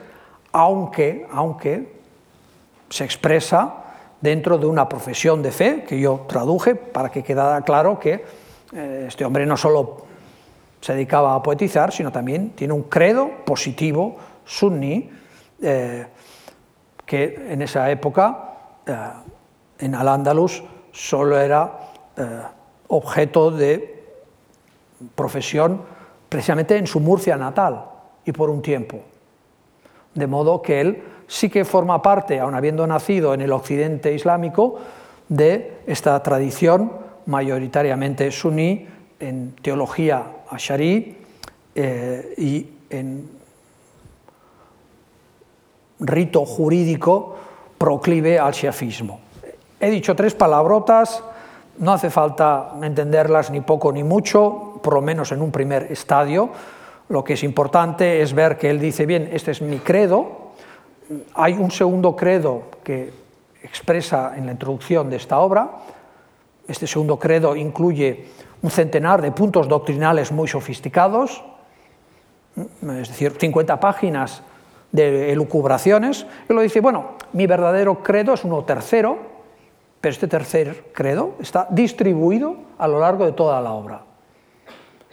aunque, 0.52 1.28
aunque 1.32 1.94
se 2.90 3.04
expresa 3.04 3.74
dentro 4.22 4.58
de 4.58 4.66
una 4.66 4.88
profesión 4.88 5.42
de 5.42 5.52
fe, 5.52 5.84
que 5.88 6.00
yo 6.00 6.26
traduje 6.28 6.76
para 6.76 7.10
que 7.10 7.24
quedara 7.24 7.62
claro 7.62 8.00
que 8.00 8.24
eh, 8.74 9.06
este 9.08 9.26
hombre 9.26 9.46
no 9.46 9.58
solo 9.58 10.06
se 10.80 10.94
dedicaba 10.94 11.36
a 11.36 11.44
poetizar, 11.44 11.92
sino 11.92 12.12
también 12.12 12.52
tiene 12.52 12.74
un 12.74 12.84
credo 12.84 13.30
positivo, 13.46 14.18
sunni, 14.46 15.10
eh, 15.62 16.06
que 17.06 17.48
en 17.50 17.62
esa 17.62 17.90
época 17.90 18.50
en 19.84 19.96
Al-Ándalus 19.96 20.64
solo 20.94 21.38
era 21.38 21.92
eh, 22.16 22.42
objeto 22.88 23.52
de 23.52 24.02
profesión 25.14 25.82
precisamente 26.30 26.78
en 26.78 26.88
su 26.88 27.02
Murcia 27.02 27.36
natal 27.36 27.84
y 28.24 28.32
por 28.32 28.50
un 28.50 28.62
tiempo. 28.62 29.02
De 30.14 30.26
modo 30.26 30.62
que 30.62 30.80
él 30.80 31.04
sí 31.28 31.50
que 31.50 31.66
forma 31.66 32.02
parte, 32.02 32.40
aun 32.40 32.56
habiendo 32.56 32.88
nacido 32.88 33.34
en 33.34 33.42
el 33.42 33.52
occidente 33.52 34.14
islámico, 34.14 34.80
de 35.28 35.80
esta 35.86 36.22
tradición 36.24 36.92
mayoritariamente 37.26 38.32
suní 38.32 38.88
en 39.20 39.56
teología 39.62 40.24
asharí 40.50 41.18
eh, 41.76 42.34
y 42.38 42.68
en 42.90 43.30
rito 46.00 46.46
jurídico 46.46 47.36
proclive 47.78 48.40
al 48.40 48.54
shiafismo. 48.54 49.23
He 49.84 49.90
dicho 49.90 50.16
tres 50.16 50.34
palabrotas, 50.34 51.22
no 51.80 51.92
hace 51.92 52.10
falta 52.10 52.72
entenderlas 52.82 53.52
ni 53.52 53.60
poco 53.60 53.92
ni 53.92 54.02
mucho, 54.02 54.80
por 54.82 54.94
lo 54.94 55.02
menos 55.02 55.34
en 55.34 55.42
un 55.42 55.52
primer 55.52 55.92
estadio. 55.92 56.52
Lo 57.10 57.22
que 57.22 57.34
es 57.34 57.44
importante 57.44 58.22
es 58.22 58.34
ver 58.34 58.58
que 58.58 58.70
él 58.70 58.80
dice, 58.80 59.06
bien, 59.06 59.30
este 59.34 59.52
es 59.52 59.62
mi 59.62 59.80
credo. 59.80 60.54
Hay 61.34 61.56
un 61.56 61.70
segundo 61.70 62.16
credo 62.16 62.64
que 62.82 63.12
expresa 63.62 64.38
en 64.38 64.46
la 64.46 64.54
introducción 64.54 65.10
de 65.10 65.18
esta 65.18 65.40
obra. 65.40 65.70
Este 66.66 66.88
segundo 66.88 67.20
credo 67.20 67.54
incluye 67.54 68.28
un 68.62 68.72
centenar 68.72 69.22
de 69.22 69.34
puntos 69.34 69.68
doctrinales 69.68 70.32
muy 70.32 70.48
sofisticados, 70.48 71.44
es 72.56 73.10
decir, 73.10 73.36
50 73.38 73.82
páginas 73.82 74.44
de 74.94 75.34
elucubraciones, 75.34 76.26
y 76.48 76.54
lo 76.54 76.62
dice, 76.62 76.80
bueno, 76.80 77.18
mi 77.34 77.48
verdadero 77.48 78.02
credo 78.02 78.36
es 78.36 78.46
uno 78.46 78.64
tercero, 78.64 79.33
pero 80.04 80.12
este 80.12 80.28
tercer 80.28 80.92
credo 80.92 81.36
está 81.40 81.66
distribuido 81.70 82.58
a 82.78 82.90
lo 82.90 83.00
largo 83.00 83.24
de 83.24 83.32
toda 83.32 83.62
la 83.62 83.72
obra. 83.72 84.02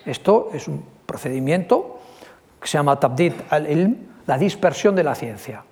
Esto 0.05 0.51
es 0.53 0.67
un 0.67 0.85
procedimiento 1.07 2.01
que 2.61 2.67
se 2.67 2.77
llama 2.77 2.99
tabdid 2.99 3.35
al-ilm, 3.51 3.95
la 4.27 4.37
dispersión 4.37 4.97
de 4.97 5.05
la 5.05 5.15
ciencia. 5.15 5.63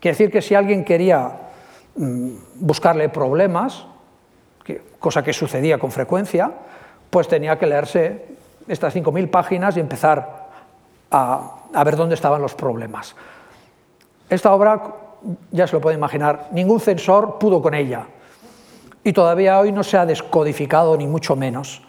Quiere 0.00 0.16
decir 0.16 0.32
que 0.32 0.42
si 0.42 0.56
alguien 0.56 0.84
quería 0.84 1.30
mm, 1.94 2.30
buscarle 2.56 3.08
problemas, 3.10 3.86
cosa 4.98 5.22
que 5.22 5.32
sucedía 5.32 5.78
con 5.78 5.92
frecuencia, 5.92 6.50
pues 7.10 7.28
tenía 7.28 7.60
que 7.60 7.66
leerse 7.66 8.26
estas 8.66 8.92
5.000 8.92 9.30
páginas 9.30 9.76
y 9.76 9.80
empezar 9.80 10.48
a, 11.12 11.58
a 11.72 11.84
ver 11.84 11.94
dónde 11.94 12.16
estaban 12.16 12.42
los 12.42 12.56
problemas. 12.56 13.14
Esta 14.28 14.52
obra, 14.52 14.82
ya 15.52 15.68
se 15.68 15.74
lo 15.74 15.80
puede 15.80 15.94
imaginar, 15.94 16.48
ningún 16.50 16.80
censor 16.80 17.38
pudo 17.38 17.62
con 17.62 17.74
ella. 17.74 18.17
Y 19.08 19.14
todavía 19.14 19.58
hoy 19.58 19.72
no 19.72 19.84
se 19.84 19.96
ha 19.96 20.04
descodificado, 20.04 20.94
ni 20.94 21.06
mucho 21.06 21.34
menos, 21.34 21.80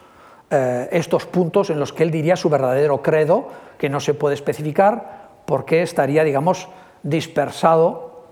eh, 0.50 0.88
estos 0.90 1.26
puntos 1.26 1.68
en 1.68 1.78
los 1.78 1.92
que 1.92 2.02
él 2.02 2.10
diría 2.10 2.34
su 2.34 2.48
verdadero 2.48 3.02
credo, 3.02 3.48
que 3.76 3.90
no 3.90 4.00
se 4.00 4.14
puede 4.14 4.36
especificar 4.36 5.28
porque 5.44 5.82
estaría, 5.82 6.24
digamos, 6.24 6.70
dispersado. 7.02 8.22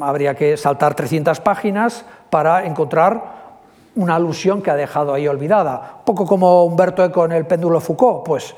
Habría 0.00 0.34
que 0.34 0.56
saltar 0.56 0.94
300 0.94 1.40
páginas 1.40 2.06
para 2.30 2.64
encontrar 2.64 3.22
una 3.96 4.14
alusión 4.14 4.62
que 4.62 4.70
ha 4.70 4.76
dejado 4.76 5.12
ahí 5.12 5.28
olvidada. 5.28 6.00
poco 6.06 6.24
como 6.24 6.64
Humberto 6.64 7.04
Eco 7.04 7.26
en 7.26 7.32
el 7.32 7.44
péndulo 7.44 7.82
Foucault, 7.82 8.24
pues 8.24 8.54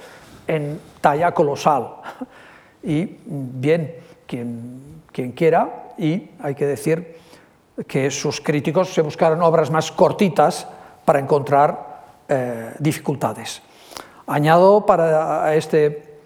en 0.47 0.81
talla 1.01 1.33
colosal. 1.35 1.89
Y 2.85 3.19
bien, 3.27 3.97
quien, 4.25 5.03
quien 5.11 5.33
quiera, 5.33 5.93
y 5.99 6.31
hay 6.41 6.55
que 6.55 6.67
decir 6.67 7.22
que 7.87 8.11
sus 8.11 8.41
críticos 8.41 8.93
se 8.93 9.03
buscaron 9.03 9.43
obras 9.43 9.71
más 9.71 9.91
cortitas 9.93 10.67
para 11.05 11.19
encontrar 11.19 11.93
eh, 12.29 12.73
dificultades. 12.79 13.63
Añado 14.27 14.87
para 14.87 15.55
este 15.55 16.21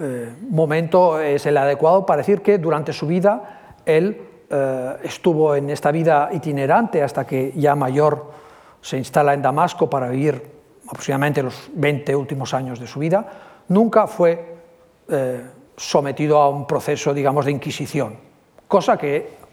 eh, 0.00 0.32
momento 0.48 1.20
es 1.20 1.44
el 1.46 1.56
adecuado 1.56 2.06
para 2.06 2.18
decir 2.18 2.40
que 2.40 2.58
durante 2.58 2.92
su 2.92 3.06
vida 3.06 3.76
él 3.84 4.20
eh, 4.48 4.96
estuvo 5.02 5.54
en 5.54 5.70
esta 5.70 5.90
vida 5.90 6.30
itinerante 6.32 7.02
hasta 7.02 7.26
que 7.26 7.52
ya 7.54 7.74
mayor 7.74 8.32
se 8.80 8.96
instala 8.96 9.34
en 9.34 9.42
Damasco 9.42 9.90
para 9.90 10.08
vivir 10.08 10.54
aproximadamente 10.86 11.42
los 11.42 11.70
20 11.74 12.14
últimos 12.16 12.54
años 12.54 12.78
de 12.78 12.86
su 12.86 12.98
vida, 12.98 13.26
nunca 13.68 14.06
fue 14.06 14.52
sometido 15.76 16.38
a 16.38 16.48
un 16.48 16.66
proceso, 16.66 17.12
digamos, 17.12 17.44
de 17.44 17.52
inquisición, 17.52 18.16
cosa 18.68 18.96
que 18.96 19.43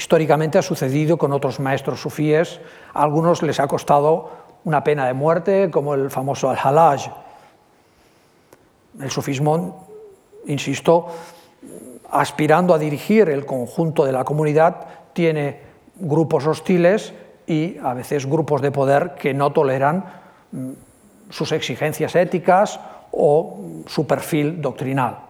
históricamente 0.00 0.56
ha 0.56 0.62
sucedido 0.62 1.18
con 1.18 1.30
otros 1.30 1.60
maestros 1.60 2.00
sufíes. 2.00 2.58
A 2.94 3.02
algunos 3.02 3.42
les 3.42 3.60
ha 3.60 3.68
costado 3.68 4.30
una 4.64 4.82
pena 4.82 5.06
de 5.06 5.12
muerte, 5.12 5.70
como 5.70 5.92
el 5.92 6.10
famoso 6.10 6.48
Al-Halaj. 6.48 7.10
El 8.98 9.10
sufismo, 9.10 9.88
insisto, 10.46 11.06
aspirando 12.10 12.72
a 12.72 12.78
dirigir 12.78 13.28
el 13.28 13.44
conjunto 13.44 14.06
de 14.06 14.12
la 14.12 14.24
comunidad, 14.24 14.86
tiene 15.12 15.60
grupos 15.96 16.46
hostiles 16.46 17.12
y 17.46 17.76
a 17.82 17.92
veces 17.92 18.24
grupos 18.24 18.62
de 18.62 18.72
poder 18.72 19.16
que 19.16 19.34
no 19.34 19.52
toleran 19.52 20.04
mm, 20.50 20.70
sus 21.28 21.52
exigencias 21.52 22.16
éticas 22.16 22.80
o 23.12 23.82
su 23.86 24.06
perfil 24.06 24.62
doctrinal. 24.62 25.29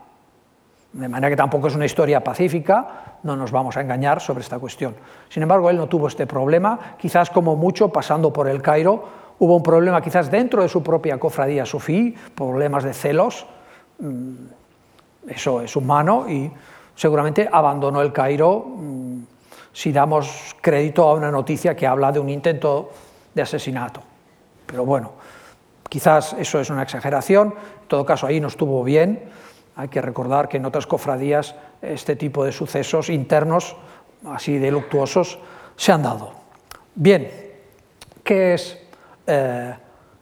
De 0.93 1.09
manera 1.09 1.31
que 1.31 1.37
tampoco 1.37 1.69
es 1.69 1.77
una 1.77 1.87
historia 1.87 2.23
pacífica, 2.23 3.19
no 3.23 3.37
nos 3.37 3.53
vamos 3.53 3.77
a 3.77 3.81
engañar 3.81 4.21
sobre 4.21 4.43
esta 4.43 4.59
cuestión. 4.59 4.97
Sin 5.29 5.43
embargo, 5.43 5.71
él 5.71 5.77
no 5.77 5.87
tuvo 5.87 6.09
este 6.09 6.27
problema, 6.27 6.97
quizás 6.99 7.31
como 7.31 7.55
mucho 7.55 7.91
pasando 7.91 8.33
por 8.33 8.49
el 8.49 8.61
Cairo, 8.61 9.05
hubo 9.39 9.57
un 9.57 9.63
problema 9.63 10.03
quizás 10.03 10.31
dentro 10.31 10.63
de 10.63 10.69
su 10.69 10.83
propia 10.83 11.19
cofradía 11.19 11.65
sufí, 11.65 12.15
problemas 12.35 12.83
de 12.83 12.93
celos, 12.93 13.47
mm, 14.01 14.35
eso 15.29 15.61
es 15.61 15.77
humano 15.77 16.27
y 16.29 16.51
seguramente 16.97 17.49
abandonó 17.51 18.03
el 18.03 18.13
Cairo. 18.13 18.65
Mm, 18.67 19.21
si 19.73 19.93
damos 19.93 20.57
crédito 20.61 21.09
a 21.09 21.15
una 21.15 21.31
noticia 21.31 21.77
que 21.77 21.87
habla 21.87 22.11
de 22.11 22.19
un 22.19 22.29
intento 22.29 22.91
de 23.35 23.43
asesinato. 23.43 24.03
Pero 24.67 24.85
bueno, 24.85 25.13
quizás 25.89 26.35
eso 26.35 26.61
es 26.61 26.71
una 26.71 26.83
exageración, 26.83 27.55
en 27.83 27.89
todo 27.89 28.05
caso 28.05 28.27
ahí 28.27 28.41
no 28.41 28.49
estuvo 28.49 28.83
bien 28.83 29.31
hay 29.81 29.89
que 29.89 30.03
recordar 30.03 30.47
que 30.47 30.59
en 30.59 30.67
otras 30.67 30.87
cofradías 30.87 31.55
este 31.81 32.15
tipo 32.15 32.45
de 32.45 32.53
sucesos 32.53 33.09
internos, 33.09 33.77
así 34.27 34.59
de 34.59 34.71
luctuosos, 34.71 35.39
se 35.75 35.91
han 35.91 36.03
dado. 36.03 36.33
Bien, 36.95 37.31
¿qué, 38.23 38.53
es, 38.53 38.79
eh, 39.27 39.75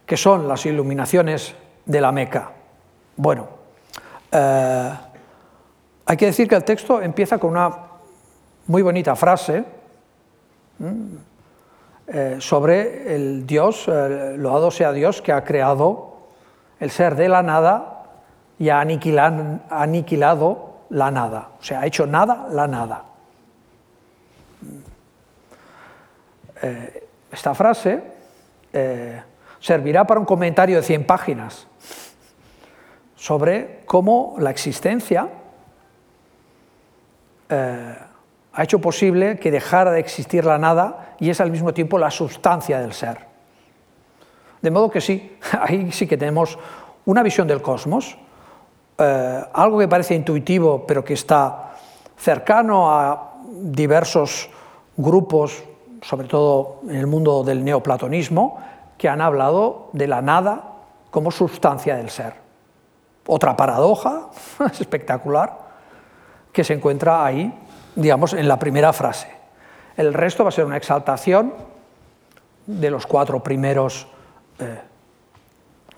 ¿qué 0.06 0.16
son 0.16 0.46
las 0.46 0.64
iluminaciones 0.64 1.56
de 1.84 2.00
la 2.00 2.12
Meca? 2.12 2.52
Bueno, 3.16 3.48
eh, 4.30 4.92
hay 6.06 6.16
que 6.16 6.26
decir 6.26 6.46
que 6.46 6.54
el 6.54 6.62
texto 6.62 7.02
empieza 7.02 7.38
con 7.38 7.50
una 7.50 7.76
muy 8.68 8.82
bonita 8.82 9.16
frase 9.16 9.64
eh, 12.06 12.36
sobre 12.38 13.12
el 13.12 13.44
Dios, 13.44 13.88
loado 13.88 14.70
sea 14.70 14.92
Dios 14.92 15.20
que 15.20 15.32
ha 15.32 15.42
creado 15.42 16.18
el 16.78 16.92
ser 16.92 17.16
de 17.16 17.28
la 17.28 17.42
nada 17.42 17.97
y 18.58 18.68
ha 18.70 18.80
aniquilado 18.80 20.78
la 20.90 21.10
nada, 21.10 21.50
o 21.60 21.62
sea, 21.62 21.80
ha 21.80 21.86
hecho 21.86 22.06
nada 22.06 22.48
la 22.50 22.66
nada. 22.66 23.04
Eh, 26.62 27.08
esta 27.30 27.54
frase 27.54 28.02
eh, 28.72 29.22
servirá 29.60 30.06
para 30.06 30.18
un 30.18 30.26
comentario 30.26 30.76
de 30.76 30.82
100 30.82 31.06
páginas 31.06 31.66
sobre 33.16 33.82
cómo 33.84 34.36
la 34.38 34.50
existencia 34.50 35.28
eh, 37.48 37.94
ha 38.52 38.62
hecho 38.62 38.80
posible 38.80 39.38
que 39.38 39.50
dejara 39.50 39.92
de 39.92 40.00
existir 40.00 40.44
la 40.44 40.58
nada 40.58 41.14
y 41.20 41.30
es 41.30 41.40
al 41.40 41.50
mismo 41.50 41.72
tiempo 41.72 41.98
la 41.98 42.10
sustancia 42.10 42.80
del 42.80 42.92
ser. 42.92 43.26
De 44.62 44.70
modo 44.70 44.90
que 44.90 45.00
sí, 45.00 45.38
ahí 45.60 45.92
sí 45.92 46.06
que 46.06 46.16
tenemos 46.16 46.58
una 47.04 47.22
visión 47.22 47.46
del 47.46 47.62
cosmos 47.62 48.18
eh, 48.98 49.44
algo 49.52 49.78
que 49.78 49.86
parece 49.86 50.14
intuitivo, 50.14 50.84
pero 50.86 51.04
que 51.04 51.14
está 51.14 51.74
cercano 52.16 52.90
a 52.90 53.34
diversos 53.46 54.50
grupos, 54.96 55.62
sobre 56.02 56.26
todo 56.26 56.80
en 56.88 56.96
el 56.96 57.06
mundo 57.06 57.44
del 57.44 57.64
neoplatonismo, 57.64 58.58
que 58.98 59.08
han 59.08 59.20
hablado 59.20 59.90
de 59.92 60.08
la 60.08 60.20
nada 60.20 60.64
como 61.10 61.30
sustancia 61.30 61.96
del 61.96 62.10
ser. 62.10 62.34
Otra 63.26 63.56
paradoja 63.56 64.28
espectacular 64.80 65.58
que 66.52 66.64
se 66.64 66.74
encuentra 66.74 67.24
ahí, 67.24 67.52
digamos, 67.94 68.32
en 68.32 68.48
la 68.48 68.58
primera 68.58 68.92
frase. 68.92 69.28
El 69.96 70.12
resto 70.12 70.42
va 70.42 70.48
a 70.48 70.52
ser 70.52 70.64
una 70.64 70.76
exaltación 70.76 71.54
de 72.66 72.90
los 72.90 73.06
cuatro 73.06 73.42
primeros 73.42 74.08
eh, 74.58 74.80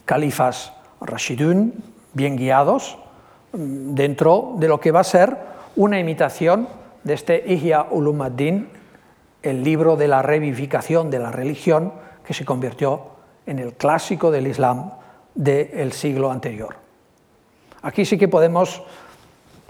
califas 0.04 0.72
Rashidun, 1.00 1.72
bien 2.12 2.37
guiados 2.37 2.99
mm, 3.53 3.94
dentro 3.94 4.55
de 4.59 4.68
lo 4.68 4.81
que 4.81 4.92
va 4.92 5.01
a 5.01 5.05
ser 5.05 5.37
una 5.77 5.99
imitación 5.99 6.68
de 7.05 7.14
este 7.14 7.44
Ihya 7.46 7.87
ulum 7.90 8.25
din 8.37 8.68
el 9.42 9.64
libro 9.64 9.96
de 9.96 10.09
la 10.09 10.23
revivificación 10.23 11.11
de 11.11 11.18
la 11.18 11.31
religión 11.31 11.92
que 12.25 12.35
se 12.35 12.44
convirtió 12.44 13.03
en 13.46 13.59
el 13.59 13.75
clásico 13.75 14.31
del 14.31 14.46
Islam 14.46 14.92
del 15.35 15.92
siglo 15.92 16.31
anterior. 16.31 16.77
Aquí 17.83 18.05
sí 18.05 18.18
que 18.18 18.29
podemos 18.29 18.83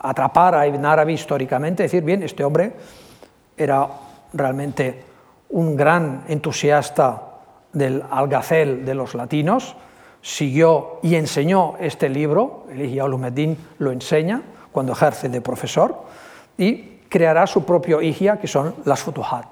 atrapar 0.00 0.54
a 0.54 0.66
Ibn 0.66 0.84
Arabi 0.84 1.12
históricamente, 1.12 1.84
decir, 1.84 2.02
bien, 2.02 2.22
este 2.22 2.44
hombre 2.44 2.72
era 3.56 3.86
realmente 4.32 5.04
un 5.50 5.76
gran 5.76 6.24
entusiasta 6.28 7.22
del 7.72 8.02
algacel 8.10 8.84
de 8.84 8.94
los 8.94 9.14
latinos, 9.14 9.76
siguió 10.22 10.98
y 11.02 11.14
enseñó 11.14 11.74
este 11.80 12.08
libro, 12.08 12.64
el 12.70 12.82
Ihya 12.82 13.04
Ulumuddin 13.04 13.56
lo 13.78 13.92
enseña 13.92 14.42
cuando 14.72 14.92
ejerce 14.92 15.28
de 15.28 15.40
profesor, 15.40 16.04
y 16.56 17.00
creará 17.08 17.46
su 17.46 17.64
propio 17.64 18.00
Ihya, 18.00 18.38
que 18.38 18.46
son 18.46 18.74
las 18.84 19.00
Futuhat. 19.00 19.46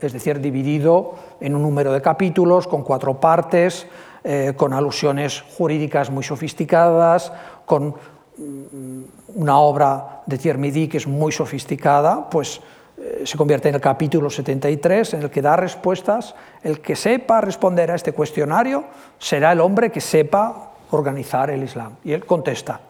Es 0.00 0.12
decir, 0.12 0.40
dividido 0.40 1.14
en 1.40 1.54
un 1.54 1.62
número 1.62 1.92
de 1.92 2.02
capítulos, 2.02 2.66
con 2.66 2.82
cuatro 2.82 3.20
partes, 3.20 3.86
eh, 4.24 4.54
con 4.56 4.72
alusiones 4.72 5.42
jurídicas 5.56 6.10
muy 6.10 6.24
sofisticadas, 6.24 7.32
con 7.66 7.94
mm, 8.36 9.02
una 9.34 9.58
obra 9.58 10.22
de 10.26 10.38
Tiermidí 10.38 10.88
que 10.88 10.96
es 10.96 11.06
muy 11.06 11.30
sofisticada, 11.32 12.28
pues 12.30 12.60
eh, 13.02 13.26
se 13.26 13.36
convierte 13.36 13.68
en 13.68 13.74
el 13.74 13.80
capítulo 13.80 14.30
73, 14.30 15.14
en 15.14 15.22
el 15.22 15.30
que 15.30 15.42
da 15.42 15.56
respuestas. 15.56 16.36
El 16.62 16.80
que 16.80 16.94
sepa 16.94 17.40
responder 17.40 17.90
a 17.90 17.96
este 17.96 18.12
cuestionario 18.12 18.84
será 19.18 19.50
el 19.50 19.60
hombre 19.60 19.90
que 19.90 20.00
sepa 20.00 20.70
organizar 20.90 21.50
el 21.50 21.64
Islam. 21.64 21.96
Y 22.04 22.12
él 22.12 22.24
contesta. 22.24 22.80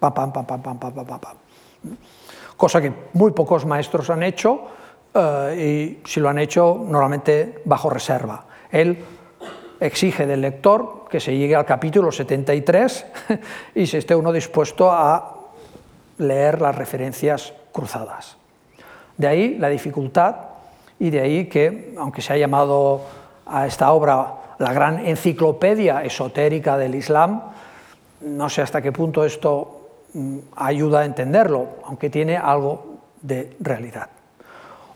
Pam, 0.00 0.14
pam, 0.14 0.32
pam, 0.32 0.46
pam, 0.46 0.62
pam, 0.62 0.78
pam, 0.78 0.94
pam, 0.94 1.20
pam. 1.20 1.36
Cosa 2.56 2.80
que 2.80 2.92
muy 3.12 3.32
pocos 3.32 3.66
maestros 3.66 4.08
han 4.08 4.22
hecho 4.22 4.68
eh, 5.12 5.98
y 6.02 6.08
si 6.08 6.20
lo 6.20 6.30
han 6.30 6.38
hecho 6.38 6.82
normalmente 6.88 7.60
bajo 7.66 7.90
reserva. 7.90 8.46
Él 8.70 9.04
exige 9.80 10.26
del 10.26 10.40
lector 10.40 11.04
que 11.10 11.20
se 11.20 11.36
llegue 11.36 11.56
al 11.56 11.66
capítulo 11.66 12.10
73 12.10 13.06
y 13.74 13.86
si 13.86 13.96
esté 13.98 14.14
uno 14.14 14.32
dispuesto 14.32 14.90
a 14.90 15.36
leer 16.18 16.62
las 16.62 16.74
referencias 16.74 17.52
cruzadas. 17.72 18.41
De 19.16 19.26
ahí 19.26 19.56
la 19.58 19.68
dificultad 19.68 20.36
y 20.98 21.10
de 21.10 21.20
ahí 21.20 21.46
que, 21.46 21.94
aunque 21.98 22.22
se 22.22 22.32
ha 22.32 22.36
llamado 22.36 23.02
a 23.46 23.66
esta 23.66 23.92
obra 23.92 24.34
la 24.58 24.72
gran 24.72 25.04
enciclopedia 25.06 26.04
esotérica 26.04 26.78
del 26.78 26.94
Islam, 26.94 27.42
no 28.20 28.48
sé 28.48 28.62
hasta 28.62 28.80
qué 28.80 28.92
punto 28.92 29.24
esto 29.24 29.90
mm, 30.14 30.38
ayuda 30.56 31.00
a 31.00 31.04
entenderlo, 31.04 31.66
aunque 31.84 32.10
tiene 32.10 32.36
algo 32.36 32.98
de 33.20 33.56
realidad. 33.60 34.08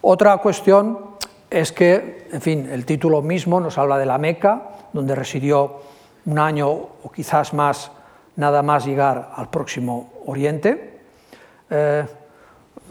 Otra 0.00 0.36
cuestión 0.38 1.16
es 1.50 1.72
que, 1.72 2.28
en 2.30 2.40
fin, 2.40 2.68
el 2.70 2.84
título 2.84 3.22
mismo 3.22 3.60
nos 3.60 3.78
habla 3.78 3.98
de 3.98 4.06
la 4.06 4.18
Meca, 4.18 4.62
donde 4.92 5.14
residió 5.14 5.80
un 6.26 6.38
año 6.38 6.70
o 6.70 7.10
quizás 7.14 7.54
más, 7.54 7.90
nada 8.36 8.62
más 8.62 8.86
llegar 8.86 9.32
al 9.34 9.48
próximo 9.48 10.12
Oriente. 10.26 11.00
Eh, 11.70 12.04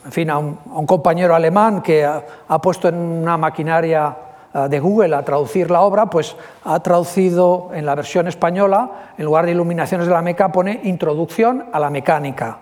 en 0.06 0.12
fin, 0.12 0.30
a 0.30 0.38
un, 0.38 0.86
compañero 0.86 1.34
alemán 1.34 1.82
que 1.82 2.06
ha, 2.06 2.62
puesto 2.62 2.88
en 2.88 2.96
una 2.96 3.38
maquinaria 3.38 4.15
eh, 4.54 4.68
de 4.70 4.80
Google 4.80 5.15
a 5.15 5.24
traducir 5.24 5.72
la 5.72 5.82
obra, 5.82 6.06
pues 6.06 6.36
ha 6.63 6.80
traducido 6.80 7.72
en 7.74 7.88
la 7.88 7.96
versión 7.96 8.28
española, 8.28 9.13
en 9.18 9.26
lugar 9.26 9.46
de 9.46 9.54
iluminaciones 9.54 10.06
de 10.06 10.13
la 10.13 10.22
Meca, 10.22 10.52
pone 10.52 10.82
introducción 10.84 11.65
a 11.74 11.80
la 11.80 11.89
mecánica. 11.89 12.60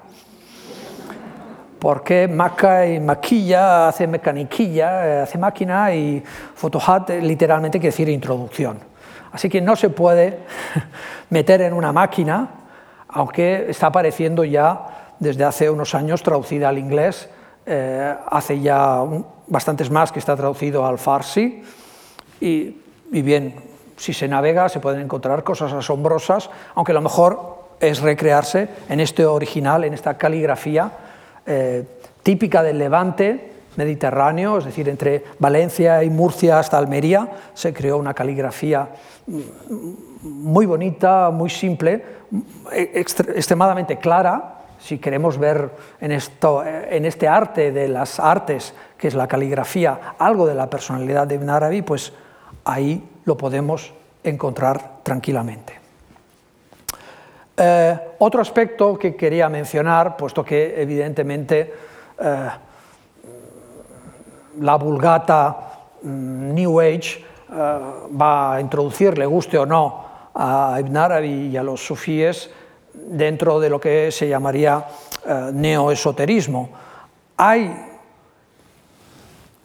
Porque 1.79 2.29
maca 2.29 2.87
y 2.87 3.01
maquilla 3.01 3.89
hace 3.89 4.07
mecaniquilla, 4.07 5.05
eh, 5.05 5.21
hace 5.23 5.37
máquina 5.37 5.93
y 5.93 6.23
fotohat 6.55 7.09
literalmente 7.09 7.77
quiere 7.77 7.91
decir 7.91 8.07
introducción. 8.07 8.79
Así 9.33 9.49
que 9.49 9.59
no 9.59 9.75
se 9.75 9.89
puede 9.89 10.39
meter 11.29 11.61
en 11.61 11.73
una 11.73 11.91
máquina, 11.91 12.47
aunque 13.09 13.65
está 13.69 13.87
apareciendo 13.87 14.45
ya 14.45 15.15
desde 15.19 15.43
hace 15.43 15.69
unos 15.69 15.93
años 15.93 16.23
traducida 16.23 16.69
al 16.69 16.77
inglés, 16.77 17.29
eh, 17.65 18.15
hace 18.27 18.59
ya 18.59 19.03
bastantes 19.47 19.89
más 19.89 20.11
que 20.11 20.19
está 20.19 20.35
traducido 20.35 20.85
al 20.85 20.97
farsi, 20.97 21.63
y, 22.39 22.75
bien, 23.09 23.55
si 23.95 24.13
se 24.13 24.27
navega 24.27 24.67
se 24.67 24.79
pueden 24.79 25.01
encontrar 25.01 25.43
cosas 25.43 25.71
asombrosas, 25.71 26.49
aunque 26.75 26.93
lo 26.93 27.01
mejor 27.01 27.63
es 27.79 28.01
recrearse 28.01 28.67
en 28.89 28.99
este 28.99 29.25
original, 29.25 29.83
en 29.83 29.93
esta 29.93 30.17
caligrafía 30.17 30.91
eh, 31.45 31.85
típica 32.21 32.63
del 32.63 32.79
Levante 32.79 33.53
mediterráneo, 33.75 34.57
es 34.57 34.65
decir, 34.65 34.89
entre 34.89 35.23
Valencia 35.39 36.03
y 36.03 36.09
Murcia 36.09 36.59
hasta 36.59 36.77
Almería, 36.77 37.29
se 37.53 37.73
creó 37.73 37.97
una 37.97 38.13
caligrafía 38.13 38.89
muy 40.21 40.65
bonita, 40.65 41.29
muy 41.31 41.49
simple, 41.49 42.03
extremadamente 42.71 43.97
clara, 43.97 44.62
si 44.83 44.97
queremos 44.97 45.37
ver 45.37 45.69
en, 46.01 46.11
esto, 46.11 46.61
en 46.65 47.05
este 47.05 47.25
arte 47.25 47.71
de 47.71 47.87
las 47.87 48.19
artes, 48.19 48.73
que 48.97 49.07
es 49.07 49.13
la 49.13 49.29
caligrafía, 49.29 50.15
algo 50.19 50.45
de 50.45 50.55
la 50.55 50.69
personalidad 50.69 51.25
de 51.25 51.35
Ibn 51.35 51.49
Arabi, 51.49 51.81
pues 51.83 52.11
ahí 52.65 53.01
lo 53.23 53.37
podemos 53.37 53.93
encontrar 54.25 54.99
tranquilamente. 55.01 55.79
Eh, 57.55 57.97
otro 58.19 58.41
aspecto 58.41 58.99
que 58.99 59.15
quería 59.15 59.47
mencionar, 59.47 60.17
puesto 60.17 60.43
que 60.43 60.81
evidentemente 60.81 61.73
eh, 62.19 62.49
la 64.59 64.75
vulgata 64.75 65.55
mm, 66.01 66.53
New 66.53 66.81
Age 66.81 67.19
eh, 67.19 67.79
va 68.19 68.55
a 68.55 68.59
introducir, 68.59 69.17
le 69.17 69.25
guste 69.25 69.57
o 69.57 69.65
no, 69.65 70.03
a 70.35 70.75
Ibn 70.77 70.97
Arabi 70.97 71.47
y 71.47 71.55
a 71.55 71.63
los 71.63 71.85
sufíes, 71.85 72.49
dentro 72.93 73.59
de 73.59 73.69
lo 73.69 73.79
que 73.79 74.11
se 74.11 74.27
llamaría 74.27 74.85
eh, 75.25 75.51
neoesoterismo. 75.53 76.69
Hay 77.37 77.73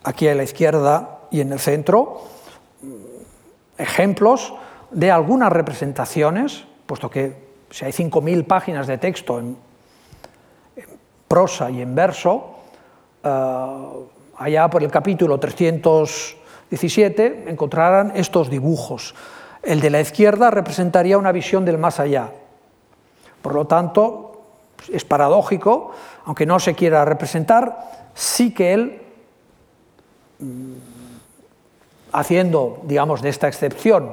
aquí 0.04 0.28
a 0.28 0.34
la 0.34 0.42
izquierda 0.42 1.20
y 1.30 1.40
en 1.40 1.52
el 1.52 1.58
centro 1.58 2.22
ejemplos 3.76 4.54
de 4.90 5.10
algunas 5.10 5.52
representaciones, 5.52 6.64
puesto 6.86 7.10
que 7.10 7.48
si 7.70 7.84
hay 7.84 7.92
5.000 7.92 8.46
páginas 8.46 8.86
de 8.86 8.98
texto 8.98 9.38
en, 9.38 9.56
prosa 11.28 11.70
y 11.70 11.82
en 11.82 11.94
verso, 11.94 12.56
eh, 13.22 13.28
allá 14.38 14.70
por 14.70 14.82
el 14.82 14.90
capítulo 14.90 15.38
317 15.38 17.44
encontrarán 17.48 18.12
estos 18.16 18.50
dibujos. 18.50 19.14
El 19.62 19.80
de 19.80 19.90
la 19.90 20.00
izquierda 20.00 20.50
representaría 20.50 21.18
una 21.18 21.32
visión 21.32 21.66
del 21.66 21.76
más 21.76 22.00
allá, 22.00 22.30
por 23.48 23.54
lo 23.54 23.66
tanto, 23.66 24.42
es 24.92 25.06
paradójico, 25.06 25.92
aunque 26.26 26.44
no 26.44 26.60
se 26.60 26.74
quiera 26.74 27.06
representar, 27.06 28.10
sí 28.12 28.52
que 28.52 28.74
él, 28.74 29.02
mm, 30.38 30.72
haciendo, 32.12 32.82
digamos, 32.82 33.22
de 33.22 33.30
esta 33.30 33.48
excepción 33.48 34.10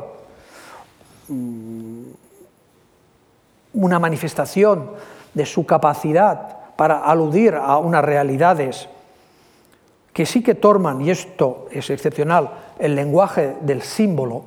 mm, 1.28 2.04
una 3.74 4.00
manifestación 4.00 4.92
de 5.34 5.46
su 5.46 5.66
capacidad 5.66 6.72
para 6.78 7.00
aludir 7.00 7.56
a 7.56 7.78
unas 7.78 8.06
realidades 8.06 8.88
que 10.14 10.26
sí 10.26 10.44
que 10.44 10.56
torman, 10.56 11.02
y 11.02 11.10
esto 11.10 11.68
es 11.72 11.90
excepcional, 11.90 12.52
el 12.80 12.96
lenguaje 12.96 13.58
del 13.60 13.82
símbolo, 13.82 14.46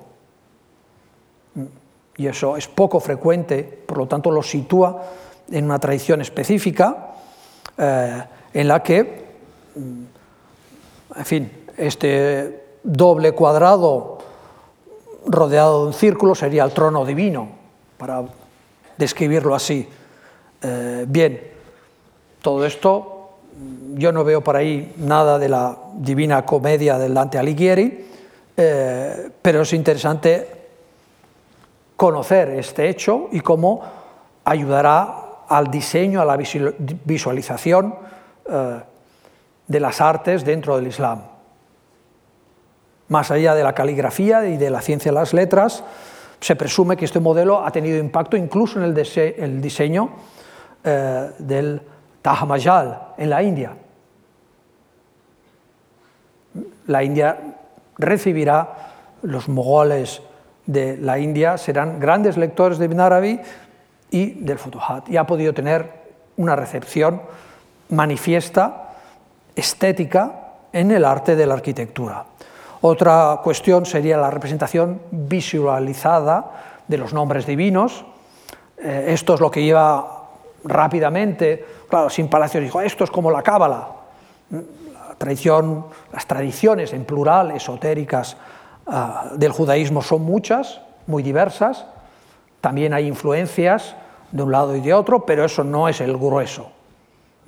y 2.19 2.27
eso 2.27 2.57
es 2.57 2.67
poco 2.67 3.01
frecuente, 3.01 3.63
por 3.63 3.97
lo 3.97 4.07
tanto 4.07 4.31
lo 4.31 4.43
sitúa 4.43 5.03
en 5.51 5.65
una 5.65 5.79
tradición 5.79 6.21
específica 6.21 7.15
eh, 7.79 8.23
en 8.53 8.69
la 8.69 8.83
que, 8.83 9.25
mm, 9.77 10.03
en 11.17 11.25
fin, 11.25 11.51
este 11.77 12.65
doble 12.83 13.33
cuadrado 13.33 14.19
rodeado 15.27 15.83
de 15.83 15.87
un 15.87 15.93
círculo 15.95 16.35
sería 16.35 16.65
el 16.65 16.73
trono 16.73 17.05
divino, 17.05 17.49
para 17.97 18.25
describirlo 18.97 19.55
así. 19.55 19.89
Eh, 20.61 21.05
bien, 21.07 21.41
todo 22.43 22.67
esto, 22.67 23.31
mm, 23.57 23.97
yo 23.97 24.11
no 24.11 24.25
veo 24.25 24.43
por 24.43 24.57
ahí 24.57 24.93
nada 24.99 25.39
de 25.39 25.49
la 25.49 25.79
divina 25.95 26.45
comedia 26.45 26.99
del 26.99 27.15
Dante 27.15 27.39
Alighieri, 27.39 28.07
eh, 28.57 29.31
pero 29.41 29.63
es 29.63 29.73
interesante 29.73 30.58
conocer 31.99 32.51
este 32.51 32.89
hecho 32.89 33.29
y 33.33 33.41
cómo 33.41 33.83
ayudará 34.45 35.45
al 35.49 35.69
diseño, 35.69 36.21
a 36.21 36.25
la 36.25 36.39
visualización 37.05 37.97
eh, 38.49 38.81
de 39.67 39.81
las 39.81 40.01
artes 40.01 40.45
dentro 40.45 40.77
del 40.77 40.87
Islam. 40.87 41.23
Más 43.09 43.33
allá 43.33 43.57
de 43.57 43.65
la 43.65 43.75
caligrafía 43.75 44.47
y 44.47 44.57
de 44.57 44.71
la 44.71 44.81
ciencia 44.81 45.11
de 45.11 45.17
las 45.17 45.35
letras, 45.35 45.83
se 46.39 46.55
presume 46.55 46.97
que 46.97 47.05
este 47.05 47.19
modelo 47.19 47.67
ha 47.67 47.73
tenido 47.73 47.99
impacto 47.99 48.37
incluso 48.37 48.79
en 48.79 48.85
el, 48.85 49.61
diseño 49.61 50.11
eh, 50.85 51.31
del 51.41 51.83
Taj 52.23 52.45
Mahal 52.45 53.09
en 53.19 53.29
la 53.29 53.43
India. 53.43 53.73
La 56.87 57.03
India 57.03 57.57
recibirá 57.99 58.93
los 59.23 59.49
mogoles 59.49 60.23
de 60.69 60.99
la 60.99 61.19
India 61.19 61.57
serán 61.57 61.99
grandes 61.99 62.37
lectores 62.37 62.79
de 62.79 62.85
Ibn 62.85 63.01
Arabi 63.01 63.41
y 64.11 64.31
del 64.45 64.59
Futuhat, 64.59 65.09
y 65.09 65.17
ha 65.17 65.27
podido 65.27 65.55
tener 65.55 65.91
una 66.37 66.55
recepción 66.55 67.23
manifiesta, 67.89 68.93
estética, 69.57 70.45
en 70.71 70.91
el 70.91 71.07
arte 71.07 71.35
de 71.35 71.47
la 71.47 71.55
arquitectura. 71.55 72.25
Otra 72.83 73.41
cuestión 73.43 73.87
sería 73.87 74.19
la 74.19 74.31
representación 74.31 75.01
visualizada 75.11 76.81
de 76.87 76.99
los 76.99 77.15
nombres 77.15 77.47
divinos. 77.47 78.05
Eh, 78.77 79.07
esto 79.09 79.35
es 79.35 79.41
lo 79.41 79.51
que 79.51 79.63
lleva 79.63 80.29
rápidamente, 80.65 81.65
claro, 81.89 82.11
sin 82.11 82.29
palacios 82.29 82.63
dijo, 82.63 82.83
esto 82.83 83.05
es 83.05 83.11
como 83.11 83.31
la 83.31 83.43
cábala. 83.43 83.89
La 84.51 85.15
tradición, 85.17 85.87
las 86.13 86.27
tradiciones 86.27 86.93
en 86.93 87.07
plural 87.07 87.53
esotéricas 87.53 88.37
ah, 88.89 89.31
del 89.35 89.53
judaísmo 89.53 90.03
son 90.03 90.23
muchas, 90.23 90.81
muy 91.07 91.23
diversas. 91.23 91.87
También 92.61 92.93
hay 92.93 93.07
influencias 93.07 93.95
de 94.33 94.43
un 94.43 94.53
lado 94.53 94.75
y 94.77 94.81
de 94.81 94.95
otro, 94.95 95.25
pero 95.25 95.45
eso 95.45 95.65
no 95.65 95.89
es 95.89 96.01
el 96.01 96.17
grueso 96.17 96.71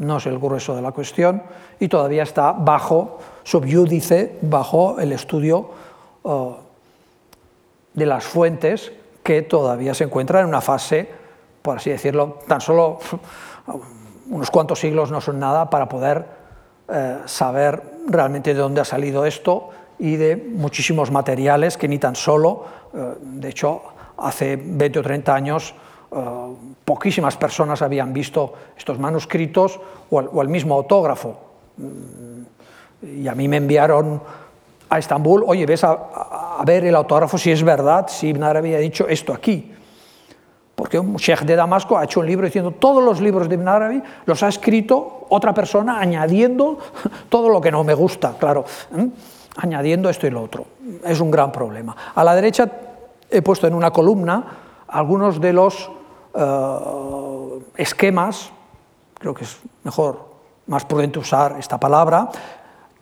no 0.01 0.16
es 0.16 0.26
el 0.26 0.38
grueso 0.38 0.74
de 0.74 0.82
la 0.82 0.93
cuestión 0.93 1.43
y 1.78 1.88
todavía 1.88 2.22
está 2.22 2.53
bajo, 2.53 3.18
subyúdice, 3.45 4.38
bajo 4.41 4.99
el 4.99 5.12
estudio 5.12 5.70
uh, 6.22 6.55
de 7.93 8.07
las 8.07 8.24
fuentes 8.24 8.93
que 9.22 9.43
todavía 9.43 9.93
se 9.93 10.05
encuentran 10.05 10.43
en 10.43 10.49
una 10.49 10.62
fase, 10.62 11.07
por 11.61 11.76
así 11.76 11.91
decirlo, 11.91 12.38
tan 12.49 12.62
solo 12.62 12.99
unos 14.30 14.51
cuantos 14.51 14.80
siglos 14.80 15.11
no 15.11 15.20
son 15.20 15.38
nada 15.38 15.68
para 15.68 15.86
poder 15.86 16.24
eh, 16.88 17.18
saber 17.26 17.82
realmente 18.07 18.55
de 18.55 18.61
dónde 18.61 18.80
ha 18.80 18.86
salido 18.86 19.26
esto 19.26 19.68
y 20.01 20.16
de 20.16 20.36
muchísimos 20.36 21.11
materiales 21.11 21.76
que 21.76 21.86
ni 21.86 21.98
tan 21.98 22.16
solo, 22.16 22.64
eh, 22.94 23.14
de 23.20 23.48
hecho, 23.48 23.82
hace 24.16 24.57
20 24.57 24.98
o 24.98 25.03
30 25.03 25.34
años 25.34 25.74
eh, 26.11 26.16
poquísimas 26.84 27.36
personas 27.36 27.82
habían 27.82 28.12
visto 28.12 28.53
estos 28.76 28.98
manuscritos 28.98 29.78
o 30.11 30.42
el, 30.42 30.48
mismo 30.48 30.74
autógrafo. 30.74 31.38
Mm, 31.76 33.20
y 33.20 33.28
a 33.28 33.34
mí 33.34 33.46
me 33.46 33.59
enviaron 33.59 34.20
a 34.88 34.98
Estambul, 34.98 35.44
oye, 35.46 35.66
ves 35.66 35.84
a, 35.84 36.62
ver 36.64 36.84
el 36.84 36.94
autógrafo 36.94 37.38
si 37.38 37.51
es 37.53 37.62
verdad, 37.62 38.07
si 38.09 38.28
Ibn 38.28 38.42
Arabi 38.42 38.74
ha 38.74 38.78
dicho 38.78 39.07
esto 39.07 39.32
aquí. 39.32 39.72
Porque 40.74 40.98
un 40.98 41.16
sheikh 41.16 41.42
de 41.42 41.57
Damasco 41.57 41.96
ha 41.96 42.05
hecho 42.05 42.20
un 42.20 42.26
libro 42.26 42.46
diciendo 42.46 42.72
todos 42.72 43.05
los 43.05 43.20
libros 43.20 43.48
de 43.48 43.55
Ibn 43.55 43.68
Arabi 43.68 44.03
los 44.24 44.42
ha 44.42 44.48
escrito 44.48 45.26
otra 45.28 45.53
persona 45.53 46.01
añadiendo 46.01 46.78
todo 47.28 47.51
lo 47.51 47.61
que 47.61 47.70
no 47.70 47.84
me 47.84 47.94
gusta, 47.94 48.34
claro, 48.38 48.64
añadiendo 49.61 50.08
esto 50.08 50.26
y 50.26 50.30
lo 50.30 50.42
otro. 50.42 50.64
Es 51.04 51.20
un 51.20 51.30
gran 51.30 51.52
problema. 51.52 51.94
A 52.14 52.24
la 52.24 52.34
derecha 52.34 52.70
he 53.30 53.42
puesto 53.42 53.66
en 53.66 53.74
una 53.74 53.90
columna 53.90 54.44
algunos 54.88 55.40
de 55.40 55.52
los 55.52 55.90
eh, 56.34 57.61
esquemas, 57.76 58.50
creo 59.14 59.34
que 59.34 59.44
es 59.44 59.58
mejor, 59.84 60.30
más 60.66 60.84
prudente 60.84 61.18
usar 61.18 61.56
esta 61.58 61.78
palabra, 61.78 62.28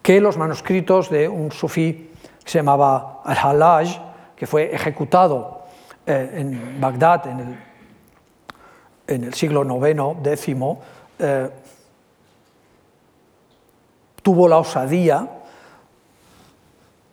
que 0.03 0.21
los 0.21 0.37
manuscritos 0.37 1.11
de 1.11 1.29
un 1.29 1.53
sufí 1.53 2.11
que 2.45 2.51
se 2.51 2.59
llamaba 2.59 3.21
Al-Halaj, 3.25 4.01
que 4.35 4.47
fue 4.47 4.75
ejecutado 4.75 5.63
eh, 6.07 6.31
en 6.35 6.81
Bagdad 6.81 7.27
en 7.27 9.25
el, 9.25 9.35
siglo 9.35 9.65
IX, 9.65 10.79
eh, 11.19 11.51
tuvo 14.23 14.49
la 14.49 14.59
osadía 14.59 15.38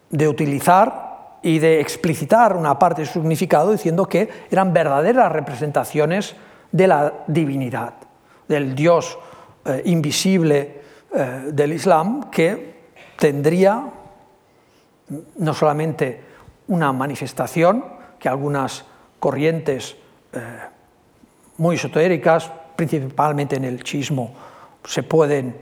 de 0.09 0.27
utilizar 0.27 1.39
y 1.41 1.59
de 1.59 1.79
explicitar 1.79 2.55
una 2.57 2.79
parte 2.79 3.03
de 3.03 3.07
su 3.07 3.19
significado 3.19 3.71
diciendo 3.71 4.07
que 4.07 4.27
eran 4.49 4.73
verdaderas 4.73 5.31
representaciones 5.31 6.35
de 6.71 6.87
la 6.87 7.13
divinidad, 7.27 7.93
del 8.47 8.73
Dios 8.75 9.17
eh, 9.63 9.83
invisible 9.85 10.81
eh, 11.13 11.49
del 11.53 11.73
Islam, 11.73 12.29
que 12.31 12.75
tendría 13.17 13.83
no 15.37 15.53
solamente 15.53 16.19
una 16.67 16.91
manifestación 16.91 17.85
que 18.17 18.27
algunas 18.27 18.83
corrientes 19.19 19.95
eh, 20.33 20.39
muy 21.57 21.75
esotéricas, 21.75 22.51
principalmente 22.75 23.55
en 23.55 23.65
el 23.65 23.83
chismo, 23.83 24.33
se 24.83 25.03
pueden 25.03 25.55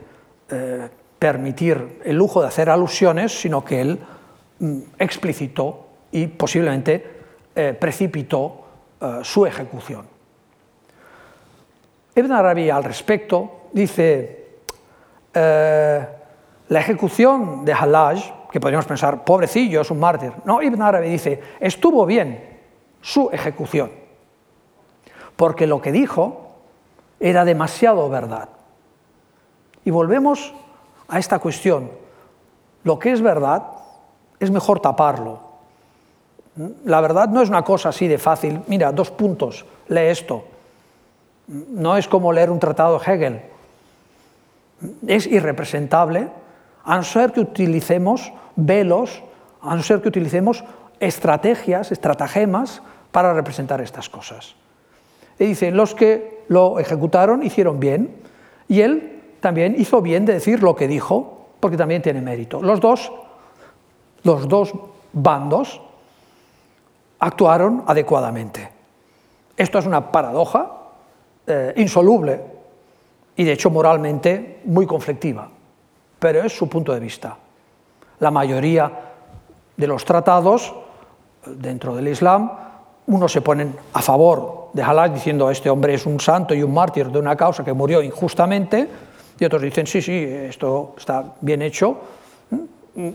permitir 1.17 2.01
el 2.03 2.15
lujo 2.15 2.41
de 2.41 2.47
hacer 2.47 2.69
alusiones, 2.69 3.31
sino 3.31 3.63
que 3.65 3.81
él 3.81 3.99
explicitó 4.97 5.87
y 6.11 6.27
posiblemente 6.27 7.21
eh, 7.55 7.75
precipitó 7.79 8.65
eh, 8.99 9.19
su 9.23 9.45
ejecución. 9.45 10.05
Ibn 12.15 12.31
Arabi 12.31 12.69
al 12.69 12.83
respecto 12.83 13.69
dice, 13.73 14.45
eh, 15.33 16.07
la 16.69 16.79
ejecución 16.79 17.65
de 17.65 17.73
Halaj, 17.73 18.49
que 18.51 18.59
podríamos 18.59 18.85
pensar, 18.85 19.25
pobrecillo, 19.25 19.81
es 19.81 19.91
un 19.91 19.99
mártir. 19.99 20.31
No, 20.45 20.61
Ibn 20.61 20.81
Arabi 20.81 21.09
dice, 21.09 21.41
estuvo 21.59 22.05
bien 22.05 22.59
su 23.01 23.29
ejecución, 23.31 23.91
porque 25.35 25.65
lo 25.67 25.81
que 25.81 25.91
dijo 25.91 26.51
era 27.19 27.45
demasiado 27.45 28.07
verdad. 28.09 28.49
Y 29.85 29.91
volvemos 29.91 30.53
a 31.07 31.19
esta 31.19 31.39
cuestión. 31.39 31.91
Lo 32.83 32.99
que 32.99 33.11
es 33.11 33.21
verdad 33.21 33.63
es 34.43 34.51
mejor 34.51 34.79
taparlo. 34.79 35.39
La 36.85 37.01
verdad 37.01 37.29
no 37.29 37.41
es 37.41 37.49
una 37.49 37.63
cosa 37.63 37.89
así 37.89 38.07
de 38.07 38.17
fácil. 38.17 38.61
Mira, 38.67 38.91
dos 38.91 39.09
puntos, 39.09 39.65
lee 39.87 40.07
esto. 40.07 40.45
No 41.47 41.97
es 41.97 42.07
como 42.07 42.31
leer 42.31 42.51
un 42.51 42.59
tratado 42.59 42.99
de 42.99 43.11
Hegel. 43.11 43.41
Es 45.07 45.25
irrepresentable, 45.27 46.27
a 46.83 46.97
no 46.97 47.03
ser 47.03 47.31
que 47.31 47.39
utilicemos 47.39 48.33
velos, 48.55 49.23
a 49.61 49.75
no 49.75 49.81
ser 49.81 50.01
que 50.01 50.09
utilicemos 50.09 50.63
estrategias, 50.99 51.91
estratagemas 51.91 52.81
para 53.11 53.33
representar 53.33 53.81
estas 53.81 54.09
cosas. 54.09 54.55
Y 55.39 55.45
dice, 55.45 55.71
los 55.71 55.95
que 55.95 56.43
lo 56.49 56.79
ejecutaron 56.79 57.43
hicieron 57.43 57.79
bien, 57.79 58.15
y 58.67 58.81
él 58.81 59.21
también 59.39 59.75
hizo 59.77 60.01
bien 60.01 60.25
de 60.25 60.33
decir 60.33 60.61
lo 60.61 60.75
que 60.75 60.87
dijo, 60.87 61.47
porque 61.59 61.77
también 61.77 62.01
tiene 62.01 62.21
mérito. 62.21 62.61
Los 62.61 62.79
dos 62.79 63.11
los 64.23 64.47
dos 64.47 64.73
bandos 65.11 65.81
actuaron 67.19 67.83
adecuadamente. 67.87 68.69
Esto 69.55 69.79
es 69.79 69.85
una 69.85 70.11
paradoja 70.11 70.71
eh, 71.45 71.73
insoluble 71.77 72.41
y 73.35 73.43
de 73.43 73.53
hecho 73.53 73.69
moralmente 73.69 74.61
muy 74.65 74.85
conflictiva, 74.85 75.49
pero 76.19 76.43
es 76.43 76.55
su 76.55 76.67
punto 76.67 76.93
de 76.93 76.99
vista. 76.99 77.37
La 78.19 78.31
mayoría 78.31 78.91
de 79.75 79.87
los 79.87 80.05
tratados 80.05 80.73
dentro 81.45 81.95
del 81.95 82.07
Islam, 82.07 82.51
unos 83.07 83.31
se 83.31 83.41
ponen 83.41 83.75
a 83.93 84.01
favor 84.01 84.69
de 84.73 84.81
Halaj 84.81 85.13
diciendo 85.13 85.49
este 85.49 85.69
hombre 85.69 85.93
es 85.93 86.05
un 86.05 86.19
santo 86.19 86.53
y 86.53 86.63
un 86.63 86.73
mártir 86.73 87.09
de 87.09 87.19
una 87.19 87.35
causa 87.35 87.63
que 87.63 87.73
murió 87.73 88.01
injustamente, 88.01 88.87
y 89.39 89.45
otros 89.45 89.61
dicen 89.61 89.87
sí, 89.87 90.01
sí, 90.01 90.23
esto 90.23 90.93
está 90.97 91.35
bien 91.41 91.61
hecho, 91.61 91.97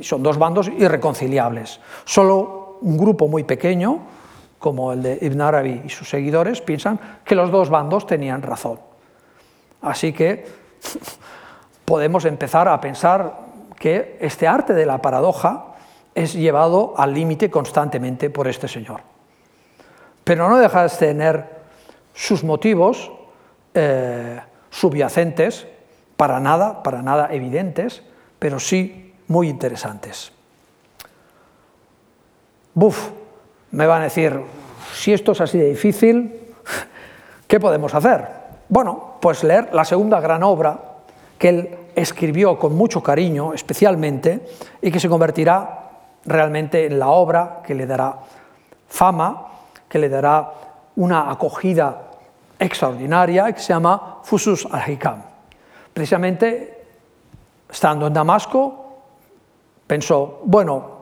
son 0.00 0.22
dos 0.22 0.38
bandos 0.38 0.68
irreconciliables. 0.68 1.80
Solo 2.04 2.78
un 2.80 2.96
grupo 2.96 3.28
muy 3.28 3.44
pequeño, 3.44 4.00
como 4.58 4.92
el 4.92 5.02
de 5.02 5.18
Ibn 5.22 5.40
Arabi 5.40 5.82
y 5.84 5.88
sus 5.88 6.08
seguidores, 6.08 6.60
piensan 6.60 6.98
que 7.24 7.34
los 7.34 7.50
dos 7.50 7.70
bandos 7.70 8.06
tenían 8.06 8.42
razón. 8.42 8.80
Así 9.82 10.12
que 10.12 10.46
podemos 11.84 12.24
empezar 12.24 12.68
a 12.68 12.80
pensar 12.80 13.48
que 13.78 14.18
este 14.20 14.48
arte 14.48 14.74
de 14.74 14.86
la 14.86 14.98
paradoja 14.98 15.66
es 16.14 16.34
llevado 16.34 16.94
al 16.96 17.14
límite 17.14 17.50
constantemente 17.50 18.30
por 18.30 18.48
este 18.48 18.66
señor. 18.66 19.00
Pero 20.24 20.48
no 20.48 20.58
deja 20.58 20.82
de 20.82 20.96
tener 20.96 21.58
sus 22.12 22.42
motivos 22.42 23.12
eh, 23.74 24.40
subyacentes, 24.70 25.68
para 26.16 26.40
nada, 26.40 26.82
para 26.82 27.00
nada 27.00 27.28
evidentes, 27.30 28.02
pero 28.40 28.58
sí 28.58 29.07
muy 29.28 29.48
interesantes. 29.48 30.32
Buf, 32.74 33.10
me 33.70 33.86
van 33.86 34.02
a 34.02 34.04
decir, 34.04 34.40
si 34.94 35.12
esto 35.12 35.32
es 35.32 35.40
así 35.40 35.58
de 35.58 35.70
difícil, 35.70 36.54
¿qué 37.46 37.60
podemos 37.60 37.94
hacer? 37.94 38.26
Bueno, 38.68 39.16
pues 39.20 39.44
leer 39.44 39.70
la 39.72 39.84
segunda 39.84 40.20
gran 40.20 40.42
obra 40.42 40.78
que 41.38 41.48
él 41.48 41.78
escribió 41.94 42.58
con 42.58 42.74
mucho 42.74 43.02
cariño, 43.02 43.52
especialmente, 43.52 44.46
y 44.80 44.90
que 44.90 45.00
se 45.00 45.08
convertirá 45.08 45.90
realmente 46.24 46.86
en 46.86 46.98
la 46.98 47.08
obra 47.08 47.60
que 47.66 47.74
le 47.74 47.86
dará 47.86 48.16
fama, 48.88 49.46
que 49.88 49.98
le 49.98 50.08
dará 50.08 50.52
una 50.96 51.30
acogida 51.30 52.02
extraordinaria, 52.58 53.52
que 53.52 53.60
se 53.60 53.72
llama 53.72 54.18
Fusus 54.22 54.66
al-Hikam. 54.70 55.22
Precisamente, 55.92 56.84
estando 57.70 58.06
en 58.06 58.12
Damasco, 58.12 58.87
pensó, 59.88 60.42
bueno, 60.44 60.98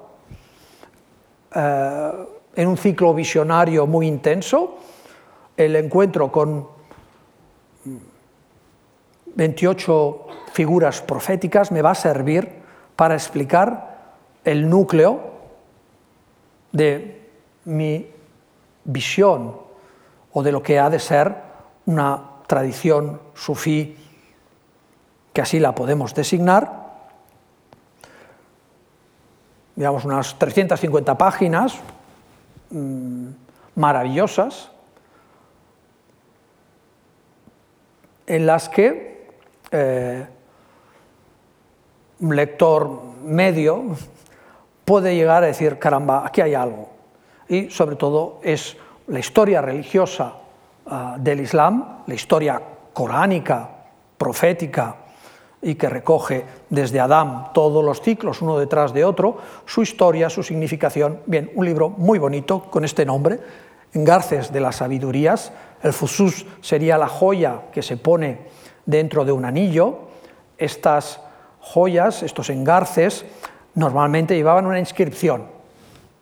eh, 1.54 2.12
en 2.54 2.68
un 2.68 2.78
ciclo 2.78 3.12
visionario 3.12 3.86
muy 3.86 4.06
intenso. 4.06 4.78
El 5.54 5.76
encuentro 5.76 6.32
con 6.32 6.68
28 9.34 10.26
figuras 10.52 11.02
proféticas 11.02 11.70
me 11.70 11.82
va 11.82 11.90
a 11.90 11.94
servir 11.94 12.50
para 12.94 13.14
explicar 13.14 14.14
el 14.44 14.70
núcleo 14.70 15.20
de 16.72 17.28
mi 17.64 18.06
visión 18.84 19.56
o 20.32 20.42
de 20.42 20.52
lo 20.52 20.62
que 20.62 20.78
ha 20.78 20.88
de 20.88 20.98
ser 20.98 21.34
una 21.86 22.22
tradición 22.46 23.20
sufí, 23.34 23.96
que 25.32 25.42
así 25.42 25.58
la 25.58 25.74
podemos 25.74 26.14
designar, 26.14 26.85
digamos 29.76 30.04
unas 30.04 30.38
350 30.38 31.16
páginas 31.16 31.78
mmm, 32.70 33.28
maravillosas, 33.74 34.70
en 38.26 38.46
las 38.46 38.68
que 38.68 39.30
eh, 39.70 40.26
un 42.20 42.34
lector 42.34 43.02
medio 43.22 43.96
puede 44.84 45.14
llegar 45.14 45.44
a 45.44 45.46
decir, 45.46 45.78
caramba, 45.78 46.26
aquí 46.26 46.40
hay 46.40 46.54
algo. 46.54 46.88
Y 47.48 47.70
sobre 47.70 47.96
todo 47.96 48.40
es 48.42 48.76
la 49.08 49.18
historia 49.18 49.60
religiosa 49.60 50.32
uh, 50.86 51.18
del 51.18 51.40
Islam, 51.40 52.02
la 52.06 52.14
historia 52.14 52.60
coránica, 52.92 53.68
profética, 54.16 54.96
y 55.66 55.74
que 55.74 55.88
recoge 55.88 56.44
desde 56.70 57.00
Adán 57.00 57.52
todos 57.52 57.84
los 57.84 58.00
ciclos, 58.00 58.40
uno 58.40 58.56
detrás 58.56 58.94
de 58.94 59.04
otro, 59.04 59.38
su 59.64 59.82
historia, 59.82 60.30
su 60.30 60.44
significación. 60.44 61.22
Bien, 61.26 61.50
un 61.56 61.66
libro 61.66 61.88
muy 61.88 62.20
bonito 62.20 62.62
con 62.70 62.84
este 62.84 63.04
nombre, 63.04 63.40
Engarces 63.92 64.52
de 64.52 64.60
las 64.60 64.76
Sabidurías. 64.76 65.50
El 65.82 65.92
fusus 65.92 66.46
sería 66.60 66.96
la 66.98 67.08
joya 67.08 67.62
que 67.72 67.82
se 67.82 67.96
pone 67.96 68.46
dentro 68.84 69.24
de 69.24 69.32
un 69.32 69.44
anillo. 69.44 70.02
Estas 70.56 71.20
joyas, 71.58 72.22
estos 72.22 72.48
engarces, 72.50 73.24
normalmente 73.74 74.36
llevaban 74.36 74.66
una 74.66 74.78
inscripción. 74.78 75.46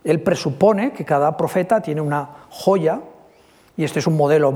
Él 0.04 0.22
presupone 0.22 0.92
que 0.92 1.04
cada 1.04 1.36
profeta 1.36 1.82
tiene 1.82 2.00
una 2.00 2.46
joya, 2.48 2.98
y 3.76 3.84
este 3.84 3.98
es 3.98 4.06
un 4.06 4.16
modelo 4.16 4.54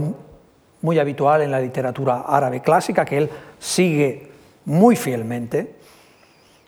muy 0.80 0.98
habitual 0.98 1.42
en 1.42 1.50
la 1.50 1.60
literatura 1.60 2.24
árabe 2.26 2.62
clásica, 2.62 3.04
que 3.04 3.18
él 3.18 3.30
sigue 3.58 4.27
muy 4.68 4.96
fielmente, 4.96 5.76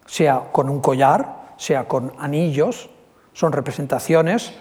sea 0.06 0.48
con 0.52 0.68
un 0.70 0.80
collar, 0.80 1.52
sea 1.58 1.86
con 1.86 2.12
anillos, 2.18 2.88
son 3.34 3.52
representaciones, 3.52 4.54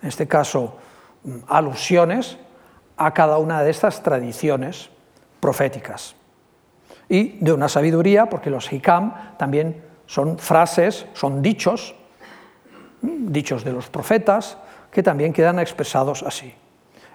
en 0.00 0.08
este 0.08 0.28
caso 0.28 0.76
mm, 1.24 1.38
alusiones, 1.48 2.38
a 2.96 3.12
cada 3.12 3.38
una 3.38 3.62
de 3.64 3.70
estas 3.70 4.02
tradiciones 4.02 4.90
proféticas. 5.40 6.14
Y 7.08 7.36
de 7.44 7.52
una 7.52 7.68
sabiduría, 7.68 8.26
porque 8.26 8.48
los 8.48 8.72
hikam 8.72 9.36
también 9.36 9.82
son 10.06 10.38
frases, 10.38 11.06
son 11.14 11.42
dichos, 11.42 11.96
mm, 13.02 13.32
dichos 13.32 13.64
de 13.64 13.72
los 13.72 13.90
profetas, 13.90 14.56
que 14.92 15.02
también 15.02 15.32
quedan 15.32 15.58
expresados 15.58 16.22
así. 16.22 16.54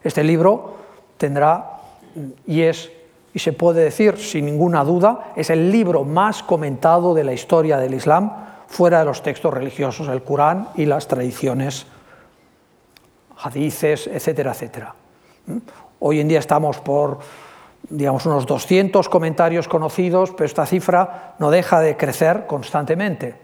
Este 0.04 0.26
libro 0.26 0.76
tendrá 1.18 1.80
mm, 2.16 2.52
y 2.52 2.62
es 2.64 2.92
y 3.34 3.40
se 3.40 3.54
puede 3.54 3.84
decir 3.84 4.18
sin 4.18 4.46
ninguna 4.46 4.84
duda, 4.84 5.34
es 5.36 5.50
el 5.50 5.72
libro 5.72 6.04
más 6.04 6.44
comentado 6.44 7.14
de 7.14 7.24
la 7.24 7.34
historia 7.34 7.78
del 7.78 7.94
Islam 7.94 8.32
fuera 8.68 9.00
de 9.00 9.06
los 9.06 9.24
textos 9.24 9.54
religiosos, 9.54 10.08
el 10.08 10.24
Corán 10.24 10.70
y 10.76 10.86
las 10.86 11.08
tradiciones 11.08 11.86
hadices, 13.38 14.08
etcétera, 14.08 14.52
etcétera. 14.52 14.96
¿Mm? 15.46 15.58
Hoy 16.00 16.20
en 16.20 16.28
día 16.28 16.40
estamos 16.40 16.80
por 16.80 17.20
digamos 17.88 18.26
unos 18.26 18.46
200 18.46 19.08
comentarios 19.10 19.68
conocidos, 19.68 20.32
pero 20.32 20.46
esta 20.46 20.66
cifra 20.66 21.36
no 21.40 21.50
deja 21.50 21.80
de 21.80 21.98
crecer 21.98 22.46
constantemente. 22.46 23.36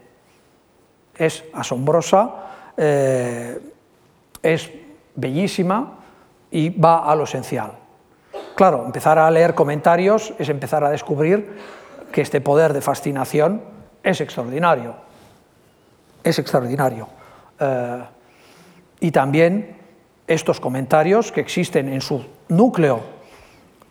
Es 1.16 1.44
asombrosa, 1.52 2.34
eh, 2.76 3.60
es 4.42 4.70
bellísima 5.14 5.98
y 6.50 6.68
va 6.70 7.10
a 7.10 7.14
lo 7.16 7.24
esencial. 7.24 7.72
Claro, 8.56 8.86
empezar 8.86 9.18
a 9.18 9.30
leer 9.30 9.54
comentarios 9.54 10.32
es 10.38 10.48
empezar 10.48 10.82
a 10.82 10.88
descubrir 10.88 11.58
que 12.10 12.22
este 12.22 12.40
poder 12.40 12.72
de 12.72 12.80
fascinación 12.80 13.60
es 14.02 14.22
extraordinario. 14.22 14.94
Es 16.24 16.38
extraordinario. 16.38 17.06
Eh, 17.60 18.02
y 19.00 19.10
también 19.10 19.76
estos 20.26 20.58
comentarios 20.58 21.32
que 21.32 21.42
existen 21.42 21.92
en 21.92 22.00
su 22.00 22.24
núcleo, 22.48 23.00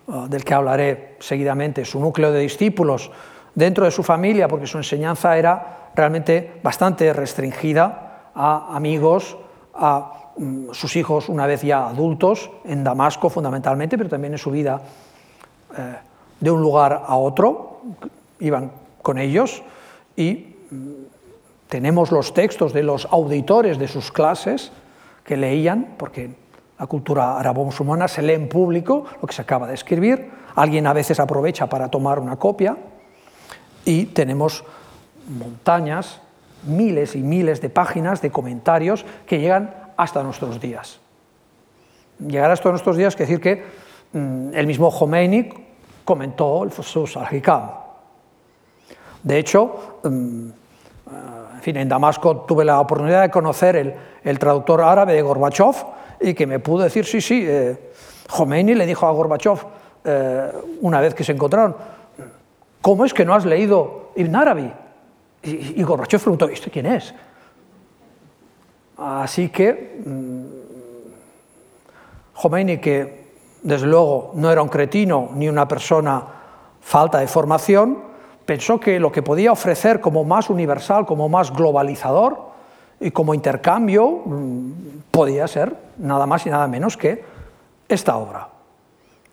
eh, 0.08 0.12
del 0.30 0.44
que 0.44 0.56
hablaré 0.56 1.18
seguidamente, 1.20 1.86
su 1.86 2.00
núcleo 2.00 2.32
de 2.32 2.40
discípulos 2.40 3.12
dentro 3.54 3.86
de 3.86 3.92
su 3.92 4.02
familia, 4.02 4.48
porque 4.48 4.66
su 4.66 4.80
enseñanza 4.80 5.38
era 5.38 5.92
realmente 5.94 6.60
bastante 6.64 7.14
restringida 7.14 8.32
a 8.34 8.76
amigos, 8.76 9.38
a 9.76 10.25
sus 10.72 10.96
hijos 10.96 11.30
una 11.30 11.48
vez 11.48 11.62
ya 11.62 11.88
adultos, 11.88 12.52
en 12.66 12.84
Damasco 12.84 13.30
fundamentalmente, 13.30 13.98
pero 13.98 14.10
también 14.10 14.34
en 14.34 14.40
su 14.40 14.52
vida 14.52 14.82
eh, 15.78 15.96
de 16.40 16.52
un 16.52 16.62
lugar 16.62 17.04
a 17.06 17.16
otro, 17.16 17.82
iban 18.40 18.72
con 19.02 19.18
ellos 19.18 19.64
y 20.16 20.56
mm, 20.70 20.92
tenemos 21.70 22.12
los 22.12 22.34
textos 22.34 22.74
de 22.74 22.84
los 22.84 23.08
auditores 23.12 23.80
de 23.80 23.88
sus 23.88 24.12
clases 24.12 24.72
que 25.24 25.38
leían, 25.38 25.96
porque 25.98 26.36
la 26.78 26.88
cultura 26.88 27.40
arabo-musulmana 27.40 28.08
se 28.08 28.22
lee 28.22 28.34
en 28.34 28.50
público 28.50 29.06
lo 29.22 29.28
que 29.28 29.34
se 29.34 29.42
acaba 29.42 29.68
de 29.68 29.74
escribir, 29.74 30.30
alguien 30.56 30.88
a 30.88 30.94
veces 30.94 31.20
aprovecha 31.20 31.68
para 31.68 31.90
tomar 31.90 32.20
una 32.20 32.36
copia. 32.36 32.78
Y 33.86 34.06
tenemos 34.08 34.64
montañas, 35.28 36.22
miles 36.64 37.16
y 37.16 37.22
miles 37.22 37.62
de 37.62 37.70
páginas 37.70 38.22
de 38.22 38.32
comentarios 38.32 39.06
que 39.26 39.40
llegan 39.40 39.85
hasta 39.98 40.24
nuestros 40.24 40.60
días. 40.60 41.00
Llegar 42.20 42.52
hasta 42.52 42.70
nuestros 42.70 42.98
días 42.98 43.16
quiere 43.16 43.32
decir 43.32 43.44
que 43.44 44.18
mm, 44.18 44.54
el 44.54 44.68
mismo 44.68 44.90
Khomeini 44.90 45.50
comentó 46.04 46.64
el 46.64 46.72
Fusus 46.72 47.18
al-Hikam. 47.18 47.70
De 49.24 49.40
hecho, 49.40 50.00
mm, 50.04 50.50
en 51.56 51.62
fin, 51.62 51.78
en 51.78 51.90
Damasco 51.90 52.38
tuve 52.42 52.64
la 52.64 52.80
oportunidad 52.80 53.24
de 53.24 53.32
conocer 53.32 53.98
el, 54.24 54.40
traductor 54.40 54.82
árabe 54.82 55.14
de 55.14 55.22
Gorbachev 55.22 55.76
y 56.22 56.34
que 56.34 56.46
me 56.46 56.60
pudo 56.60 56.84
decir, 56.84 57.06
sí, 57.06 57.22
sí, 57.22 57.44
eh, 57.46 57.92
Khomeini 58.30 58.76
le 58.76 58.86
dijo 58.86 59.08
a 59.08 59.12
Gorbachev 59.12 59.60
eh, 60.04 60.52
una 60.82 61.02
vez 61.02 61.16
que 61.16 61.24
se 61.24 61.32
encontraron, 61.32 61.76
¿cómo 62.82 63.06
es 63.06 63.14
que 63.14 63.26
no 63.26 63.34
has 63.34 63.46
leído 63.46 64.12
Ibn 64.16 64.36
Arabi? 64.36 64.72
Y, 65.44 65.80
y 65.80 65.84
Gorbachev 65.84 66.22
preguntó, 66.22 66.48
¿esto 66.48 66.70
quién 66.72 66.86
es? 66.86 67.14
Así 68.98 69.50
que 69.50 70.02
mm, 70.06 70.46
Khomeini, 72.34 72.78
que 72.78 73.26
desde 73.62 73.88
luego 73.88 74.32
no 74.36 74.52
era 74.52 74.62
un 74.62 74.70
cretino 74.70 75.30
ni 75.34 75.50
una 75.50 75.68
persona 75.68 76.24
falta 76.82 77.20
de 77.20 77.28
formación, 77.28 77.98
pensó 78.46 78.80
que 78.80 79.00
lo 79.00 79.12
que 79.12 79.24
podía 79.24 79.52
ofrecer 79.52 80.00
como 80.00 80.24
más 80.24 80.50
universal, 80.50 81.06
como 81.06 81.28
más 81.30 81.52
globalizador 81.52 82.38
y 83.00 83.12
como 83.12 83.34
intercambio 83.34 84.22
mm, 84.26 84.72
podía 85.12 85.48
ser 85.48 85.76
nada 85.98 86.26
más 86.26 86.46
y 86.46 86.50
nada 86.50 86.68
menos 86.68 86.96
que 86.96 87.24
esta 87.90 88.18
obra. 88.18 88.50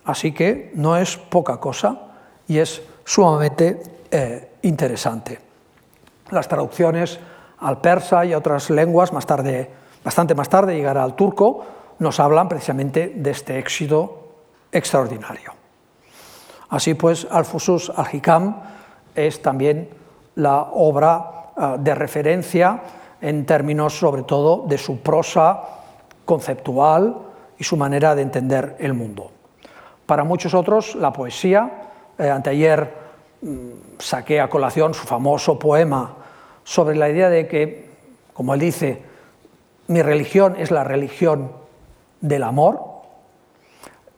Así 0.05 0.33
que 0.33 0.73
no 0.75 0.97
es 0.97 1.17
poca 1.17 1.59
cosa 1.59 2.01
y 2.49 2.59
es 2.59 2.83
sumamente 3.05 3.83
eh, 4.11 4.51
interesante. 4.63 5.39
Las 6.31 6.49
traducciones 6.49 7.21
al 7.63 7.81
persa 7.81 8.25
y 8.25 8.33
a 8.33 8.39
otras 8.39 8.71
lenguas, 8.71 9.13
más 9.13 9.27
tarde, 9.27 9.71
bastante 10.05 10.35
más 10.35 10.49
tarde 10.49 10.75
llegará 10.75 11.03
al 11.03 11.15
turco, 11.15 11.65
nos 11.99 12.19
hablan 12.21 12.49
precisamente 12.49 13.13
de 13.15 13.31
este 13.31 13.59
éxito 13.59 14.29
extraordinario. 14.73 15.53
Así 16.71 16.95
pues, 16.95 17.27
Al-Fusus 17.31 17.91
al-Hikam 17.95 18.57
es 19.15 19.41
también 19.43 19.89
la 20.37 20.63
obra 20.73 21.53
ah, 21.57 21.77
de 21.79 21.95
referencia 21.95 22.81
en 23.21 23.47
términos 23.47 23.99
sobre 23.99 24.23
todo 24.23 24.65
de 24.67 24.79
su 24.79 25.01
prosa 25.01 25.61
conceptual 26.25 27.17
y 27.59 27.65
su 27.65 27.77
manera 27.77 28.15
de 28.15 28.23
entender 28.23 28.77
el 28.81 28.95
mundo. 28.95 29.31
Para 30.07 30.25
muchos 30.25 30.55
otros, 30.55 30.95
la 30.95 31.13
poesía, 31.13 31.91
eh, 32.19 32.29
anteayer 32.29 32.93
mm, 33.43 33.99
saqué 33.99 34.41
a 34.41 34.49
colación 34.49 34.95
su 34.95 35.07
famoso 35.07 35.59
poema 35.59 36.22
sobre 36.65 36.97
la 36.97 37.09
idea 37.09 37.29
de 37.29 37.47
que, 37.49 37.91
como 38.33 38.55
él 38.55 38.61
dice, 38.61 39.03
mi 39.89 40.03
religión 40.03 40.57
es 40.59 40.71
la 40.71 40.85
religión 40.85 41.53
del 42.21 42.43
amor, 42.43 42.93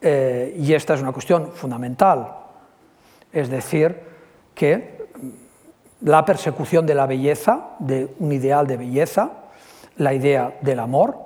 eh, 0.01 0.55
y 0.59 0.75
esta 0.75 0.95
es 0.95 1.01
una 1.01 1.13
cuestión 1.13 1.53
fundamental, 1.53 2.35
es 3.33 3.49
decir, 3.49 4.01
que 4.55 5.07
la 6.03 6.25
persecución 6.25 6.85
de 6.85 6.95
la 6.95 7.07
belleza, 7.07 7.71
de 7.79 8.15
un 8.19 8.31
ideal 8.33 8.67
de 8.67 8.77
belleza, 8.77 9.31
la 9.97 10.13
idea 10.13 10.59
del 10.61 10.81
amor, 10.81 11.17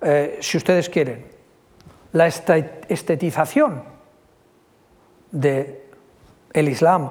eh, 0.00 0.38
si 0.40 0.56
ustedes 0.56 0.88
quieren, 0.88 1.26
la 2.12 2.26
estetización 2.26 3.82
del 5.30 5.78
el 6.52 6.68
Islam, 6.68 7.10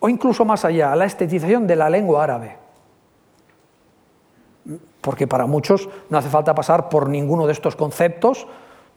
o 0.00 0.08
incluso 0.08 0.44
más 0.44 0.64
allá, 0.64 0.94
la 0.94 1.04
estetización 1.04 1.66
de 1.66 1.76
la 1.76 1.90
lengua 1.90 2.24
árabe. 2.24 2.57
Porque 5.00 5.26
para 5.26 5.46
muchos 5.46 5.88
no 6.10 6.18
hace 6.18 6.28
falta 6.28 6.54
pasar 6.54 6.88
por 6.88 7.08
ninguno 7.08 7.46
de 7.46 7.52
estos 7.52 7.76
conceptos, 7.76 8.46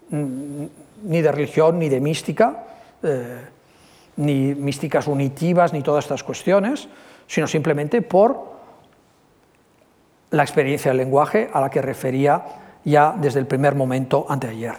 mm, 0.10 0.66
ni 1.04 1.22
de 1.22 1.32
religión, 1.32 1.80
ni 1.80 1.90
de 1.90 2.00
mística, 2.00 2.66
eh, 3.04 3.42
ni 4.18 4.54
místicas 4.56 5.08
unitivas, 5.08 5.74
ni 5.74 5.82
todas 5.82 6.06
estas 6.06 6.24
cuestiones, 6.24 6.88
sino 7.28 7.48
simplemente 7.48 8.02
por 8.02 8.52
la 10.32 10.44
experiencia 10.44 10.92
del 10.92 10.98
lenguaje 10.98 11.50
a 11.54 11.62
la 11.62 11.70
que 11.70 11.82
refería 11.82 12.44
ya 12.84 13.16
desde 13.18 13.40
el 13.40 13.48
primer 13.48 13.76
momento 13.76 14.26
anteayer. 14.28 14.76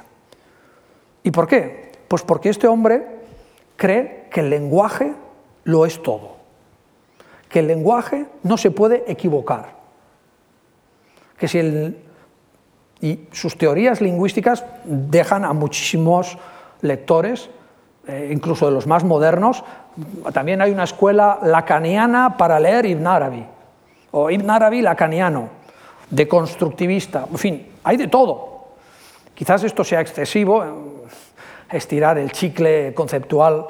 ¿Y 1.22 1.30
por 1.30 1.46
qué? 1.46 1.92
Pues 2.08 2.22
porque 2.22 2.48
este 2.48 2.66
hombre 2.66 3.06
cree 3.76 4.28
que 4.30 4.40
el 4.40 4.50
lenguaje 4.50 5.12
lo 5.64 5.86
es 5.86 6.02
todo, 6.02 6.36
que 7.48 7.60
el 7.60 7.68
lenguaje 7.68 8.26
no 8.42 8.56
se 8.56 8.70
puede 8.70 9.04
equivocar, 9.10 9.76
que 11.42 11.48
si 11.48 11.58
el, 11.58 11.96
y 13.00 13.18
sus 13.32 13.58
teorías 13.58 14.00
lingüísticas 14.00 14.64
dejan 14.84 15.44
a 15.44 15.52
muchísimos 15.52 16.38
lectores, 16.82 17.50
eh, 18.06 18.30
incluso 18.32 18.66
de 18.66 18.70
los 18.70 18.86
más 18.86 19.02
modernos, 19.02 19.64
también 20.32 20.62
hay 20.62 20.70
una 20.70 20.84
escuela 20.84 21.40
lacaniana 21.42 22.36
para 22.36 22.60
leer 22.60 22.86
Ibn 22.86 23.06
Arabi, 23.08 23.44
o 24.12 24.30
Ibn 24.30 24.50
Arabi 24.50 24.82
lacaniano, 24.82 25.48
de 26.08 26.28
constructivista, 26.28 27.26
en 27.28 27.38
fin, 27.38 27.66
hay 27.82 27.96
de 27.96 28.06
todo. 28.06 28.66
Quizás 29.34 29.64
esto 29.64 29.82
sea 29.82 30.00
excesivo, 30.00 30.62
estirar 31.72 32.18
el 32.18 32.30
chicle 32.30 32.94
conceptual 32.94 33.66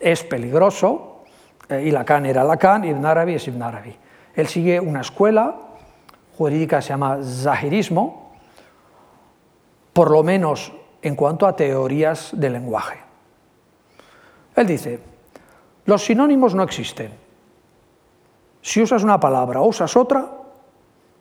es 0.00 0.24
peligroso, 0.24 1.24
eh, 1.68 1.82
y 1.84 1.90
Lacan 1.90 2.24
era 2.24 2.42
Lacan, 2.42 2.86
Ibn 2.86 3.04
Arabi 3.04 3.34
es 3.34 3.46
Ibn 3.48 3.62
Arabi. 3.62 3.94
Él 4.34 4.46
sigue 4.46 4.80
una 4.80 5.02
escuela 5.02 5.71
jurídica 6.36 6.80
se 6.80 6.90
llama 6.90 7.18
Zahirismo, 7.22 8.32
por 9.92 10.10
lo 10.10 10.22
menos 10.22 10.72
en 11.02 11.16
cuanto 11.16 11.46
a 11.46 11.56
teorías 11.56 12.30
del 12.32 12.54
lenguaje. 12.54 12.98
Él 14.56 14.66
dice, 14.66 15.00
los 15.84 16.04
sinónimos 16.04 16.54
no 16.54 16.62
existen. 16.62 17.12
Si 18.60 18.80
usas 18.80 19.02
una 19.02 19.18
palabra 19.18 19.60
o 19.60 19.66
usas 19.66 19.96
otra, 19.96 20.30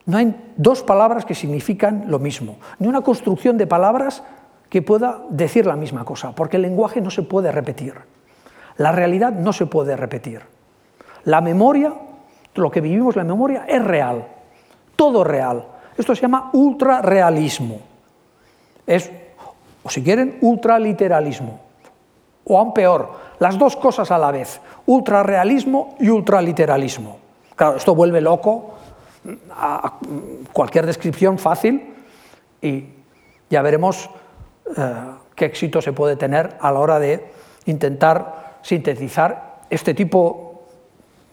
no 0.05 0.17
hay 0.17 0.53
dos 0.57 0.83
palabras 0.83 1.25
que 1.25 1.35
significan 1.35 2.05
lo 2.07 2.19
mismo, 2.19 2.57
ni 2.79 2.87
una 2.87 3.01
construcción 3.01 3.57
de 3.57 3.67
palabras 3.67 4.23
que 4.69 4.81
pueda 4.81 5.21
decir 5.29 5.65
la 5.65 5.75
misma 5.75 6.05
cosa, 6.05 6.33
porque 6.33 6.57
el 6.57 6.63
lenguaje 6.63 7.01
no 7.01 7.09
se 7.09 7.23
puede 7.23 7.51
repetir. 7.51 7.95
La 8.77 8.91
realidad 8.91 9.33
no 9.33 9.53
se 9.53 9.65
puede 9.65 9.97
repetir. 9.97 10.41
La 11.25 11.41
memoria, 11.41 11.93
lo 12.55 12.71
que 12.71 12.81
vivimos 12.81 13.15
la 13.15 13.23
memoria, 13.23 13.65
es 13.67 13.83
real, 13.83 14.27
todo 15.01 15.23
real. 15.23 15.65
Esto 15.97 16.13
se 16.13 16.21
llama 16.21 16.51
ultrarrealismo. 16.53 17.79
Es, 18.85 19.09
o 19.81 19.89
si 19.89 20.03
quieren, 20.03 20.37
ultraliteralismo. 20.41 21.59
O 22.43 22.59
aún 22.59 22.71
peor, 22.71 23.09
las 23.39 23.57
dos 23.57 23.75
cosas 23.75 24.11
a 24.11 24.19
la 24.19 24.29
vez, 24.29 24.61
ultrarrealismo 24.85 25.95
y 25.99 26.09
ultraliteralismo. 26.09 27.17
Claro, 27.55 27.77
esto 27.77 27.95
vuelve 27.95 28.21
loco 28.21 28.75
a 29.55 29.97
cualquier 30.53 30.85
descripción 30.85 31.39
fácil 31.39 31.95
y 32.61 32.85
ya 33.49 33.63
veremos 33.63 34.07
eh, 34.77 34.93
qué 35.33 35.45
éxito 35.45 35.81
se 35.81 35.93
puede 35.93 36.15
tener 36.15 36.57
a 36.61 36.71
la 36.71 36.79
hora 36.79 36.99
de 36.99 37.25
intentar 37.65 38.59
sintetizar 38.61 39.61
este 39.67 39.95
tipo 39.95 40.61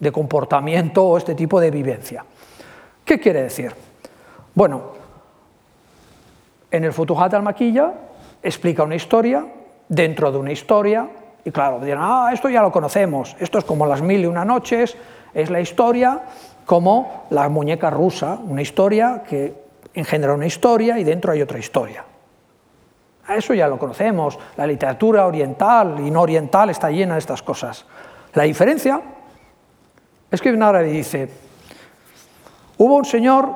de 0.01 0.11
comportamiento 0.11 1.05
o 1.05 1.19
este 1.19 1.35
tipo 1.35 1.61
de 1.61 1.71
vivencia. 1.71 2.25
¿Qué 3.09 3.19
quiere 3.19 3.43
decir? 3.43 3.73
Bueno, 4.55 4.83
en 6.71 6.85
el 6.85 6.93
Futuhat 6.93 7.33
al-Maquilla 7.33 7.95
explica 8.43 8.83
una 8.83 8.97
historia 8.97 9.47
dentro 9.89 10.31
de 10.31 10.37
una 10.37 10.53
historia 10.53 11.09
y 11.43 11.51
claro, 11.51 11.81
dirán, 11.81 12.03
ah, 12.03 12.31
esto 12.35 12.51
ya 12.51 12.61
lo 12.61 12.71
conocemos, 12.71 13.35
esto 13.41 13.57
es 13.57 13.65
como 13.65 13.87
las 13.87 14.03
mil 14.03 14.21
y 14.21 14.27
una 14.27 14.45
noches, 14.45 14.95
es 15.33 15.49
la 15.49 15.59
historia 15.59 16.21
como 16.67 17.25
la 17.31 17.49
muñeca 17.49 17.89
rusa, 17.89 18.39
una 18.45 18.61
historia 18.61 19.23
que 19.27 19.55
engendra 19.95 20.35
una 20.35 20.45
historia 20.45 20.99
y 20.99 21.05
dentro 21.05 21.33
hay 21.33 21.41
otra 21.41 21.59
historia. 21.59 22.05
Eso 23.27 23.55
ya 23.55 23.69
lo 23.69 23.79
conocemos, 23.79 24.39
la 24.59 24.67
literatura 24.67 25.27
oriental 25.27 25.97
y 26.01 26.11
no 26.11 26.21
oriental 26.21 26.69
está 26.69 26.91
llena 26.91 27.15
de 27.15 27.21
estas 27.21 27.43
cosas. 27.43 27.87
La 28.35 28.43
diferencia 28.43 29.01
es 30.31 30.43
que 30.43 30.51
Ibn 30.51 30.63
Arabi 30.63 30.91
dice, 30.91 31.48
hubo 32.79 32.97
un 32.97 33.05
señor 33.05 33.55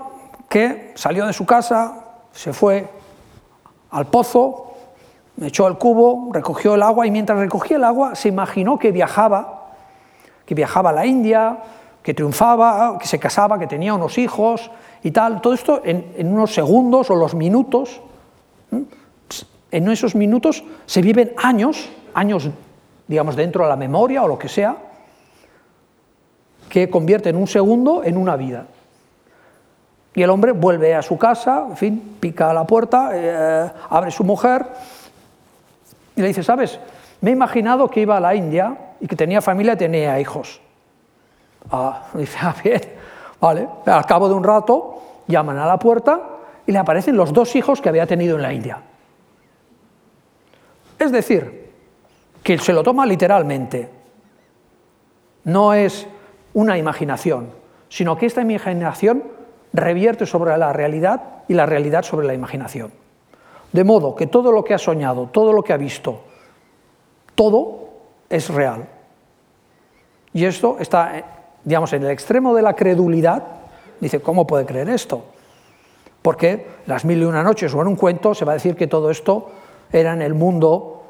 que 0.48 0.92
salió 0.94 1.26
de 1.26 1.32
su 1.32 1.46
casa, 1.46 2.04
se 2.32 2.52
fue 2.52 2.88
al 3.90 4.06
pozo, 4.06 4.74
echó 5.40 5.66
el 5.68 5.78
cubo, 5.78 6.30
recogió 6.32 6.74
el 6.74 6.82
agua 6.82 7.06
y 7.06 7.10
mientras 7.10 7.38
recogía 7.38 7.76
el 7.76 7.84
agua 7.84 8.14
se 8.14 8.28
imaginó 8.28 8.78
que 8.78 8.92
viajaba, 8.92 9.70
que 10.44 10.54
viajaba 10.54 10.90
a 10.90 10.92
la 10.92 11.06
India, 11.06 11.58
que 12.02 12.14
triunfaba, 12.14 12.98
que 12.98 13.06
se 13.06 13.18
casaba, 13.18 13.58
que 13.58 13.66
tenía 13.66 13.94
unos 13.94 14.18
hijos 14.18 14.70
y 15.02 15.10
tal. 15.12 15.40
Todo 15.40 15.54
esto 15.54 15.82
en, 15.84 16.26
unos 16.26 16.52
segundos 16.52 17.10
o 17.10 17.14
los 17.14 17.34
minutos. 17.34 18.00
En 19.70 19.88
esos 19.88 20.14
minutos 20.14 20.64
se 20.84 21.00
viven 21.00 21.32
años, 21.36 21.88
años, 22.12 22.50
digamos, 23.06 23.36
dentro 23.36 23.64
de 23.64 23.70
la 23.70 23.76
memoria 23.76 24.22
o 24.22 24.28
lo 24.28 24.38
que 24.38 24.48
sea, 24.48 24.76
que 26.68 26.90
convierten 26.90 27.36
un 27.36 27.46
segundo 27.46 28.02
en 28.04 28.16
una 28.16 28.36
vida. 28.36 28.66
Y 30.14 30.22
el 30.22 30.30
hombre 30.30 30.52
vuelve 30.52 30.94
a 30.94 31.02
su 31.02 31.16
casa, 31.16 31.66
en 31.70 31.76
fin, 31.76 32.16
pica 32.20 32.50
a 32.50 32.54
la 32.54 32.66
puerta, 32.66 33.10
eh, 33.12 33.70
abre 33.88 34.10
su 34.10 34.24
mujer 34.24 34.66
y 36.14 36.20
le 36.20 36.28
dice, 36.28 36.42
¿sabes? 36.42 36.78
Me 37.20 37.30
he 37.30 37.32
imaginado 37.32 37.88
que 37.88 38.00
iba 38.00 38.16
a 38.16 38.20
la 38.20 38.34
India 38.34 38.76
y 39.00 39.06
que 39.06 39.16
tenía 39.16 39.40
familia 39.40 39.72
y 39.72 39.76
tenía 39.76 40.20
hijos. 40.20 40.60
Ah, 41.70 42.04
dice, 42.14 42.36
ah, 42.42 42.54
bien, 42.62 42.80
vale. 43.40 43.68
Al 43.86 44.06
cabo 44.06 44.28
de 44.28 44.34
un 44.34 44.44
rato 44.44 45.02
llaman 45.26 45.58
a 45.58 45.66
la 45.66 45.78
puerta 45.78 46.20
y 46.66 46.72
le 46.72 46.78
aparecen 46.78 47.16
los 47.16 47.32
dos 47.32 47.56
hijos 47.56 47.80
que 47.80 47.88
había 47.88 48.06
tenido 48.06 48.36
en 48.36 48.42
la 48.42 48.52
India. 48.52 48.78
Es 50.98 51.10
decir, 51.10 51.72
que 52.42 52.58
se 52.58 52.72
lo 52.72 52.82
toma 52.82 53.06
literalmente. 53.06 53.88
No 55.44 55.74
es 55.74 56.06
una 56.54 56.76
imaginación, 56.76 57.50
sino 57.88 58.16
que 58.16 58.26
esta 58.26 58.42
imaginación 58.42 59.24
revierte 59.72 60.26
sobre 60.26 60.56
la 60.56 60.72
realidad 60.72 61.22
y 61.48 61.54
la 61.54 61.66
realidad 61.66 62.02
sobre 62.02 62.26
la 62.26 62.34
imaginación. 62.34 62.92
De 63.72 63.84
modo 63.84 64.14
que 64.14 64.26
todo 64.26 64.52
lo 64.52 64.64
que 64.64 64.74
ha 64.74 64.78
soñado, 64.78 65.28
todo 65.32 65.52
lo 65.52 65.62
que 65.62 65.72
ha 65.72 65.78
visto, 65.78 66.20
todo 67.34 67.88
es 68.28 68.48
real. 68.50 68.86
Y 70.34 70.44
esto 70.44 70.76
está 70.78 71.24
digamos, 71.64 71.92
en 71.92 72.02
el 72.02 72.10
extremo 72.10 72.54
de 72.54 72.62
la 72.62 72.74
credulidad, 72.74 73.42
dice, 74.00 74.20
¿cómo 74.20 74.46
puede 74.46 74.66
creer 74.66 74.88
esto? 74.88 75.24
Porque 76.20 76.66
las 76.86 77.04
mil 77.04 77.20
y 77.20 77.24
una 77.24 77.42
noches 77.42 77.74
o 77.74 77.80
en 77.80 77.88
un 77.88 77.96
cuento 77.96 78.34
se 78.34 78.44
va 78.44 78.52
a 78.52 78.54
decir 78.54 78.76
que 78.76 78.86
todo 78.86 79.10
esto 79.10 79.50
era 79.92 80.12
en 80.12 80.22
el 80.22 80.34
mundo 80.34 81.02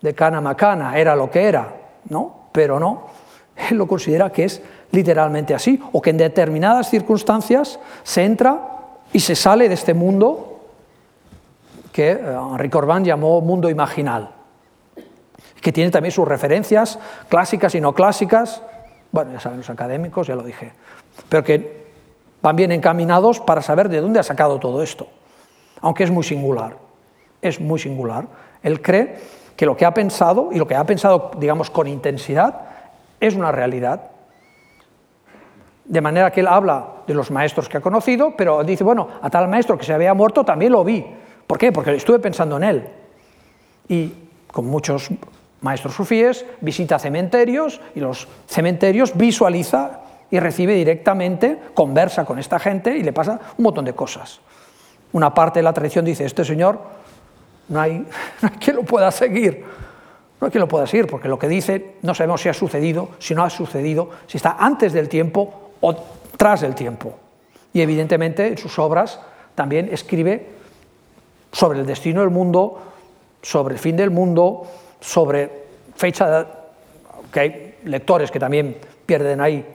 de 0.00 0.14
Cana 0.14 0.40
Macana, 0.40 0.98
era 0.98 1.14
lo 1.14 1.30
que 1.30 1.44
era, 1.44 1.72
¿no? 2.08 2.48
Pero 2.52 2.78
no, 2.78 3.06
él 3.70 3.76
lo 3.76 3.86
considera 3.86 4.30
que 4.30 4.44
es 4.44 4.62
literalmente 4.92 5.54
así, 5.54 5.82
o 5.92 6.00
que 6.00 6.10
en 6.10 6.18
determinadas 6.18 6.88
circunstancias 6.88 7.80
se 8.04 8.24
entra 8.24 8.60
y 9.12 9.20
se 9.20 9.34
sale 9.34 9.68
de 9.68 9.74
este 9.74 9.94
mundo 9.94 10.60
que 11.92 12.12
eh, 12.12 12.18
Henri 12.18 12.70
Corbin 12.70 13.04
llamó 13.04 13.40
mundo 13.40 13.68
imaginal 13.68 14.30
que 15.62 15.72
tiene 15.72 15.90
también 15.90 16.12
sus 16.12 16.26
referencias 16.26 16.98
clásicas 17.28 17.74
y 17.74 17.80
no 17.80 17.94
clásicas, 17.94 18.62
bueno, 19.12 19.32
ya 19.32 19.40
saben 19.40 19.58
los 19.58 19.70
académicos, 19.70 20.26
ya 20.26 20.34
lo 20.34 20.42
dije, 20.42 20.72
pero 21.28 21.44
que 21.44 21.86
van 22.42 22.56
bien 22.56 22.72
encaminados 22.72 23.40
para 23.40 23.62
saber 23.62 23.88
de 23.88 24.00
dónde 24.00 24.18
ha 24.18 24.24
sacado 24.24 24.58
todo 24.58 24.82
esto, 24.82 25.06
aunque 25.80 26.02
es 26.02 26.10
muy 26.10 26.24
singular, 26.24 26.76
es 27.40 27.60
muy 27.60 27.78
singular. 27.78 28.26
Él 28.62 28.82
cree 28.82 29.16
que 29.56 29.64
lo 29.64 29.76
que 29.76 29.86
ha 29.86 29.94
pensado, 29.94 30.50
y 30.52 30.58
lo 30.58 30.66
que 30.66 30.74
ha 30.74 30.84
pensado, 30.84 31.30
digamos, 31.38 31.70
con 31.70 31.86
intensidad, 31.86 32.62
es 33.20 33.34
una 33.34 33.52
realidad. 33.52 34.10
De 35.92 36.00
manera 36.00 36.30
que 36.30 36.40
él 36.40 36.46
habla 36.46 36.86
de 37.06 37.12
los 37.12 37.30
maestros 37.30 37.68
que 37.68 37.76
ha 37.76 37.82
conocido, 37.82 38.32
pero 38.34 38.64
dice, 38.64 38.82
bueno, 38.82 39.08
a 39.20 39.28
tal 39.28 39.46
maestro 39.46 39.76
que 39.76 39.84
se 39.84 39.92
había 39.92 40.14
muerto 40.14 40.42
también 40.42 40.72
lo 40.72 40.82
vi. 40.82 41.04
¿Por 41.46 41.58
qué? 41.58 41.70
Porque 41.70 41.94
estuve 41.94 42.18
pensando 42.18 42.56
en 42.56 42.64
él. 42.64 42.88
Y 43.90 44.10
con 44.50 44.64
muchos 44.68 45.10
maestros 45.60 45.94
sufíes, 45.94 46.46
visita 46.62 46.98
cementerios 46.98 47.78
y 47.94 48.00
los 48.00 48.26
cementerios 48.46 49.14
visualiza 49.14 50.00
y 50.30 50.40
recibe 50.40 50.72
directamente, 50.72 51.58
conversa 51.74 52.24
con 52.24 52.38
esta 52.38 52.58
gente 52.58 52.96
y 52.96 53.02
le 53.02 53.12
pasa 53.12 53.38
un 53.58 53.62
montón 53.62 53.84
de 53.84 53.92
cosas. 53.92 54.40
una 55.12 55.34
parte 55.34 55.58
de 55.58 55.64
la 55.64 55.74
tradición 55.74 56.06
dice, 56.06 56.24
este 56.24 56.42
señor 56.42 56.80
no 57.68 57.78
hay, 57.78 57.98
no 58.40 58.48
hay 58.48 58.58
quien 58.58 58.76
lo 58.76 58.82
pueda 58.84 59.10
seguir, 59.10 59.62
no 60.40 60.46
hay 60.46 60.50
quien 60.50 60.60
lo 60.60 60.68
pueda 60.68 60.86
seguir, 60.86 61.06
porque 61.06 61.28
lo 61.28 61.38
que 61.38 61.48
dice 61.48 61.96
no 62.00 62.14
sabemos 62.14 62.40
si 62.40 62.48
ha 62.48 62.54
sucedido, 62.54 63.10
si 63.18 63.34
no 63.34 63.44
ha 63.44 63.50
sucedido, 63.50 64.08
si 64.26 64.38
está 64.38 64.56
antes 64.58 64.94
del 64.94 65.10
tiempo 65.10 65.61
o 65.82 65.94
tras 66.36 66.62
del 66.62 66.74
tiempo. 66.74 67.12
Y 67.74 67.82
evidentemente 67.82 68.46
en 68.46 68.56
sus 68.56 68.78
obras 68.78 69.20
también 69.54 69.90
escribe 69.92 70.48
sobre 71.52 71.80
el 71.80 71.86
destino 71.86 72.22
del 72.22 72.30
mundo, 72.30 72.78
sobre 73.42 73.74
el 73.74 73.80
fin 73.80 73.96
del 73.96 74.10
mundo, 74.10 74.66
sobre 75.00 75.66
fecha, 75.94 76.46
que 77.30 77.40
hay 77.40 77.74
lectores 77.84 78.30
que 78.30 78.38
también 78.38 78.78
pierden 79.04 79.40
ahí, 79.40 79.66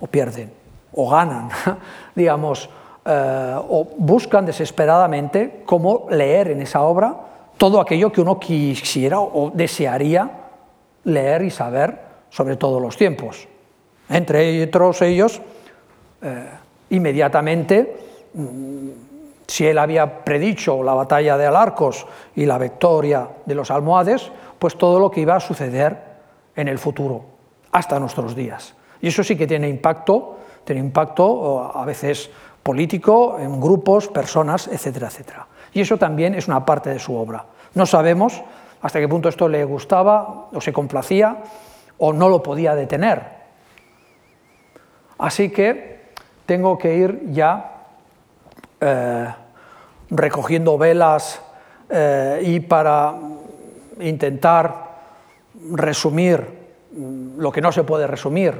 o 0.00 0.06
pierden, 0.06 0.52
o 0.94 1.08
ganan, 1.08 1.48
digamos, 2.14 2.68
eh, 3.04 3.56
o 3.56 3.86
buscan 3.96 4.46
desesperadamente 4.46 5.62
cómo 5.64 6.06
leer 6.10 6.50
en 6.50 6.62
esa 6.62 6.82
obra 6.82 7.14
todo 7.56 7.80
aquello 7.80 8.10
que 8.10 8.20
uno 8.20 8.40
quisiera 8.40 9.20
o 9.20 9.50
desearía 9.54 10.30
leer 11.04 11.42
y 11.42 11.50
saber 11.50 12.00
sobre 12.30 12.56
todos 12.56 12.80
los 12.80 12.96
tiempos. 12.96 13.46
Entre 14.12 14.64
otros 14.64 15.00
ellos, 15.02 15.40
eh, 16.20 16.48
inmediatamente, 16.90 17.96
mm, 18.34 18.88
si 19.46 19.66
él 19.66 19.78
había 19.78 20.24
predicho 20.24 20.82
la 20.82 20.94
batalla 20.94 21.36
de 21.36 21.46
Alarcos 21.46 22.06
y 22.36 22.46
la 22.46 22.58
victoria 22.58 23.28
de 23.44 23.54
los 23.54 23.70
almohades, 23.70 24.30
pues 24.58 24.76
todo 24.76 25.00
lo 25.00 25.10
que 25.10 25.20
iba 25.20 25.36
a 25.36 25.40
suceder 25.40 25.98
en 26.54 26.68
el 26.68 26.78
futuro, 26.78 27.24
hasta 27.72 27.98
nuestros 27.98 28.36
días. 28.36 28.74
Y 29.00 29.08
eso 29.08 29.24
sí 29.24 29.36
que 29.36 29.46
tiene 29.46 29.68
impacto, 29.68 30.36
tiene 30.64 30.80
impacto 30.80 31.72
a 31.74 31.84
veces 31.84 32.30
político, 32.62 33.38
en 33.40 33.60
grupos, 33.60 34.08
personas, 34.08 34.68
etcétera, 34.68 35.08
etcétera. 35.08 35.46
Y 35.72 35.80
eso 35.80 35.96
también 35.96 36.34
es 36.34 36.46
una 36.46 36.64
parte 36.64 36.90
de 36.90 36.98
su 36.98 37.16
obra. 37.16 37.44
No 37.74 37.86
sabemos 37.86 38.42
hasta 38.80 39.00
qué 39.00 39.08
punto 39.08 39.28
esto 39.28 39.48
le 39.48 39.64
gustaba 39.64 40.48
o 40.52 40.60
se 40.60 40.72
complacía 40.72 41.38
o 41.98 42.12
no 42.12 42.28
lo 42.28 42.42
podía 42.42 42.74
detener. 42.74 43.41
Así 45.22 45.50
que 45.50 46.10
tengo 46.46 46.76
que 46.76 46.96
ir 46.96 47.30
ya 47.30 47.84
eh, 48.80 49.28
recogiendo 50.10 50.76
velas 50.76 51.40
eh, 51.88 52.40
y 52.42 52.58
para 52.58 53.14
intentar 54.00 54.74
resumir 55.70 56.42
mm, 56.90 57.38
lo 57.38 57.52
que 57.52 57.60
no 57.60 57.70
se 57.70 57.84
puede 57.84 58.08
resumir, 58.08 58.52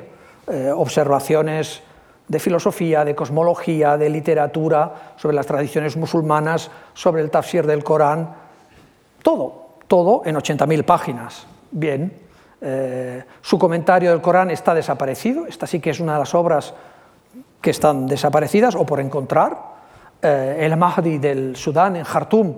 eh, 0.47 0.71
observaciones 0.73 1.83
de 2.29 2.39
filosofía, 2.39 3.05
de 3.05 3.17
cosmología, 3.17 3.97
de 3.97 4.09
literatura, 4.09 5.17
sobre 5.17 5.35
las 5.35 5.47
tradiciones 5.49 5.97
musulmanas, 5.97 6.71
sobre 6.95 7.23
el 7.23 7.31
tafsir 7.33 7.67
del 7.67 7.83
Corán, 7.83 8.37
todo, 9.25 9.79
todo 9.89 10.23
en 10.27 10.37
80.000 10.37 10.85
páginas. 10.85 11.45
Bien, 11.73 12.13
eh, 12.65 13.25
su 13.41 13.59
comentario 13.59 14.11
del 14.11 14.21
Corán 14.21 14.53
está 14.53 14.73
desaparecido, 14.73 15.47
esta 15.47 15.67
sí 15.67 15.81
que 15.81 15.91
es 15.91 15.99
una 15.99 16.13
de 16.13 16.19
las 16.21 16.33
obras 16.33 16.73
que 17.61 17.71
están 17.71 18.07
desaparecidas 18.07 18.77
o 18.77 18.87
por 18.87 19.01
encontrar. 19.01 19.59
Eh, 20.23 20.59
el 20.61 20.77
Mahdi 20.77 21.19
del 21.19 21.57
Sudán 21.57 21.97
en 21.97 22.05
Jartum 22.05 22.55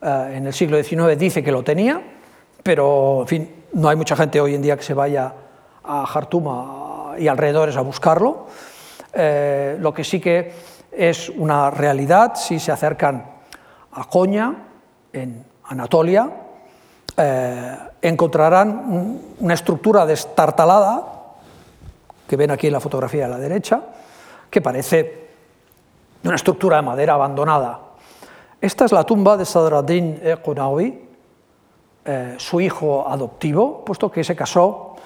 eh, 0.00 0.32
en 0.36 0.46
el 0.46 0.54
siglo 0.54 0.82
XIX 0.82 1.18
dice 1.18 1.44
que 1.44 1.52
lo 1.52 1.62
tenía, 1.62 2.00
pero 2.62 3.26
no 3.74 3.88
hay 3.90 3.96
mucha 3.96 4.16
gente 4.16 4.40
hoy 4.40 4.54
en 4.54 4.62
día 4.62 4.74
que 4.74 4.82
se 4.82 4.94
vaya 4.94 5.34
a 5.84 6.06
Jartum 6.06 7.16
y 7.18 7.28
alrededores 7.28 7.76
a 7.76 7.82
buscarlo. 7.82 8.46
Lo 9.12 9.94
que 9.94 10.04
sí 10.04 10.18
que 10.18 10.52
es 10.92 11.28
una 11.28 11.70
realidad, 11.70 12.34
si 12.36 12.58
se 12.58 12.72
acercan 12.72 13.24
a 13.92 14.04
Coña, 14.04 14.54
en 15.12 15.44
Anatolia, 15.64 16.30
encontrarán 18.08 19.20
una 19.38 19.54
estructura 19.54 20.06
destartalada, 20.06 21.02
que 22.26 22.36
ven 22.36 22.50
aquí 22.50 22.66
en 22.66 22.72
la 22.72 22.80
fotografía 22.80 23.26
a 23.26 23.28
la 23.28 23.38
derecha, 23.38 23.80
que 24.50 24.60
parece 24.60 25.26
una 26.24 26.34
estructura 26.34 26.76
de 26.76 26.82
madera 26.82 27.14
abandonada. 27.14 27.80
Esta 28.60 28.84
es 28.84 28.92
la 28.92 29.04
tumba 29.04 29.36
de 29.36 29.44
Sadradin 29.44 30.20
e 30.22 30.36
Qunawi, 30.36 31.06
eh, 32.04 32.34
su 32.38 32.60
hijo 32.60 33.08
adoptivo, 33.08 33.84
puesto 33.84 34.10
que 34.10 34.24
se 34.24 34.34
casó, 34.34 34.96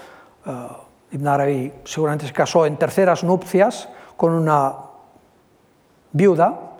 Ibn 1.13 1.27
Arabi 1.27 1.73
seguramente 1.85 2.27
se 2.27 2.33
casó 2.33 2.65
en 2.65 2.77
terceras 2.77 3.25
nupcias 3.25 3.89
con 4.17 4.33
una 4.33 4.75
viuda 6.13 6.71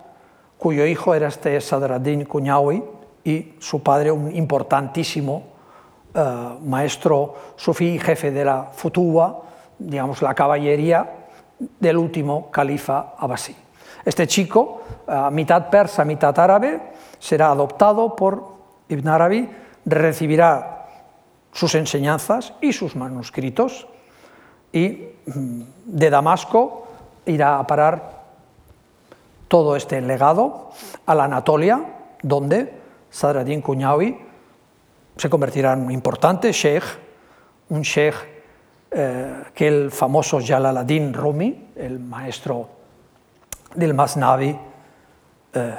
cuyo 0.57 0.85
hijo 0.85 1.15
era 1.15 1.27
este 1.27 1.59
Sadradin 1.59 2.25
Kuñawi 2.25 2.83
y 3.23 3.53
su 3.59 3.81
padre 3.81 4.11
un 4.11 4.33
importantísimo 4.35 5.50
eh, 6.13 6.57
maestro 6.63 7.35
sufí, 7.55 7.99
jefe 7.99 8.31
de 8.31 8.45
la 8.45 8.63
futua, 8.73 9.43
digamos 9.77 10.21
la 10.21 10.33
caballería 10.33 11.09
del 11.79 11.97
último 11.97 12.49
califa 12.51 13.13
abasí. 13.17 13.55
Este 14.03 14.25
chico, 14.25 14.81
mitad 15.31 15.69
persa, 15.69 16.03
mitad 16.03 16.37
árabe, 16.39 16.81
será 17.19 17.51
adoptado 17.51 18.15
por 18.15 18.51
Ibn 18.89 19.07
Arabi, 19.07 19.49
recibirá 19.85 20.87
sus 21.51 21.75
enseñanzas 21.75 22.53
y 22.61 22.73
sus 22.73 22.95
manuscritos 22.95 23.87
y 24.71 25.09
mm, 25.25 25.61
de 25.85 26.09
Damasco 26.09 26.87
irá 27.25 27.59
a 27.59 27.67
parar 27.67 28.21
todo 29.47 29.75
este 29.75 30.01
legado 30.01 30.71
a 31.05 31.13
la 31.13 31.25
Anatolia, 31.25 31.83
donde 32.23 32.73
Sadradin 33.09 33.61
Kunyawi 33.61 34.17
se 35.15 35.29
convertirá 35.29 35.73
en 35.73 35.81
un 35.81 35.91
importante 35.91 36.51
sheikh, 36.51 36.83
un 37.69 37.81
sheikh 37.81 38.15
eh, 38.91 39.43
que 39.53 39.67
el 39.67 39.91
famoso 39.91 40.39
Jalaladdin 40.41 41.13
Rumi, 41.13 41.69
el 41.75 41.99
maestro 41.99 42.67
del 43.75 43.93
Masnavi, 43.93 44.57
eh, 45.53 45.75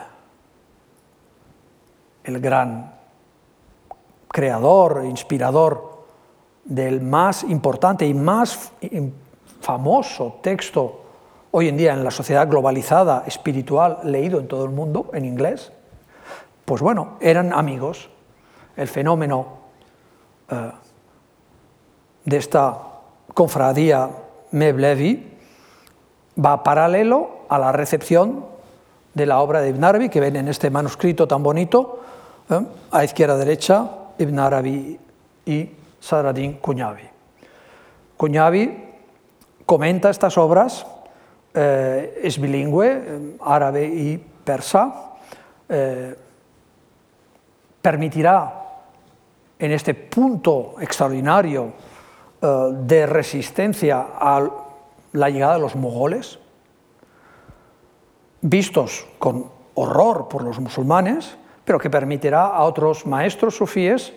el 2.24 2.41
gran 2.41 2.95
creador, 4.28 5.03
inspirador 5.05 6.05
del 6.64 7.01
más 7.01 7.45
importante 7.45 8.07
y 8.07 8.14
más 8.14 8.72
famoso 9.61 10.39
texto 10.43 11.03
hoy 11.51 11.68
en 11.68 11.76
día 11.76 11.93
en 11.93 12.03
la 12.03 12.11
sociedad 12.11 12.49
globalizada, 12.49 13.24
espiritual, 13.26 13.99
leído 14.05 14.41
en 14.41 14.49
todo 14.49 14.64
el 14.64 14.70
mundo, 14.70 15.11
en 15.12 15.24
inglés, 15.24 15.72
pues 16.64 16.80
bueno, 16.80 17.18
eran 17.20 17.53
amigos. 17.53 18.09
El 18.76 18.88
fenómeno 18.88 19.62
eh, 20.50 20.72
de 22.24 22.36
esta 22.36 22.78
confradía 23.34 24.08
Meblevi 24.52 25.30
va 26.42 26.62
paralelo 26.62 27.46
a 27.48 27.58
la 27.58 27.72
recepción 27.72 28.46
de 29.14 29.26
la 29.26 29.40
obra 29.40 29.60
de 29.60 29.70
Ibn 29.70 29.84
Arabi, 29.84 30.08
que 30.08 30.20
ven 30.20 30.36
en 30.36 30.48
este 30.48 30.70
manuscrito 30.70 31.28
tan 31.28 31.42
bonito, 31.42 32.00
eh, 32.48 32.60
a 32.90 33.04
izquierda 33.04 33.36
derecha, 33.36 33.90
Ibn 34.18 34.38
Arabi 34.38 34.98
y 35.44 35.70
Sadradin 36.00 36.54
Kunyabi. 36.54 37.08
Kunyabi 38.16 38.84
comenta 39.66 40.10
estas 40.10 40.38
obras 40.38 40.86
eh, 41.54 42.20
es 42.22 42.40
bilingüe, 42.40 43.36
árabe 43.40 43.84
y 43.84 44.16
persa, 44.44 45.10
permitirá 47.80 48.61
en 49.62 49.70
este 49.70 49.94
punto 49.94 50.74
extraordinario 50.80 51.72
de 52.40 53.06
resistencia 53.06 54.08
a 54.18 54.50
la 55.12 55.30
llegada 55.30 55.54
de 55.54 55.60
los 55.60 55.76
mogoles, 55.76 56.40
vistos 58.40 59.06
con 59.20 59.46
horror 59.74 60.26
por 60.26 60.42
los 60.42 60.58
musulmanes, 60.58 61.36
pero 61.64 61.78
que 61.78 61.88
permitirá 61.88 62.46
a 62.46 62.64
otros 62.64 63.06
maestros 63.06 63.56
sufíes, 63.56 64.12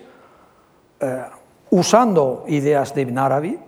usando 1.70 2.44
ideas 2.48 2.92
de 2.92 3.02
Ibn 3.02 3.18
Arabi, 3.18 3.58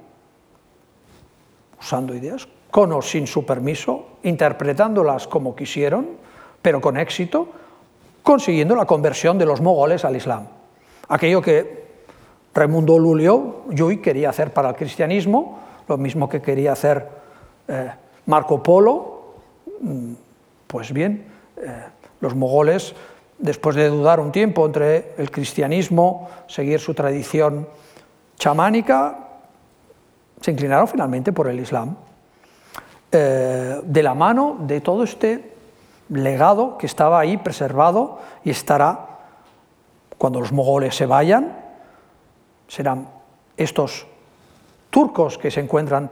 usando 1.80 2.12
ideas, 2.12 2.48
con 2.72 2.92
o 2.92 3.00
sin 3.00 3.28
su 3.28 3.46
permiso, 3.46 4.18
interpretándolas 4.24 5.28
como 5.28 5.54
quisieron, 5.54 6.08
pero 6.60 6.80
con 6.80 6.96
éxito, 6.96 7.46
consiguiendo 8.24 8.74
la 8.74 8.84
conversión 8.84 9.38
de 9.38 9.46
los 9.46 9.60
mogoles 9.60 10.04
al 10.04 10.16
Islam. 10.16 10.57
Aquello 11.08 11.40
que 11.40 11.86
Raimundo 12.54 12.98
Lulio 12.98 13.64
Llull 13.70 14.00
quería 14.00 14.30
hacer 14.30 14.52
para 14.52 14.70
el 14.70 14.76
cristianismo, 14.76 15.58
lo 15.88 15.96
mismo 15.96 16.28
que 16.28 16.42
quería 16.42 16.72
hacer 16.72 17.08
eh, 17.68 17.90
Marco 18.26 18.62
Polo, 18.62 19.34
mm, 19.80 20.12
pues 20.66 20.92
bien, 20.92 21.26
eh, 21.56 21.84
los 22.20 22.34
mogoles, 22.34 22.94
después 23.38 23.76
de 23.76 23.88
dudar 23.88 24.20
un 24.20 24.32
tiempo 24.32 24.66
entre 24.66 25.14
el 25.16 25.30
cristianismo, 25.30 26.28
seguir 26.46 26.80
su 26.80 26.94
tradición 26.94 27.68
chamánica, 28.36 29.28
se 30.40 30.50
inclinaron 30.50 30.88
finalmente 30.88 31.32
por 31.32 31.48
el 31.48 31.58
Islam. 31.60 31.96
Eh, 33.10 33.80
de 33.82 34.02
la 34.02 34.14
mano 34.14 34.58
de 34.60 34.82
todo 34.82 35.04
este 35.04 35.52
legado 36.10 36.76
que 36.76 36.86
estaba 36.86 37.18
ahí 37.18 37.38
preservado 37.38 38.18
y 38.44 38.50
estará 38.50 39.17
cuando 40.18 40.40
los 40.40 40.52
mogoles 40.52 40.94
se 40.96 41.06
vayan, 41.06 41.56
serán 42.66 43.08
estos 43.56 44.06
turcos 44.90 45.38
que 45.38 45.50
se 45.50 45.60
encuentran 45.60 46.10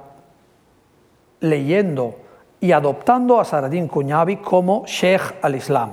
leyendo 1.40 2.16
y 2.60 2.72
adoptando 2.72 3.38
a 3.38 3.44
Saradin 3.44 3.88
Kunyabi 3.88 4.36
como 4.36 4.84
Sheikh 4.86 5.34
al-Islam. 5.42 5.92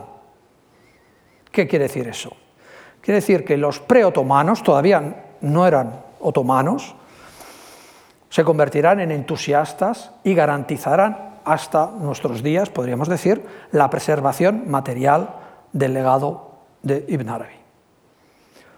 ¿Qué 1.52 1.68
quiere 1.68 1.84
decir 1.84 2.08
eso? 2.08 2.32
Quiere 3.02 3.20
decir 3.20 3.44
que 3.44 3.58
los 3.58 3.80
pre-otomanos, 3.80 4.64
todavía 4.64 5.26
no 5.42 5.68
eran 5.68 6.02
otomanos, 6.22 6.96
se 8.30 8.44
convertirán 8.44 9.00
en 9.00 9.12
entusiastas 9.12 10.12
y 10.24 10.34
garantizarán 10.34 11.34
hasta 11.46 11.92
nuestros 11.92 12.42
días, 12.42 12.70
podríamos 12.70 13.10
decir, 13.10 13.46
la 13.72 13.90
preservación 13.90 14.70
material 14.72 15.36
del 15.74 15.94
legado 15.94 16.52
de 16.82 17.06
Ibn 17.08 17.30
Arabi. 17.30 17.63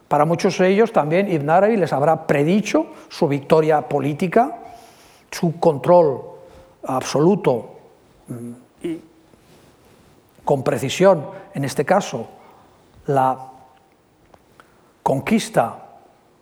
Para 0.07 0.25
muchos 0.25 0.57
de 0.57 0.69
ellos 0.69 0.91
también 0.91 1.31
Ibn 1.31 1.49
Arabi 1.49 1.77
les 1.77 1.91
habrá 1.91 2.27
predicho 2.27 2.87
su 3.09 3.27
victoria 3.27 3.81
política, 3.87 4.59
su 5.31 5.59
control 5.59 6.21
absoluto 6.83 7.71
mm, 8.27 8.51
y 8.85 9.01
con 10.43 10.63
precisión, 10.63 11.25
en 11.53 11.65
este 11.65 11.83
caso, 11.83 12.27
la 13.07 13.51
conquista 15.01 15.85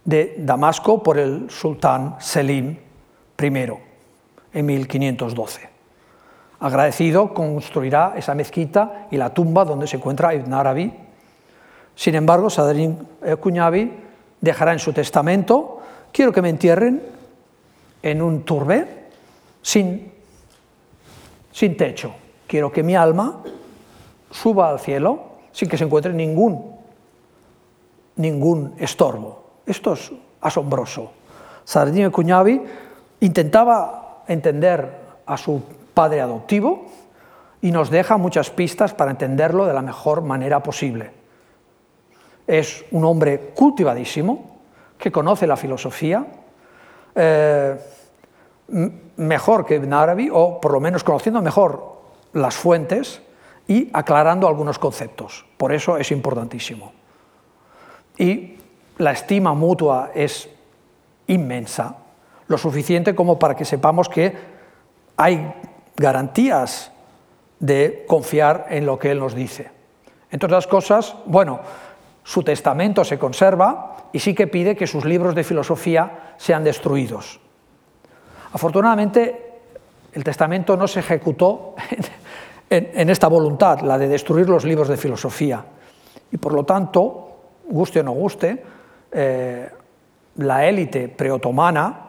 de 0.03 0.36
Damasco 0.39 1.01
por 1.01 1.18
el 1.18 1.49
sultán 1.49 2.18
Selim 2.20 2.78
I 3.41 3.68
en 4.53 4.66
1512. 4.66 5.70
Agradecido 6.59 7.34
construirá 7.34 8.14
esa 8.16 8.36
mezquita 8.36 9.07
y 9.09 9.18
la 9.18 9.34
tumba 9.34 9.66
donde 9.66 9.88
se 9.88 9.97
encuentra 9.97 10.34
Ibn 10.36 10.53
Arabi 10.53 10.93
sin 11.96 12.16
embargo, 12.16 12.50
Sadrin 12.50 12.98
Kunyabi 13.39 13.91
dejará 14.41 14.74
en 14.74 14.80
su 14.80 14.94
testamento, 14.94 15.80
quiero 16.12 16.32
que 16.32 16.41
me 16.41 16.50
entierren 16.50 17.02
en 18.02 18.22
un 18.22 18.44
turbe 18.44 19.08
sin, 19.62 20.12
sin 21.52 21.78
techo. 21.78 22.14
Quiero 22.48 22.72
que 22.72 22.84
mi 22.84 22.96
alma 22.96 23.41
suba 24.32 24.70
al 24.70 24.80
cielo 24.80 25.34
sin 25.52 25.70
que 25.70 25.78
se 25.78 25.86
encuentre 25.86 26.14
ningún, 26.14 26.76
ningún 28.16 28.74
estorbo. 28.78 29.44
Esto 29.66 29.94
es 29.94 30.12
asombroso. 30.41 31.12
Sadrin 31.64 32.12
Kunyabi 32.12 32.62
intentaba 33.22 34.24
entender 34.28 35.04
a 35.26 35.38
su 35.38 35.62
padre 35.94 36.22
adoptivo 36.22 36.86
y 37.62 37.72
nos 37.72 37.89
deja 37.89 38.18
muchas 38.18 38.50
pistas 38.50 38.94
para 38.94 39.12
entenderlo 39.12 39.66
de 39.66 39.74
la 39.74 39.82
mejor 39.82 40.22
manera 40.22 40.62
posible 40.62 41.23
es 42.48 42.86
un 42.91 43.06
hombre 43.06 43.52
cultivadísimo, 43.56 44.54
que 44.98 45.12
conoce 45.12 45.48
la 45.48 45.58
filosofía, 45.58 46.26
eh, 47.16 47.78
mejor 49.18 49.66
que 49.66 49.76
Ibn 49.76 49.94
Arabi, 49.94 50.30
o 50.32 50.62
por 50.62 50.72
lo 50.72 50.80
menos 50.80 51.04
conociendo 51.04 51.41
mejor 51.41 52.02
las 52.34 52.56
fuentes 52.56 53.22
y 53.68 53.89
aclarando 53.94 54.48
algunos 54.48 54.80
conceptos. 54.80 55.46
Por 55.58 55.74
eso 55.74 55.98
es 55.98 56.12
importantísimo. 56.12 56.94
Y 58.18 58.58
la 58.98 59.12
estima 59.12 59.54
mutua 59.54 60.12
es 60.14 60.50
inmensa, 61.28 61.98
lo 62.48 62.58
suficiente 62.58 63.16
como 63.16 63.39
para 63.39 63.56
que 63.56 63.66
sepamos 63.66 64.10
que 64.10 64.34
hay 65.18 65.54
garantías 65.96 66.91
de 67.60 68.06
confiar 68.08 68.68
en 68.70 68.86
lo 68.86 69.00
que 69.00 69.12
él 69.12 69.20
nos 69.20 69.34
dice. 69.34 69.72
Entre 70.32 70.48
otras 70.48 70.68
cosas, 70.68 71.16
bueno, 71.26 71.60
su 72.24 72.44
testamento 72.44 73.04
se 73.04 73.20
conserva 73.20 74.10
y 74.12 74.20
sí 74.20 74.34
que 74.34 74.48
pide 74.48 74.76
que 74.76 74.88
sus 74.88 75.06
libros 75.06 75.36
de 75.36 75.44
filosofía 75.44 76.34
sean 76.38 76.64
destruidos. 76.64 77.40
Afortunadamente, 78.54 79.54
el 80.14 80.24
testamento 80.24 80.78
no 80.78 80.88
se 80.88 81.00
ejecutó 81.00 81.76
en, 82.70 83.10
esta 83.10 83.28
voluntad, 83.28 83.82
la 83.82 83.98
de 83.98 84.08
destruir 84.08 84.48
los 84.48 84.64
libros 84.64 84.88
de 84.88 84.98
filosofía. 84.98 85.64
Y 86.32 86.38
por 86.38 86.54
lo 86.54 86.64
tanto, 86.64 87.38
guste 87.68 88.00
o 88.00 88.04
no 88.04 88.12
guste, 88.12 88.64
eh, 89.12 89.70
la 90.38 90.66
élite 90.66 91.10
preotomana 91.10 92.00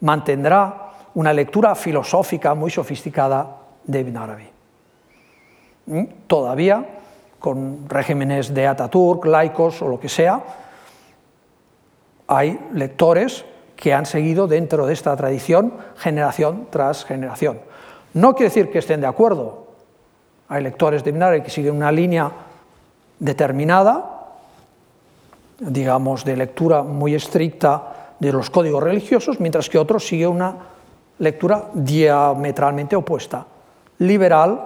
mantendrá 0.00 0.90
una 1.14 1.32
lectura 1.32 1.74
filosófica 1.74 2.54
muy 2.54 2.70
sofisticada 2.70 3.56
de 3.84 4.00
Ibn 4.00 4.16
Arabi. 4.16 4.48
¿Mm? 5.86 6.04
Todavía 6.26 6.86
con 7.44 7.90
regímenes 7.90 8.54
de 8.54 8.66
Ataturk, 8.66 9.26
laicos 9.26 9.82
o 9.82 9.88
lo 9.88 10.00
que 10.00 10.08
sea, 10.08 10.40
hay 12.26 12.58
lectores 12.72 13.44
que 13.76 13.92
han 13.92 14.06
seguido 14.06 14.46
dentro 14.46 14.86
de 14.86 14.94
esta 14.94 15.14
tradición 15.14 15.74
generación 15.98 16.68
tras 16.70 17.04
generación. 17.04 17.60
No 18.14 18.32
quiere 18.32 18.48
decir 18.48 18.70
que 18.70 18.78
estén 18.78 19.02
de 19.02 19.08
acuerdo. 19.08 19.66
Hay 20.48 20.62
lectores 20.62 21.04
de 21.04 21.10
Ibn 21.10 21.42
que 21.42 21.50
siguen 21.50 21.76
una 21.76 21.92
línea 21.92 22.32
determinada, 23.18 24.24
digamos, 25.58 26.24
de 26.24 26.38
lectura 26.38 26.82
muy 26.82 27.14
estricta 27.14 28.14
de 28.20 28.32
los 28.32 28.48
códigos 28.48 28.82
religiosos, 28.82 29.38
mientras 29.38 29.68
que 29.68 29.76
otros 29.76 30.06
siguen 30.06 30.30
una 30.30 30.56
lectura 31.18 31.68
diametralmente 31.74 32.96
opuesta, 32.96 33.44
liberal, 33.98 34.64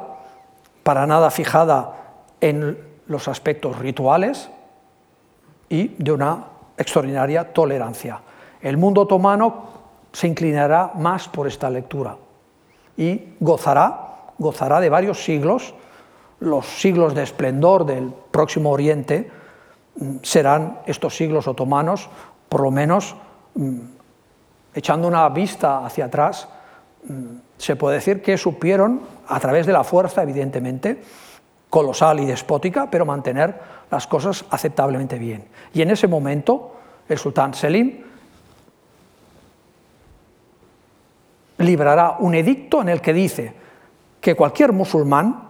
para 0.85 1.09
nada 1.09 1.29
fijada 1.33 1.98
en 2.41 2.79
los 3.07 3.29
aspectos 3.29 3.79
rituales 3.79 4.51
y 5.69 5.89
de 5.99 6.13
una 6.13 6.45
extraordinaria 6.77 7.53
tolerancia. 7.53 8.21
El 8.61 8.77
mundo 8.77 9.03
otomano 9.03 9.69
se 10.13 10.27
inclinará 10.27 10.93
más 10.95 11.29
por 11.29 11.47
esta 11.47 11.71
lectura 11.71 12.17
y 12.97 13.35
gozará, 13.41 14.33
gozará 14.39 14.81
de 14.81 14.89
varios 14.89 15.23
siglos. 15.23 15.75
Los 16.41 16.67
siglos 16.67 17.15
de 17.15 17.23
esplendor 17.23 17.85
del 17.85 18.13
próximo 18.31 18.71
Oriente 18.71 19.31
mm, 19.97 20.17
serán 20.23 20.81
estos 20.87 21.17
siglos 21.17 21.49
otomanos, 21.49 22.09
por 22.49 22.63
lo 22.63 22.71
menos 22.71 23.17
mm, 23.55 23.79
echando 24.75 25.09
una 25.09 25.29
vista 25.29 25.85
hacia 25.85 26.07
atrás, 26.07 26.49
mm, 27.09 27.37
se 27.57 27.77
puede 27.77 27.97
decir 27.97 28.23
que 28.23 28.39
supieron, 28.39 29.01
a 29.27 29.41
través 29.41 29.67
de 29.67 29.73
la 29.73 29.85
fuerza, 29.85 30.23
evidentemente, 30.23 31.03
colosal 31.71 32.21
y 32.21 32.27
despótica, 32.27 32.91
pero 32.91 33.05
mantener 33.05 33.55
las 33.91 34.07
cosas 34.07 34.45
aceptablemente 34.51 35.19
bien. 35.19 35.45
Y 35.75 35.83
en 35.83 35.91
ese 35.91 36.09
momento 36.09 36.77
el 37.09 37.19
sultán 37.19 37.55
Selim 37.55 38.03
librará 41.59 42.17
un 42.21 42.35
edicto 42.35 42.81
en 42.81 42.89
el 42.89 43.01
que 43.01 43.13
dice 43.13 43.53
que 44.21 44.35
cualquier 44.35 44.73
musulmán 44.73 45.49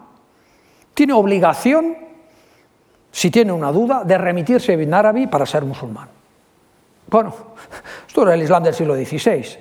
tiene 0.95 1.13
obligación, 1.13 1.97
si 3.13 3.31
tiene 3.31 3.53
una 3.53 3.71
duda, 3.73 4.05
de 4.05 4.19
remitirse 4.19 4.73
a 4.73 4.75
Ibn 4.75 4.95
Arabi 4.95 5.27
para 5.27 5.47
ser 5.47 5.65
musulmán. 5.65 6.09
Bueno, 7.09 7.35
esto 8.09 8.23
era 8.23 8.35
el 8.35 8.43
Islam 8.43 8.63
del 8.63 8.75
siglo 8.75 8.95
XVI. 8.95 9.59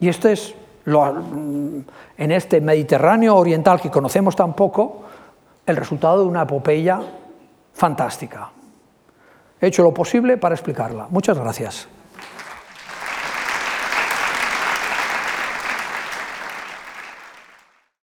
Y 0.00 0.08
esto 0.08 0.28
es 0.28 0.54
en 0.86 2.32
este 2.32 2.60
Mediterráneo 2.60 3.36
oriental 3.36 3.80
que 3.80 3.90
conocemos 3.90 4.34
tan 4.36 4.54
poco, 4.54 5.04
el 5.68 5.76
resultado 5.76 6.22
de 6.22 6.28
una 6.28 6.42
epopeya 6.42 7.00
fantástica. 7.72 8.50
He 9.60 9.66
hecho 9.66 9.82
lo 9.82 9.92
posible 9.92 10.36
para 10.36 10.54
explicarla. 10.54 11.08
Muchas 11.10 11.38
gracias. 11.38 11.88